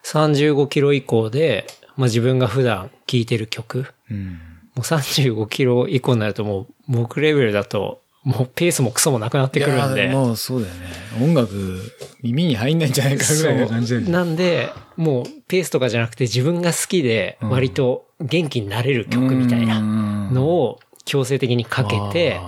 [0.04, 4.38] 35キロ以降で、まあ自分が普段聴いてる曲、うん。
[4.74, 10.08] もう35キロ以降になるともう僕レベルだともうペースもクソもなくなってくるんで。
[10.08, 10.80] もうそうだよね。
[11.22, 11.80] 音楽、
[12.22, 14.12] 耳に入んないんじゃないかぐらいな感じだよね。
[14.12, 22.40] なんで、もうペースとかじゃなくて自分が好きで割と元気になれる曲みたいなのを強制的にかけて、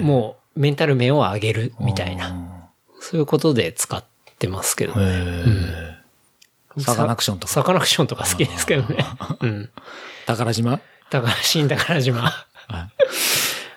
[0.00, 2.68] もうメンタル面を上げるみたいな。
[3.00, 4.04] そういうことで使っ
[4.40, 5.97] てますけどへね。
[6.78, 9.04] ーサカナクションとかサカナクションとか好きですけどね。
[9.40, 9.70] うん。
[10.26, 10.80] 宝島？
[11.10, 12.32] 宝新宝島。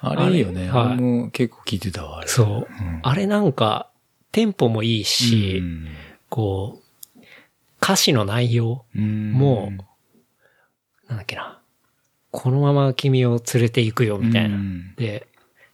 [0.03, 0.69] あれいいよね。
[0.69, 2.27] はいあれも結構聞いてたわ、あれ。
[2.27, 2.67] そう。
[3.03, 3.89] あれなんか、
[4.31, 5.87] テンポもいいし、うん
[6.29, 6.81] こ
[7.15, 7.19] う、
[7.81, 9.71] 歌詞の内容うんも、
[11.07, 11.59] なんだっけな。
[12.31, 14.55] このまま君を連れて行くよ、みたいな。
[14.55, 15.27] うんで、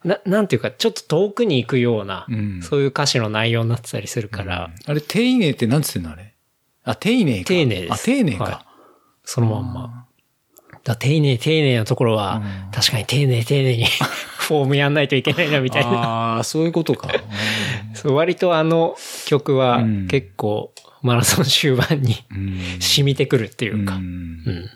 [0.03, 6.26] な、なんていうか、ちょっと遠くに行くような、うんそういう歌詞の内容になってたりするから、あれ、丁寧って何つってんのあれ？
[6.87, 7.45] あ、丁寧か。
[7.45, 8.65] 丁寧ですあ、丁寧はいか。
[9.23, 10.05] そのまんま。
[10.83, 13.85] だ丁寧、丁寧なところは、うん確かに丁寧、丁寧に
[14.47, 15.91] フォームやんないといけないな、みたいな。
[15.91, 17.09] ああ、そういうことか。
[17.93, 20.71] そう割とあの曲はうん結構
[21.01, 24.05] マラソン終盤にうん染みてくるっていうか、うんう
[24.51, 24.69] ん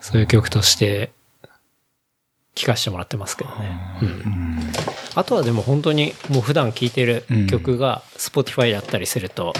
[0.00, 1.10] そういう曲として
[2.54, 3.80] 聴かせてもらってますけどね。
[4.02, 4.72] うん
[5.14, 9.52] あとはでも本当にもう普段聴いてる曲が Spotify だったりすると、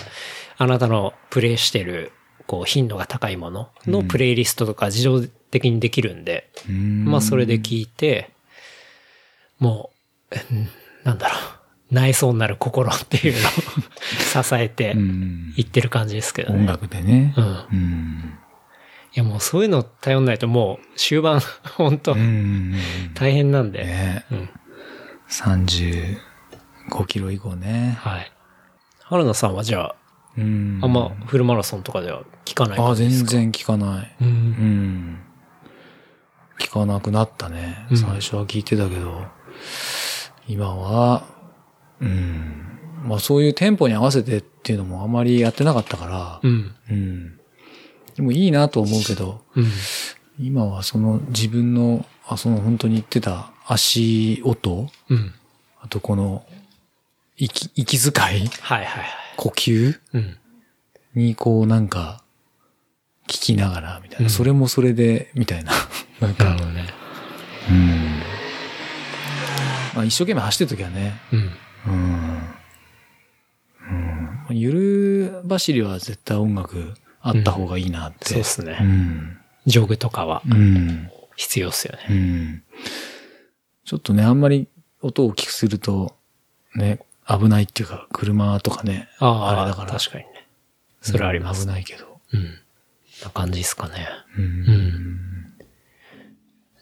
[0.62, 2.12] あなたのプレイしてる
[2.46, 8.30] こう頻度が高いもののプレイリストとか自動的にできるんで、うんまあそれで聞いて、
[9.58, 9.90] も
[10.30, 10.68] う、うん
[11.02, 13.52] なんだろう、内装になる心っていうのを
[14.44, 16.66] 支えてうんいってる感じですけど音ね。
[16.66, 17.40] 楽でねう。
[17.40, 17.44] ん。
[17.44, 18.38] うん。
[19.14, 21.40] いやもうそういうの頼んないともう終盤
[21.78, 22.74] 本当うん。
[23.14, 23.84] 大変なんで。
[23.84, 24.50] ねうん。
[25.30, 26.16] 35
[27.06, 27.96] キロ以降ね。
[28.00, 28.30] はい。
[29.04, 29.99] 原田さんはじゃあ、うん。
[30.82, 34.16] あんまフルマラソンとかでは聞かないあ、全然聞かない。
[34.20, 34.24] う。
[34.24, 35.20] うんん。
[36.58, 37.86] 聞かなくなったね。
[37.90, 39.24] うん最初は聞いてたけど、
[40.46, 41.24] 今は、
[42.00, 42.66] うん。
[43.04, 46.74] まあそういうテンポに合わせてっていうのもあまりやってなかったから、うん。
[46.90, 47.40] うん。
[48.14, 49.66] でもいいなと思うけど、うん。
[50.38, 55.32] 今はその自分の、あ、その本当に言ってた足音うん。
[55.80, 56.44] あとこの、
[57.36, 59.04] 息、息遣いはいはいはい。
[59.40, 59.98] 呼吸？
[60.12, 60.36] うん。
[61.14, 62.22] にこうなんか、
[63.26, 65.72] 聞きながら、みたいな、うんそれもそれで、みたいな。
[66.20, 66.84] なんかなるほ、どね。
[67.70, 68.20] うん。
[69.94, 71.50] まあ一生懸命走ってる時はね、うん。
[71.86, 72.54] うん。
[74.50, 74.56] うん。
[74.56, 78.34] ゆる走りは絶対音楽あった方がいいなって。
[78.34, 79.38] そうっすねうん。
[79.64, 81.10] ジョグとかはうん。
[81.36, 82.06] 必要っすよね。
[82.10, 82.62] うん。
[83.86, 84.68] ちょっとね、あんまり
[85.00, 86.14] 音を大きくすると、
[86.74, 87.00] ね、
[87.38, 89.08] 危ないっていうか、車とかね。
[89.18, 89.92] ああ、れだから。
[89.92, 90.48] 確かにね。
[91.00, 92.20] それはあります危ないけど。
[92.32, 92.58] うん。
[93.22, 94.08] な感じですかね。
[94.36, 94.40] う。
[94.40, 95.52] うんん。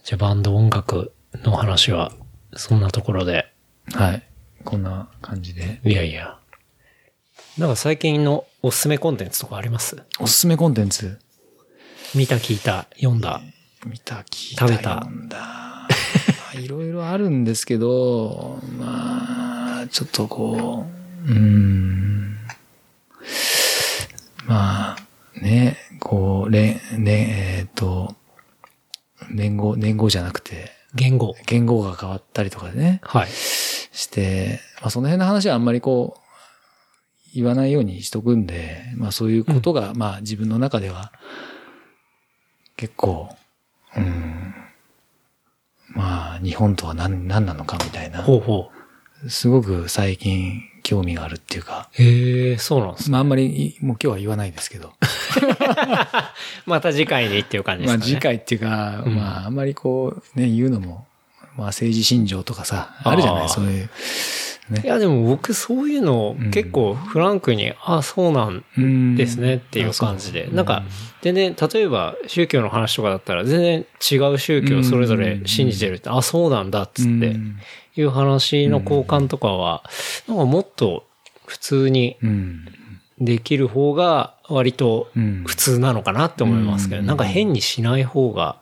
[0.04, 1.12] じゃあバンド音楽
[1.44, 2.12] の話は、
[2.56, 3.52] そんなところで。
[3.92, 4.22] はい。
[4.64, 5.80] こんな感じで。
[5.84, 6.38] いやいや。
[7.58, 10.02] なんか最近のおすすめコンテンツとかあります？
[10.20, 11.18] おすすめコンテンツ？
[12.14, 13.40] 見た、聞いた、読んだ？
[13.84, 15.06] 見た、聞いた、食べた？
[16.54, 19.57] いろいろあるんですけど、まあ、
[19.90, 20.86] ちょっとこ
[21.26, 22.36] う、うーん。
[24.46, 24.96] まあ、
[25.40, 28.14] ね、こう、れん、ね、えっ、と、
[29.30, 31.34] 年号、年号じゃなくて、言語。
[31.46, 33.28] 言語が変わったりとかでね、はい。
[33.28, 36.20] して、まあその辺の話はあんまりこう、
[37.34, 41.12] 言わないようにしとくんで、まあそういうことが、まあ自分の中では、
[42.76, 43.36] 結構、
[43.96, 44.54] うん、
[45.88, 48.70] まあ日本とは何、何なのかみたいな、ほうほ
[49.26, 52.02] すごく最近興味があるっていうか、う。
[52.02, 53.12] へえ、そうなんですね。
[53.12, 54.92] まああんまり、もう今日は言わないですけど、
[56.66, 57.98] また次回にっていう感じでかね。
[57.98, 61.06] ますあ次回っていうか、うんまああんまりこう、ね、言うのも、
[61.56, 63.90] まあ政治信条とかさ、あるじゃないそういう、
[64.70, 64.86] ねい。
[64.86, 70.48] や、でも僕そういうのを結構フランクに、あ、そうなんうんですねっていう感じで。
[70.52, 70.84] なんか、
[71.20, 77.58] 全然、例えば宗教の話とかだったら全然違う宗教をそれぞれ信じてるって、あ、そうなんだっつってうん
[78.00, 79.82] いう話の交換とかは、
[80.26, 81.06] なんかもっと
[81.46, 82.68] 普通にうん。
[83.20, 88.60] できる方が割とうん普通なのかなって思いますけど、うんなんか変にしない方が、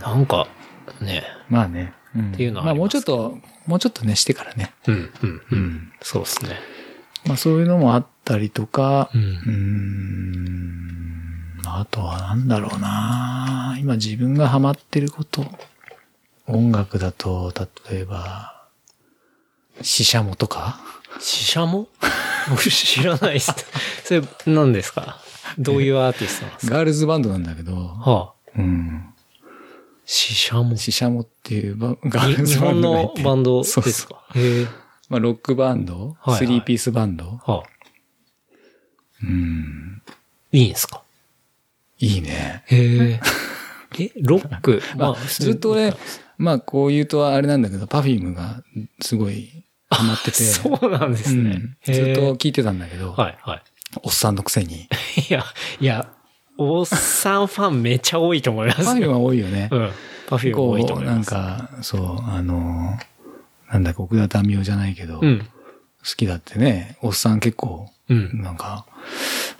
[0.00, 0.46] なんか
[1.00, 1.92] ね、まあね。
[2.16, 4.72] っっていうのはまあもうちょっと、もうちょっとね、してからね。
[4.86, 5.42] うん、うん、う。
[5.50, 5.92] うんん。
[6.02, 6.50] そうですね。
[7.26, 9.18] まあそういうのもあったりとか、う。
[9.18, 10.92] ん。
[11.66, 15.44] あとはなんだろうな今自分がハマってること。
[16.52, 17.52] 音楽だと、
[17.90, 18.66] 例えば、
[19.80, 20.78] 死者もとか？
[21.20, 21.88] 死者も
[22.50, 23.52] 僕知らないです。
[24.04, 25.18] それ何ですか？
[25.58, 26.74] どういうアーティストなんですか？
[26.76, 29.14] ガールズバンドなんだけど、はあ、うん。
[30.04, 30.76] 死者も。
[30.76, 34.66] 死者もっていうバガールズバン本のドがいてバンドですそうそうかへえ。
[35.08, 37.24] まあロックバンド、はいはいスリーピースバンド？
[37.24, 37.62] はあ、
[39.22, 40.02] うん。
[40.52, 41.02] いいんですか？
[41.98, 42.64] いいね。
[42.66, 43.20] へえ。
[44.00, 44.82] え、ロック？
[44.96, 45.94] まあ、ずっと俺、
[46.38, 48.62] まあこう言うとあれなんだけど、パフュームが
[49.00, 50.32] すごいハマってて。
[50.44, 51.50] そうなんですね。
[51.86, 53.62] うんずっと聞いてたんだけど、はい、はい。
[54.02, 54.88] おっさんのくせに。
[55.28, 55.44] いや、
[55.80, 56.08] いや、
[56.56, 58.86] おっさんファンめっちゃ多いと思いますよ。
[58.86, 59.68] パフュームは多いよね。
[59.70, 59.90] うん。
[60.28, 61.30] パフューム多いと思います。
[61.30, 62.98] か、そう、あの、
[63.70, 65.46] なんだっけ、奥田民生じゃないけど、好うん。
[66.16, 68.40] きだってね、おっさん結構、うん。
[68.42, 68.86] なんか、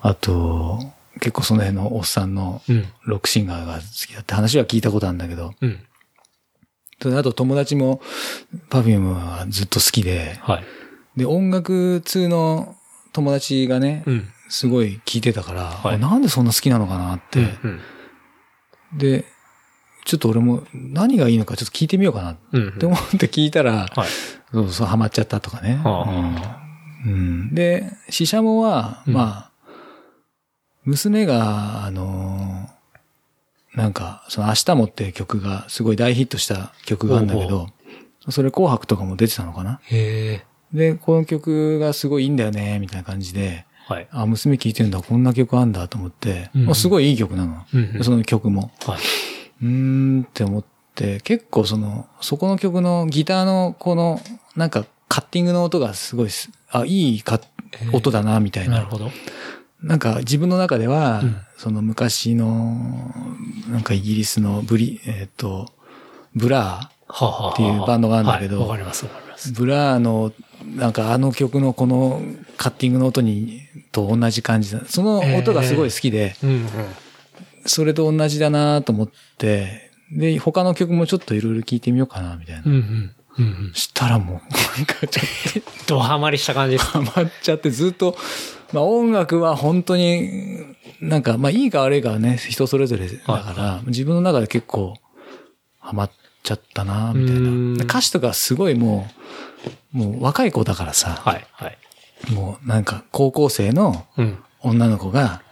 [0.01, 0.81] あと、
[1.20, 2.86] 結構その辺のおっさんのうん。
[3.05, 5.78] ロックシンガーが好きだって話は聞いたことあるんだけど、うん。
[7.16, 8.01] あと友達も
[8.70, 10.65] パフュームはずっと好きで、はい。
[11.16, 12.74] で、音楽通の
[13.12, 14.29] 友達がね、うん。
[14.49, 17.81] すごい聞いてたから、はいあなんでそんな好きなのかなって、うん。
[18.99, 19.24] で、
[20.05, 22.79] ちょっと俺も何がいいのかちょっと聞いてみようかなっうん。
[22.79, 24.09] て思って聞いたら、はい。
[24.53, 25.81] そうそう、ハマっちゃったとかね。
[25.83, 26.05] は
[27.05, 29.51] うんうんで、シシャモは、うんまあ、
[30.85, 32.72] 娘が、あのー
[33.74, 37.69] なんか、その明日もって曲がすごい大ヒットした曲があるんだけど、
[38.28, 39.81] それ紅白とかも出てたのかな？
[39.85, 40.47] へえ。
[40.73, 44.09] で、この曲がすごいいいんだよね、みたいな感じで、はい。
[44.11, 47.62] あ、娘聴いてんだ、こんな曲あんだと思って、うんあすごいいい曲なの。
[47.74, 48.70] うんうんその曲も。
[48.86, 48.99] はい。
[49.62, 49.69] うー
[50.20, 54.20] んって思って、結構その、そこの曲のギターのこの、
[54.55, 57.40] なんかカッティングの音がすごいす、あ、いいか
[57.93, 58.77] 音だな、みたいな。
[58.77, 59.11] なるほど。
[59.83, 63.15] なんか自分の中では、うんその昔の、
[63.71, 65.69] なんかイギリスのブリ、えっ、と、
[66.35, 69.55] ブラはあ、はあはあ、っていうバンドがあるんだけどはいわかります、わかりますー。
[69.57, 70.33] ブラーの、
[70.75, 72.21] なんかあの曲のこの
[72.57, 73.61] カッティングの音に、
[73.93, 74.81] と同じ感じだ。
[74.87, 76.69] その音がすごい好きで、うんうん。
[77.67, 82.63] それと同じだなと思って、で、他の曲もちょっといろいろ聞いてみようかな、みたいな。
[82.67, 83.15] うんうん。
[83.39, 83.73] うんうん。
[83.75, 85.23] したらもう、なんかちょ
[85.61, 86.93] っ ドハマりした感じです。
[86.93, 88.17] とハマっちゃってずっと、
[88.73, 90.65] まあ音楽は本当に、
[91.01, 94.94] なんか、まあいいか悪いかはね、人それぞれだから、自分の中で結構
[95.78, 96.11] ハマっ
[96.43, 97.85] ちゃったな、みたいうな。
[97.85, 99.09] 歌詞とかすごいも
[99.94, 101.78] う、もう若い子だからさ、はい、はい。
[102.32, 104.39] もうなんか高校生のうん。
[104.65, 105.43] 女の子が、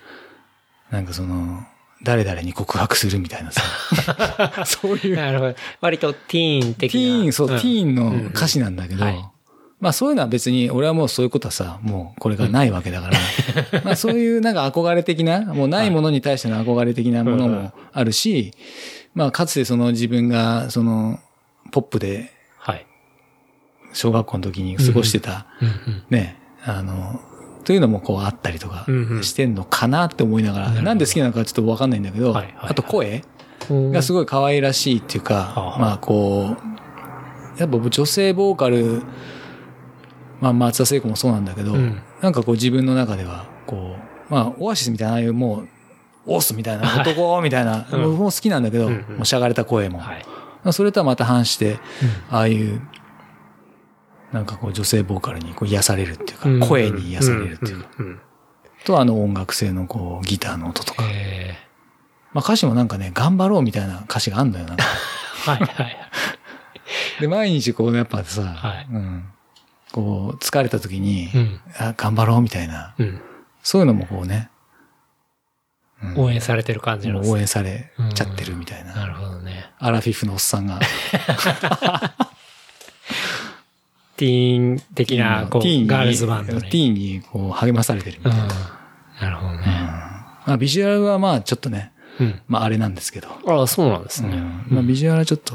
[0.91, 1.67] なんかその、
[2.05, 3.63] 誰々に告白するみたいなさ、
[4.65, 5.55] そういうなるほど。
[5.81, 7.01] 割とティーン的な。
[7.01, 9.25] ティーン、そう、んティーンの歌詞なんだけど、うんはい
[9.81, 18.53] まあそういうのは別に、俺はもうそういうことはさ、もうこれがないわけだから、まあそういうなんか憧れ的な、もうないものに対しての憧れ的なものもあるし、
[19.15, 21.19] まあかつてその自分が、その、
[21.73, 22.87] ポップではい。
[23.93, 27.21] 小学校の時に過ごしてた、うんね、あの、
[27.65, 28.87] というのもこうあったりとか
[29.23, 33.25] してんのかなって思いながら、なんで好きなのかちょっとわかんないんだけど、あと声
[33.71, 33.93] うん。
[33.93, 36.57] がすごい可愛らしいっていうか、まあこ
[37.57, 39.03] う、やっぱ女性ボーカル、
[40.41, 42.03] まあ松田聖子もそうなんだけど、うん。
[42.21, 43.97] なんかこう自分の中では、こ
[44.29, 45.69] う、まあオアシスみたいな、ああいうもう、
[46.27, 48.03] オースみたいな、男みたいな、うん。
[48.03, 49.17] 僕も好きなんだけど、うんうん。
[49.17, 49.99] もうしゃがれた声も。
[49.99, 50.25] はい。
[50.73, 51.79] それとはまた反して、
[52.31, 52.81] ああいう、
[54.33, 56.61] なんかこう女性ボーカルにこう癒されるっていうか、うん。
[56.61, 57.89] 声に癒されるっていうか、
[58.85, 61.05] とあの音楽性のこうギターの音とか。
[61.11, 61.57] え。
[62.33, 64.77] まあ歌詞もなんかね、頑張ろうみたいな歌詞があんだよな。
[64.77, 64.79] ー
[65.51, 65.97] はい、はい。
[67.21, 68.87] で、毎日こうやっぱさ、はい。
[68.93, 69.25] うん、
[69.93, 71.61] こう疲れた時に、うん。
[71.79, 73.21] あ頑張ろうみたいな、うん。
[73.63, 74.61] そういうのもこうね、うん
[76.17, 78.95] 応援されてる感じなんですね応援されちゃってるみたいな。
[78.95, 79.71] なるほどね。
[79.79, 80.81] アラフィフのおっさんが。
[84.17, 86.63] ティーン的な、こう、ティーンにガールズバンドに。
[86.63, 88.55] ティーンにこう励まされてるみうんたいな。。
[89.21, 89.67] なるほどね。
[89.67, 92.41] まあ、ビジュアルはまあちょっとね、うん。
[92.49, 93.29] まああれなんですけど。
[93.47, 94.37] ああ、そうなんですね。
[94.37, 95.55] うんまあビジュアルはちょっと、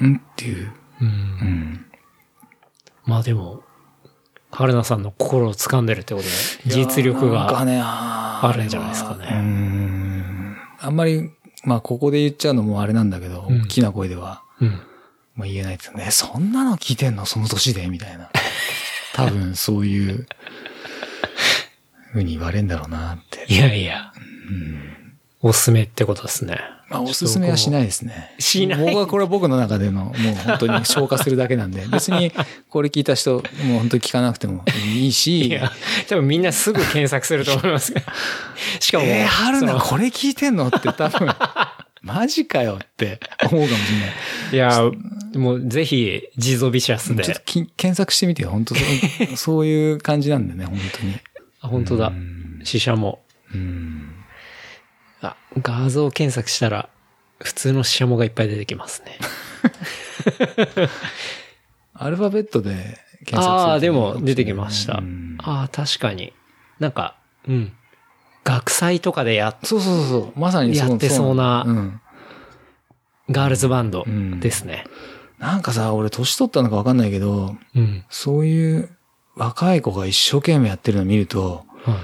[0.00, 0.72] うんっていう。
[1.00, 1.86] うんうん。
[3.08, 3.62] まあでも、
[4.50, 9.30] 春菜さんの心を掴んでるってことで、実力がああるんじゃないですかね。
[9.40, 10.56] ん。
[10.78, 11.30] あんまり、
[11.64, 14.82] まあ、ここで言っちゃうのもあれなんだけど、うん大きな声では、うん。
[15.34, 16.10] まあ言えないですよね。
[16.10, 17.86] そんなの聞いてんのその年で？
[17.86, 18.30] みたいな。
[19.14, 20.26] 多分、そういう、
[22.12, 23.46] ふうに言われんだろうなって。
[23.48, 24.12] いやいや、
[24.50, 25.16] うん。
[25.40, 26.58] おすすめってことですね。
[26.88, 28.34] まあ、おすすめはしないですね。
[28.38, 30.14] しない僕はこれは僕の中での、もう
[30.46, 32.32] 本当に消化するだけなんで、 別に
[32.70, 33.42] これ聞いた人、もう
[33.78, 35.70] 本当に聞かなくてもいいいし、や、
[36.08, 38.02] 多分みんなすぐ検索すると思いますが。
[38.80, 41.28] しかも、えー、春菜これ聞いてんのって多分、
[42.00, 43.20] マジかよって
[43.50, 44.12] 思うかもしれない。
[44.52, 44.90] いや、
[45.38, 47.42] もうぜひ、ジゾビシャスでちょっと。
[47.44, 48.50] き検索してみてよ。
[48.50, 48.74] 本当
[49.36, 51.14] そういう感じなんだね、本当に。
[51.60, 52.10] あ本当だう。
[52.12, 53.20] ん死者も。
[53.54, 54.07] うん。
[55.22, 56.88] あ、画像検索したら、
[57.40, 59.18] 普通の死者もがいっぱい出てきますね。
[61.94, 64.98] アルファベットで検索するとああ、でも出てきました。
[64.98, 66.32] うんああ、確かに。
[66.78, 67.16] なんか、
[67.46, 67.72] うん。
[68.44, 70.40] 学祭とかでやっ、そうそうそうそう。
[70.40, 72.00] まさにやってそうなうん。
[73.30, 74.84] ガールズバンドうんですね。
[75.38, 78.04] なんかさ、俺年取ったのかわかんないけど、うん。
[78.08, 78.96] そういう
[79.36, 81.96] 若い子が一生懸命やってるの見ると、はい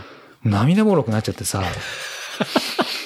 [0.45, 1.63] 涙もろくなっちゃってさ、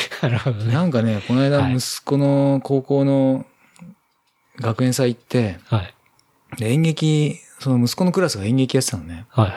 [0.22, 0.72] なるほどね。
[0.72, 3.46] なんかね、この間はい息子の高校の
[4.60, 5.94] 学園祭行って、はい。
[6.58, 9.26] で演劇、その息子のクラスが演劇やってたのね。
[9.30, 9.54] はいは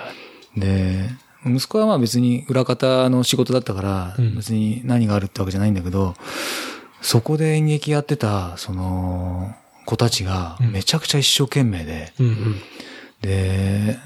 [0.55, 0.59] い。
[0.59, 1.09] で、
[1.45, 6.15] 息子はまあ別に裏方の仕事だったからうん、別に何があるってわけじゃないんだけど、
[7.01, 9.53] そこで演劇やってた、その、
[9.85, 12.61] 子たちがうんめちゃくちゃ一生懸命で、うんうん。
[13.21, 13.97] で、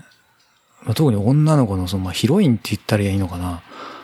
[0.84, 3.62] まあ、特に女の子のその、まあ、ヒロインって言ったらいいのかな。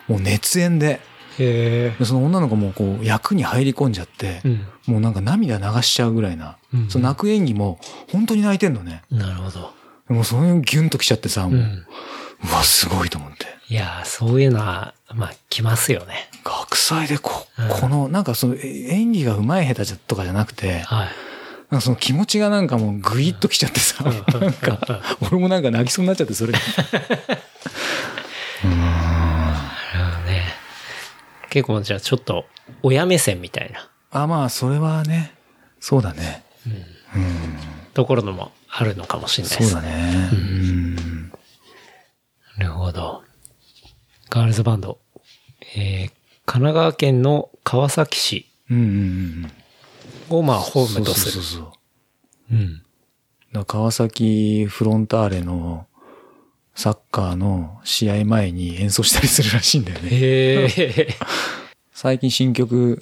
[0.07, 0.99] もう熱演で。
[1.37, 4.67] でその女の子もこう役に入り込んじゃって、うん。
[4.87, 6.57] もうなんか涙流しちゃうぐらいな。
[6.73, 7.79] うんその泣く演技も
[8.11, 9.03] 本当に泣いてんのね。
[9.11, 9.73] なるほど。
[10.09, 11.57] もうそれギュンときちゃってさ、もう、う。
[11.57, 11.85] うん
[12.53, 13.45] わ、すごいと思って。
[13.69, 16.29] いやー、そういうのは、まあ、来ますよね。
[16.43, 18.59] 学祭でこ、うんこの、なんかそのえ
[18.91, 21.07] 演技が上手い下手じゃとかじゃなくて、はい。
[21.69, 26.53] なんかその気持ちがなんかもうグイッときちゃってさ、なんか、俺もなんか泣きそうになっちゃって、それ
[31.57, 32.45] 結構じゃあちょっと、
[32.83, 35.33] 親目線みたいなあ、まあ、それはね、
[35.79, 36.43] そうだね。
[36.67, 37.57] うん。
[37.95, 40.29] ところのもあるのかもしれないですそうだね。
[40.33, 41.29] うん。
[42.59, 43.23] なるほど。
[44.29, 44.99] ガールズバンド。
[45.75, 46.11] えー、
[46.45, 49.51] 神奈川県の川崎市うんうん
[50.29, 50.37] うん。
[50.37, 51.31] をまあホームとする。
[51.31, 51.71] そうそうそうそ
[52.51, 52.55] う。
[53.55, 53.65] うん。
[53.65, 55.87] 川崎フロンターレの
[56.77, 60.09] サッカーの試合前に演奏したりするらしいんだよね。
[60.11, 61.07] へえ。
[61.99, 63.01] 最近新曲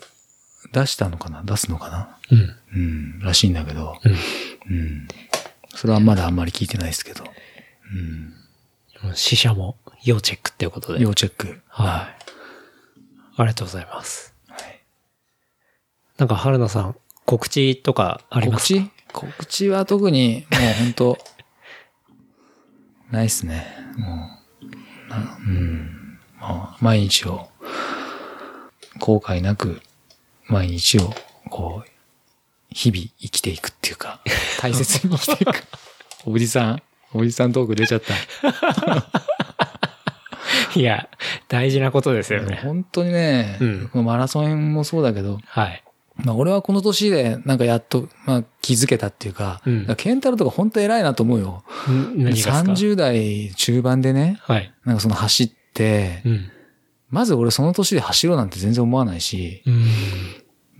[0.71, 1.43] 出したのかな？
[1.43, 2.17] 出すのかな？
[2.31, 2.55] うん。
[2.73, 2.79] う
[3.17, 3.99] ん、らしいんだけど。
[4.05, 4.73] うん。
[4.73, 5.07] うん。
[5.67, 7.25] それはまだあんまり聞いてないですけど。
[9.13, 10.99] 死者も要チェックっていうことうん。
[10.99, 11.03] で。
[11.03, 11.59] 要チェック。
[11.67, 12.15] はい。
[13.35, 14.33] ありがとうございます。
[14.47, 14.81] はい。
[16.17, 16.95] なんか春菜さん、
[17.25, 18.79] 告知とかありますか？
[19.11, 19.33] 告知？
[19.35, 21.17] 告知は特に、もう本当
[23.11, 23.67] ないっすね。
[23.97, 24.29] も
[24.61, 26.17] う、なうん。
[26.39, 27.49] まあ、毎日を、
[28.99, 29.81] 後悔なく、
[30.47, 31.13] 毎日を、
[31.49, 31.89] こう、
[32.71, 34.21] 日々生きていくっていうか、
[34.59, 35.63] 大切に生きていく。
[36.25, 36.81] おじさん、
[37.13, 38.13] おじさんトーク出ちゃった。
[40.75, 41.07] いや、
[41.47, 42.59] 大事なことですよね。
[42.61, 45.83] 本当にね、うんマラソンもそうだけど、はい。
[46.17, 51.63] まあ俺はこの年でなんかやっと、まあ気づけたっていうか、うんだからケンタロウとか本当偉いなと思うよ。
[51.89, 54.73] ん何がですか？30代中盤でね、はい。
[54.83, 56.51] なんかその走って、うん。
[57.15, 59.71] まず俺その年で走ろうなんて全然思わないし、う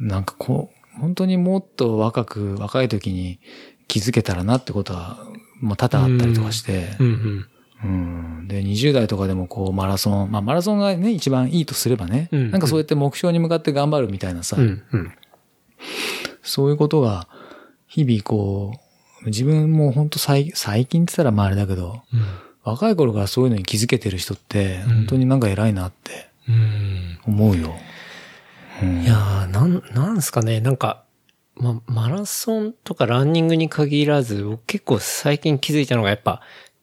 [0.03, 0.07] ん。
[0.10, 3.40] なんかこう、本当にもっと若く、若い時に
[3.88, 5.18] 気づけたらなってことは、
[5.62, 7.48] まあ多々あったりとかして、うん
[7.84, 8.40] うん。
[8.41, 8.48] うん。
[8.49, 15.14] で、20代とかでもこうマラソン、まあマラソンがね、一番いいとすればね、うんなんかそうやって目標に向かって頑張るみたいなさ、うんうん。
[16.44, 17.30] そういうことが、
[17.88, 18.74] 日々こ
[19.24, 22.02] う、自分も本当最最近って言ったらまああれだけど、
[22.66, 24.96] 若い頃からそういうのに気づけてる人って、うん。
[24.96, 27.20] 本当になんか偉いなってうん。
[27.26, 27.76] 思うよ。
[28.82, 29.02] うん。
[29.04, 31.04] いやー、なん、なんすかね、なんか、
[31.56, 36.42] ま、マラソンとかランニングに限らず、僕結構最近気づいたのがやっぱ、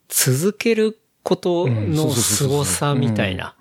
[0.09, 3.55] 続けることの凄さみたいな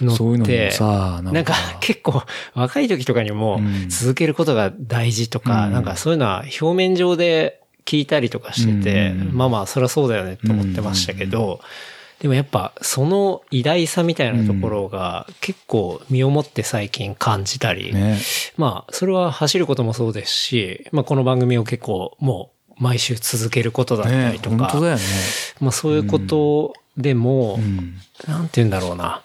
[0.00, 2.22] のって、そういうのもさ、なんか結構
[2.54, 3.88] 若い時とかにもうん。
[3.88, 5.72] 続けることが大事とか、うん。
[5.72, 11.60] なんかそういうのは表面上で聞いたりとかしてて、うんまあまあそりゃそうだよねと思ってましたけど、
[12.20, 18.18] でもやっぱその偉大さみたいなところが結構身をもって最近感じたり、ね。
[18.56, 25.02] まあそれは走ることもそうですし、まあこの番組を結構もう毎週続けることだったねりとか、本当だよね。
[25.60, 27.94] まあそういうことでも、うん。
[28.28, 29.22] なんて言うんだろうな。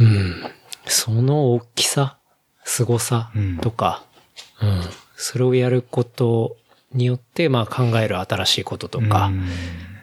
[0.00, 0.50] うん。
[0.86, 2.18] その大きさ、
[2.64, 4.02] 凄さとか、
[4.60, 4.82] うん、
[5.16, 6.56] それをやること
[6.94, 9.46] によって、まあ考える新しいこととか、うん。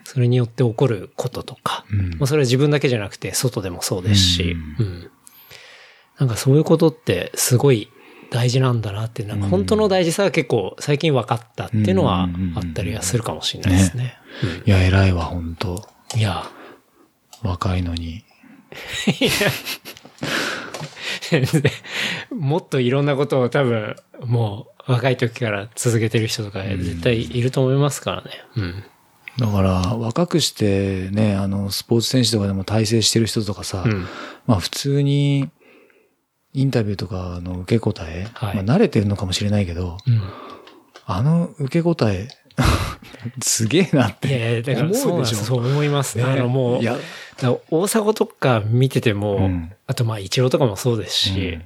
[0.04, 2.10] それによって起こることとか、うん。
[2.12, 5.12] まあそれは自分だけじゃなくて外でもそうですし、うん。
[6.20, 7.90] なんかそういうことってすごい
[8.30, 14.18] 大事なんだなって、なんか本当の大事さが結構最近分かったっていうのはあったりはするかもしれないですね。
[14.66, 15.72] いや、偉いわ、本当。
[15.72, 15.82] うん
[16.14, 16.44] いや、
[17.42, 18.26] 若いのに。
[21.30, 21.64] 全然
[22.32, 23.96] もっといろんなことを多分、
[24.26, 28.32] もう若い時から続けてる人とか絶対いると思いますからね。
[28.56, 28.84] うん。
[29.38, 34.06] だから、若くしてね、あの、スポーツ選手とかでも体制してる人とかさ、うん
[34.46, 35.50] まあ普通に、
[36.54, 40.22] インタビューとかの受け答え、はいまあ慣れてるのかもしれないけど、うん。
[41.06, 42.28] あの受け答え、
[43.42, 45.36] すげえなってだからそう思うんでしょ？
[45.36, 46.26] なですそう思いますね。
[46.26, 46.98] ねあのもう、いや
[47.70, 51.60] 大迫とか見てても、うんあとまあ一郎とかもそうですし、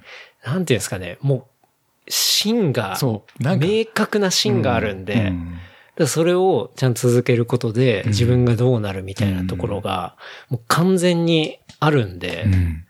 [0.45, 1.43] なんていうんですかね、もう、
[2.07, 3.65] 芯が、そうなんか。
[3.65, 5.33] 明確な芯があるんで、
[6.07, 10.15] それをちゃんと続けることで自分がどうなるみたいなところが、
[10.49, 12.85] もう完全にあるんで、うん。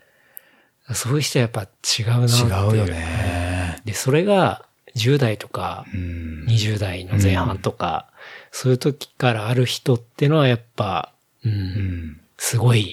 [0.94, 2.48] そういう人はやっぱ違うなっていう。
[2.48, 3.82] 違うよね。
[3.86, 4.66] で、それが
[4.96, 6.46] 10代とかうん。
[6.48, 8.08] 20代の前半とか、
[8.52, 11.12] そういう時からある人ってのはやっぱ、
[11.44, 12.84] うん、うんすごい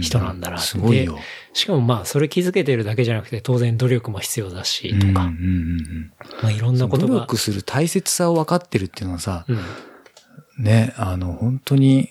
[0.00, 0.66] 人なんだなって。
[0.66, 1.20] すごいよで。
[1.54, 6.12] しかもまあ、それ気づけてるだけじゃなくて、当然努力も必要だし、とか、うんうんうんうん
[6.42, 7.14] まあいろんなことが。
[7.14, 10.64] 努力する大切さを分かってるっていうのはさ、うん。
[10.64, 12.10] ね、あの、本当に、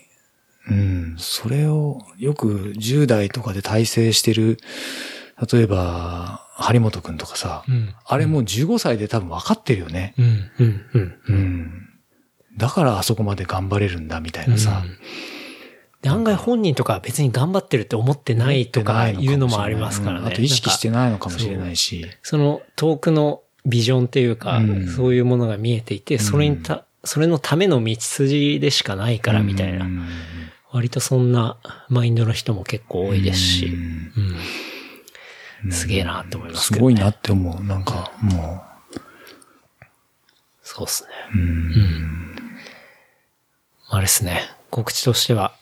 [0.68, 4.58] うん、それをよく10代とかで体制してる、
[5.52, 7.94] 例えば、張本くんとかさ、うん。
[8.04, 10.14] あれもう15歳で多分分かってるよね。
[10.18, 11.18] うん、うん、うん。
[11.28, 11.88] うん。
[12.56, 14.84] だからあそこまで頑張れるんだみたいなさ。
[16.02, 20.26] で、案外本人とかは別に頑張ってるって思ってないとかいうのもありますからね。
[20.26, 20.32] うん。
[20.32, 22.06] あと意識してないのかもしれないし。
[22.22, 24.88] その遠くのビジョンっていうか、うん。
[24.88, 30.08] そういうものが見えていて、それにた、それのための道筋でしかないからみたいな、うん。
[30.72, 31.56] 割とそんな
[31.88, 33.66] マインドの人も結構多いですし、
[35.64, 35.72] うん。
[35.72, 36.94] すげえなって思いますけど、ね。
[36.94, 37.64] すごいなって思う。
[37.64, 38.64] なんか、も
[40.64, 41.10] そうですね。
[41.34, 42.36] う、うん。
[43.90, 44.40] あれですね。
[44.70, 45.54] 告知としては、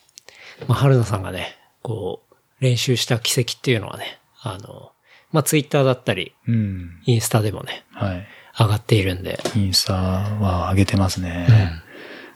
[0.68, 4.92] まあ、春菜さんがね、こう、練習した奇跡っていうのはね、あの、
[5.32, 7.00] まあ、ツイッターだったり、うん。
[7.06, 8.26] インスタでもね、はい。
[8.58, 11.46] 上がっているんで、インスタは上げてますね。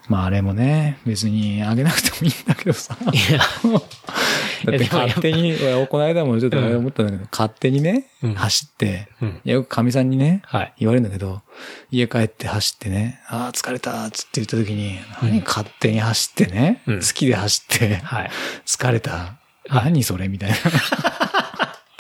[0.09, 2.97] まああれもね、別に上げなくてもいいんだけどさ。
[3.01, 10.75] だってでもやっぱ勝手に、俺この間もちょっと思ったんだけど、勝手にね、うん走って、うんよく神さんにね、はい。
[10.79, 11.43] 言われるんだけど、
[11.91, 18.31] 家帰って走ってね、ああ、疲れたっつって言った時に、何勝手に走ってね、うん好きで走って、はい。
[18.67, 19.37] 疲れた。
[19.69, 20.57] 何それみたいな。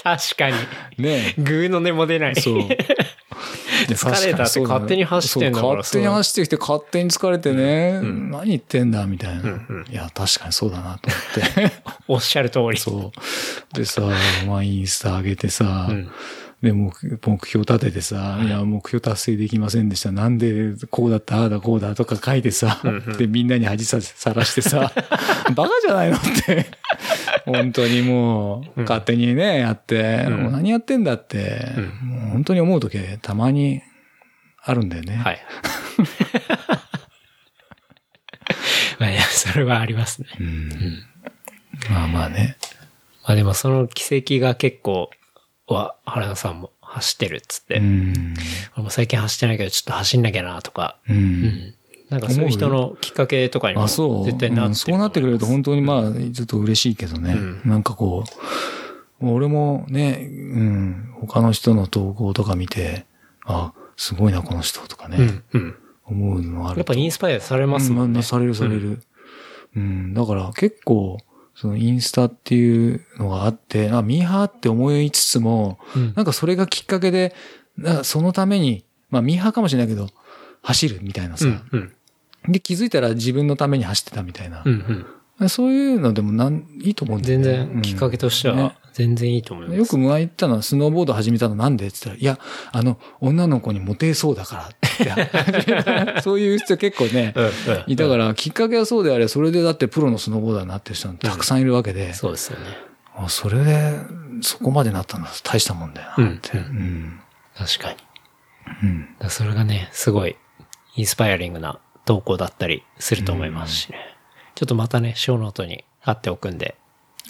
[0.04, 0.56] 確かに。
[0.98, 2.36] ねグーの根も出ない。
[2.36, 2.68] そう。
[3.88, 11.72] 疲れたって勝手に走ってんだから勝手に走ってきて勝手に疲れてね、ん何言ってんだみたいな、うんうんいや、確かにそうだなと思って。
[12.08, 12.78] おっしゃる通り。
[12.78, 13.12] そ
[13.72, 13.76] う。
[13.76, 14.02] でさ、
[14.46, 16.10] まあインスタ上げてさ、うん
[16.64, 16.90] で、目
[17.26, 20.10] 目標立ててさ、い、や、目標達成できませんでした。
[20.10, 22.80] なんで、こうだった、ああだ、こうだとか書いてさ、
[23.18, 24.90] で、みんなに恥ささらしてさ、
[25.54, 26.66] バカじゃないのって。
[27.52, 31.60] 本当にもう、勝手にね、やって、んもう何やってんだって、
[32.02, 33.82] もう本当に思う時たまに
[34.62, 35.16] あるんだよね。
[35.16, 35.42] はい。
[38.98, 40.28] まあいや、それはありますね。
[40.40, 41.04] うん
[41.90, 42.56] まあまあね。
[43.24, 45.10] まあでもその奇跡が結構
[45.66, 48.34] は、原田さんも走ってるっつって、うん。
[48.74, 51.12] 俺も最近走ってないけどちょっと走んなきゃなとか、う。
[51.12, 51.74] うんん。
[52.14, 54.24] なんかそういう人のきっかけとかにもあ、そう。
[54.24, 57.34] 絶対なってる、うんそうなってくれると本当にまあ、ちょっと嬉しいけどね。
[57.34, 58.24] うんなんかこ
[59.20, 63.06] う、俺もね、うん、他の人の投稿とか見て、
[63.44, 65.74] あ、すごいな、この人とかね、うん、うん。
[66.06, 68.18] 思うのあるやっぱインスパイアされますもんね。
[68.18, 69.02] うんされるされる。
[69.76, 71.18] うん、だから結構、
[71.54, 77.34] そのインスタっていうのがあって、あ、ミーハーって思いつつも、うんなんかそれがきっかけで、
[78.02, 80.08] そのために、まあミーハーかもしれないけど、
[80.62, 81.92] 走るみたいなさ、うん、うん。
[82.48, 84.62] で、気づいたら自分のために走ってたみたいな。
[84.64, 85.06] うん、
[85.40, 85.48] うん。
[85.48, 87.72] そういうのでもなん、いいと思うんだよ全ね。
[87.74, 89.72] 然きっかけとしてうんは全然いいと思います。
[89.72, 92.38] ねよく前言ったのは、スノーボード始めたのなんでって言ったら、いや、
[92.70, 96.20] あの、女の子にモテそうだからって。
[96.22, 97.52] そういう人結構ね、うん、うん。
[97.88, 102.66] いたから、きっかけはそうであれ、それでだってプロのスノーボーダーになってる人たくさんいるわけで、そうですよね。
[103.16, 103.96] あそれで、
[104.42, 106.58] そこまでなったのは大したもんだよなって。
[106.58, 107.20] ううんん。
[107.56, 107.96] 確かに。
[109.20, 109.30] うん。
[109.30, 110.36] それがね、すごい
[110.96, 113.98] inspiring な投稿だったりすると思いますしね。
[114.54, 116.76] ちょっとまたね、ショーノートに貼っておくんで、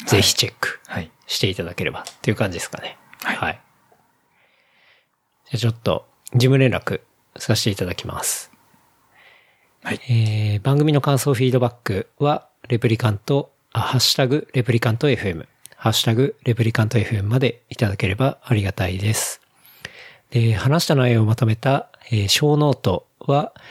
[0.06, 1.10] ぜひチェックはい。
[1.26, 2.98] していただければっていう感じですかね。
[3.22, 3.60] はい
[5.46, 7.00] じゃあちょっと、事務連絡
[7.36, 8.50] させていただきます。
[9.82, 10.00] はい。
[10.08, 15.46] えー番組の感想フィードバックは、レプリカント、あ、ハッシュタグ、レプリカント FM、
[15.76, 19.40] ハッシュタグ、レプリカント FM までいただければありがたいです。
[20.30, 23.62] で、話した内容をまとめた、えーショーノートは、えー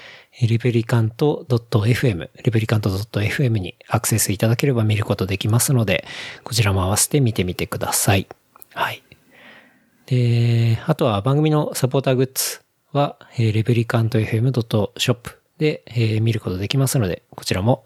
[0.41, 6.05] レプリカント .fm、レプリカント .fm にアクセスいただければ見ることできますので、
[6.43, 8.27] こちらも合わせて見てみてください。
[8.73, 9.03] はい。
[10.07, 12.61] で、あとは番組のサポーターグッズ
[12.91, 17.85] は、えーレプリカント FM.shop で、えー見ることできますので、こちらも、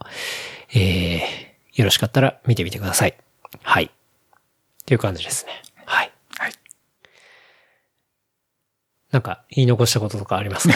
[0.73, 3.15] えーよろしかったら見てみてください。
[3.61, 3.83] はい。
[3.83, 3.89] っ
[4.85, 5.51] ていう感じですね。
[5.85, 6.11] はい。
[6.39, 6.51] はい。
[9.11, 10.73] なんか言い残したこととかありますか？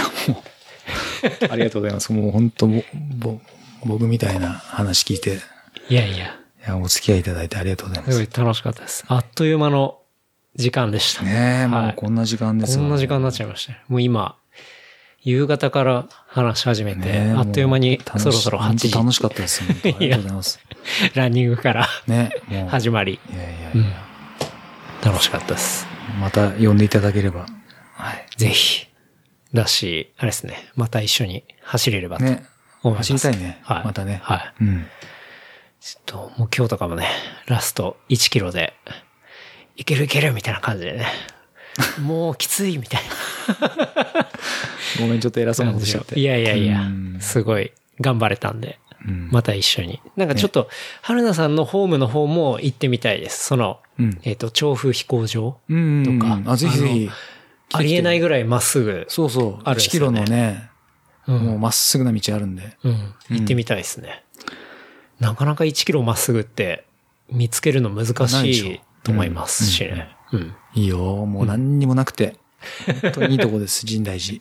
[1.50, 2.12] ありがとうございます。
[2.12, 2.84] もう本当ぼ、
[3.18, 3.40] ぼ、
[3.86, 5.40] 僕みたいな話聞いて、
[5.90, 6.20] いやいや、い
[6.68, 8.26] や、お付き合いいただいてありがとうございますす。
[8.26, 9.04] ごい楽しかったです。
[9.08, 9.98] あっという間の
[10.56, 11.24] 時間でした。
[11.24, 13.82] ねえ、もはいうこんな時間ですこわんな時間になっちゃいましたね。
[13.88, 14.36] もう今、
[15.24, 19.64] 夕方から話し始めて、あっという間にそろそろ8時、本当楽しかったです。
[19.84, 20.60] ありがとうございます。
[21.14, 22.32] ランニングからね。
[22.70, 23.94] 始まり、いやいやいや、うん
[25.04, 25.88] 楽しかったです。
[26.20, 27.48] また呼んでいただければ。
[27.96, 28.26] はい。
[28.38, 28.88] ぜひ。
[29.54, 32.46] だし、あれですね、また一緒に走れればとね。
[32.84, 33.14] 思います。
[33.14, 33.60] 走りたいね。
[33.64, 33.86] はい。
[33.86, 34.22] またね。
[34.24, 34.54] はい。
[34.62, 34.86] うん。
[35.80, 37.08] ちょっと、もう今日とかもね、
[37.48, 38.74] ラスト1キロで、
[39.76, 41.08] いけるいけるみたいな感じでね、
[42.02, 43.02] もうきついみたい
[45.00, 46.20] ごめん、ちょっと偉なそうなことしちゃって。
[46.20, 50.00] いやいやいやうん、すごい頑張れたんで、うんまた一緒に。
[50.16, 50.70] なんかちょっと、
[51.02, 53.46] 春菜さんのホームの方も行ってみたいです。
[53.46, 56.20] その、うんえっ、と、調布飛行場うん。
[56.20, 57.10] とかあ、ぜひぜひ。
[57.74, 59.54] ありえないぐぐらいまっすぐ、そうそう。
[59.56, 60.70] 1あるんですよねキロのね、
[61.28, 62.78] うんもうまっすぐな道あるんで。
[62.84, 64.24] うん、行ってみたいですね。
[65.20, 66.86] なかなか1キロまっすぐって
[67.30, 70.16] 見つけるの難しいと思いますしね。
[70.32, 70.56] うん。
[70.74, 71.26] いいよ。
[71.26, 72.38] もう何にもなくて。
[73.02, 74.36] 本当にいいとこです、 神大寺。
[74.36, 74.40] い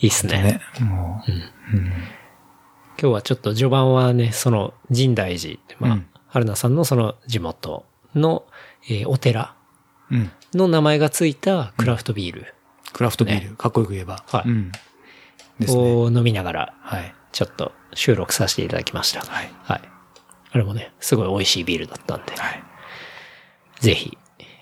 [0.00, 0.42] いっすね。
[0.42, 0.60] ね。
[0.84, 1.30] もう。
[1.30, 8.44] 今日はちょっと序盤はね、その神大寺まあ、うん春菜さんのその地元の、
[8.88, 9.56] えーお寺
[10.12, 10.30] うん。
[10.54, 12.54] の名前がついたクラフトビール
[12.92, 13.56] クラフトビール。
[13.56, 14.24] かっこよく言えば。
[14.26, 14.72] はいうん。
[15.58, 15.94] ですね。
[15.94, 17.14] を飲みながら、はい。
[17.32, 19.20] ちょっと収録させていただきました。
[19.20, 19.50] はい。
[19.62, 19.80] はい。
[20.52, 22.62] あれもね、すごい美味しいビールだったんで、はい。
[23.80, 24.18] ぜひ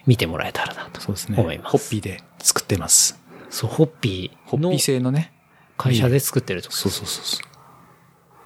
[0.07, 1.39] 見てもらえたらなとそうですね。
[1.39, 1.73] 思います。
[1.73, 3.19] ホッピーで作ってます。
[3.51, 5.33] そう、ホッピーのホッピー製のね。
[5.77, 7.41] 会社で作ってるとこそうそうそうそ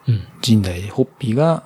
[0.06, 0.12] う。
[0.12, 0.28] うん。
[0.44, 1.64] 神代ホッピーが、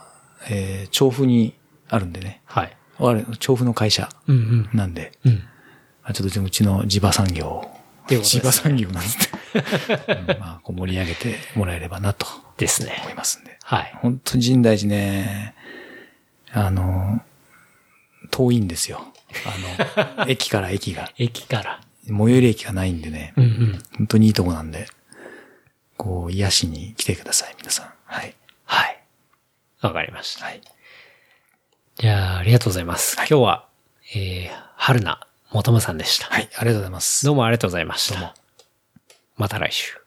[0.49, 1.55] えー、調布に
[1.89, 2.43] あるんでね。
[2.47, 2.77] はい。
[2.99, 5.43] あれ、調布の会社うんなんで、うん。
[6.13, 7.65] ちょっとうちの地場産業
[8.11, 9.37] ね地場産業なんつって。
[10.13, 12.27] うんまあ、こう盛り上げてもらえればなと
[12.57, 12.99] ですね。
[13.03, 13.57] 思いますんで。
[13.63, 13.93] はい。
[14.01, 15.55] 本当に神代寺ね、
[16.53, 17.21] あの、
[18.31, 19.01] 遠いんですよ。
[19.45, 21.11] あの、 駅から駅が。
[21.17, 21.81] 駅から。
[22.07, 23.33] 最寄り駅がないんでね。
[23.37, 23.83] うんうん。
[23.99, 24.87] 本当にいいとこなんで、
[25.97, 27.91] こう、癒しに来てください、皆さん。
[28.05, 28.35] はい。
[28.65, 29.03] はい。
[29.81, 30.45] わかりました。
[30.45, 30.61] はい。
[31.97, 33.17] じゃあ、ありがとうございます。
[33.17, 33.67] 今日は、
[34.15, 36.27] えー、春菜元夢さんでした。
[36.27, 37.25] はい、ありがとうございます。
[37.27, 38.15] どうもありがとうございました。
[38.19, 38.35] どうも。
[39.37, 40.06] また来週。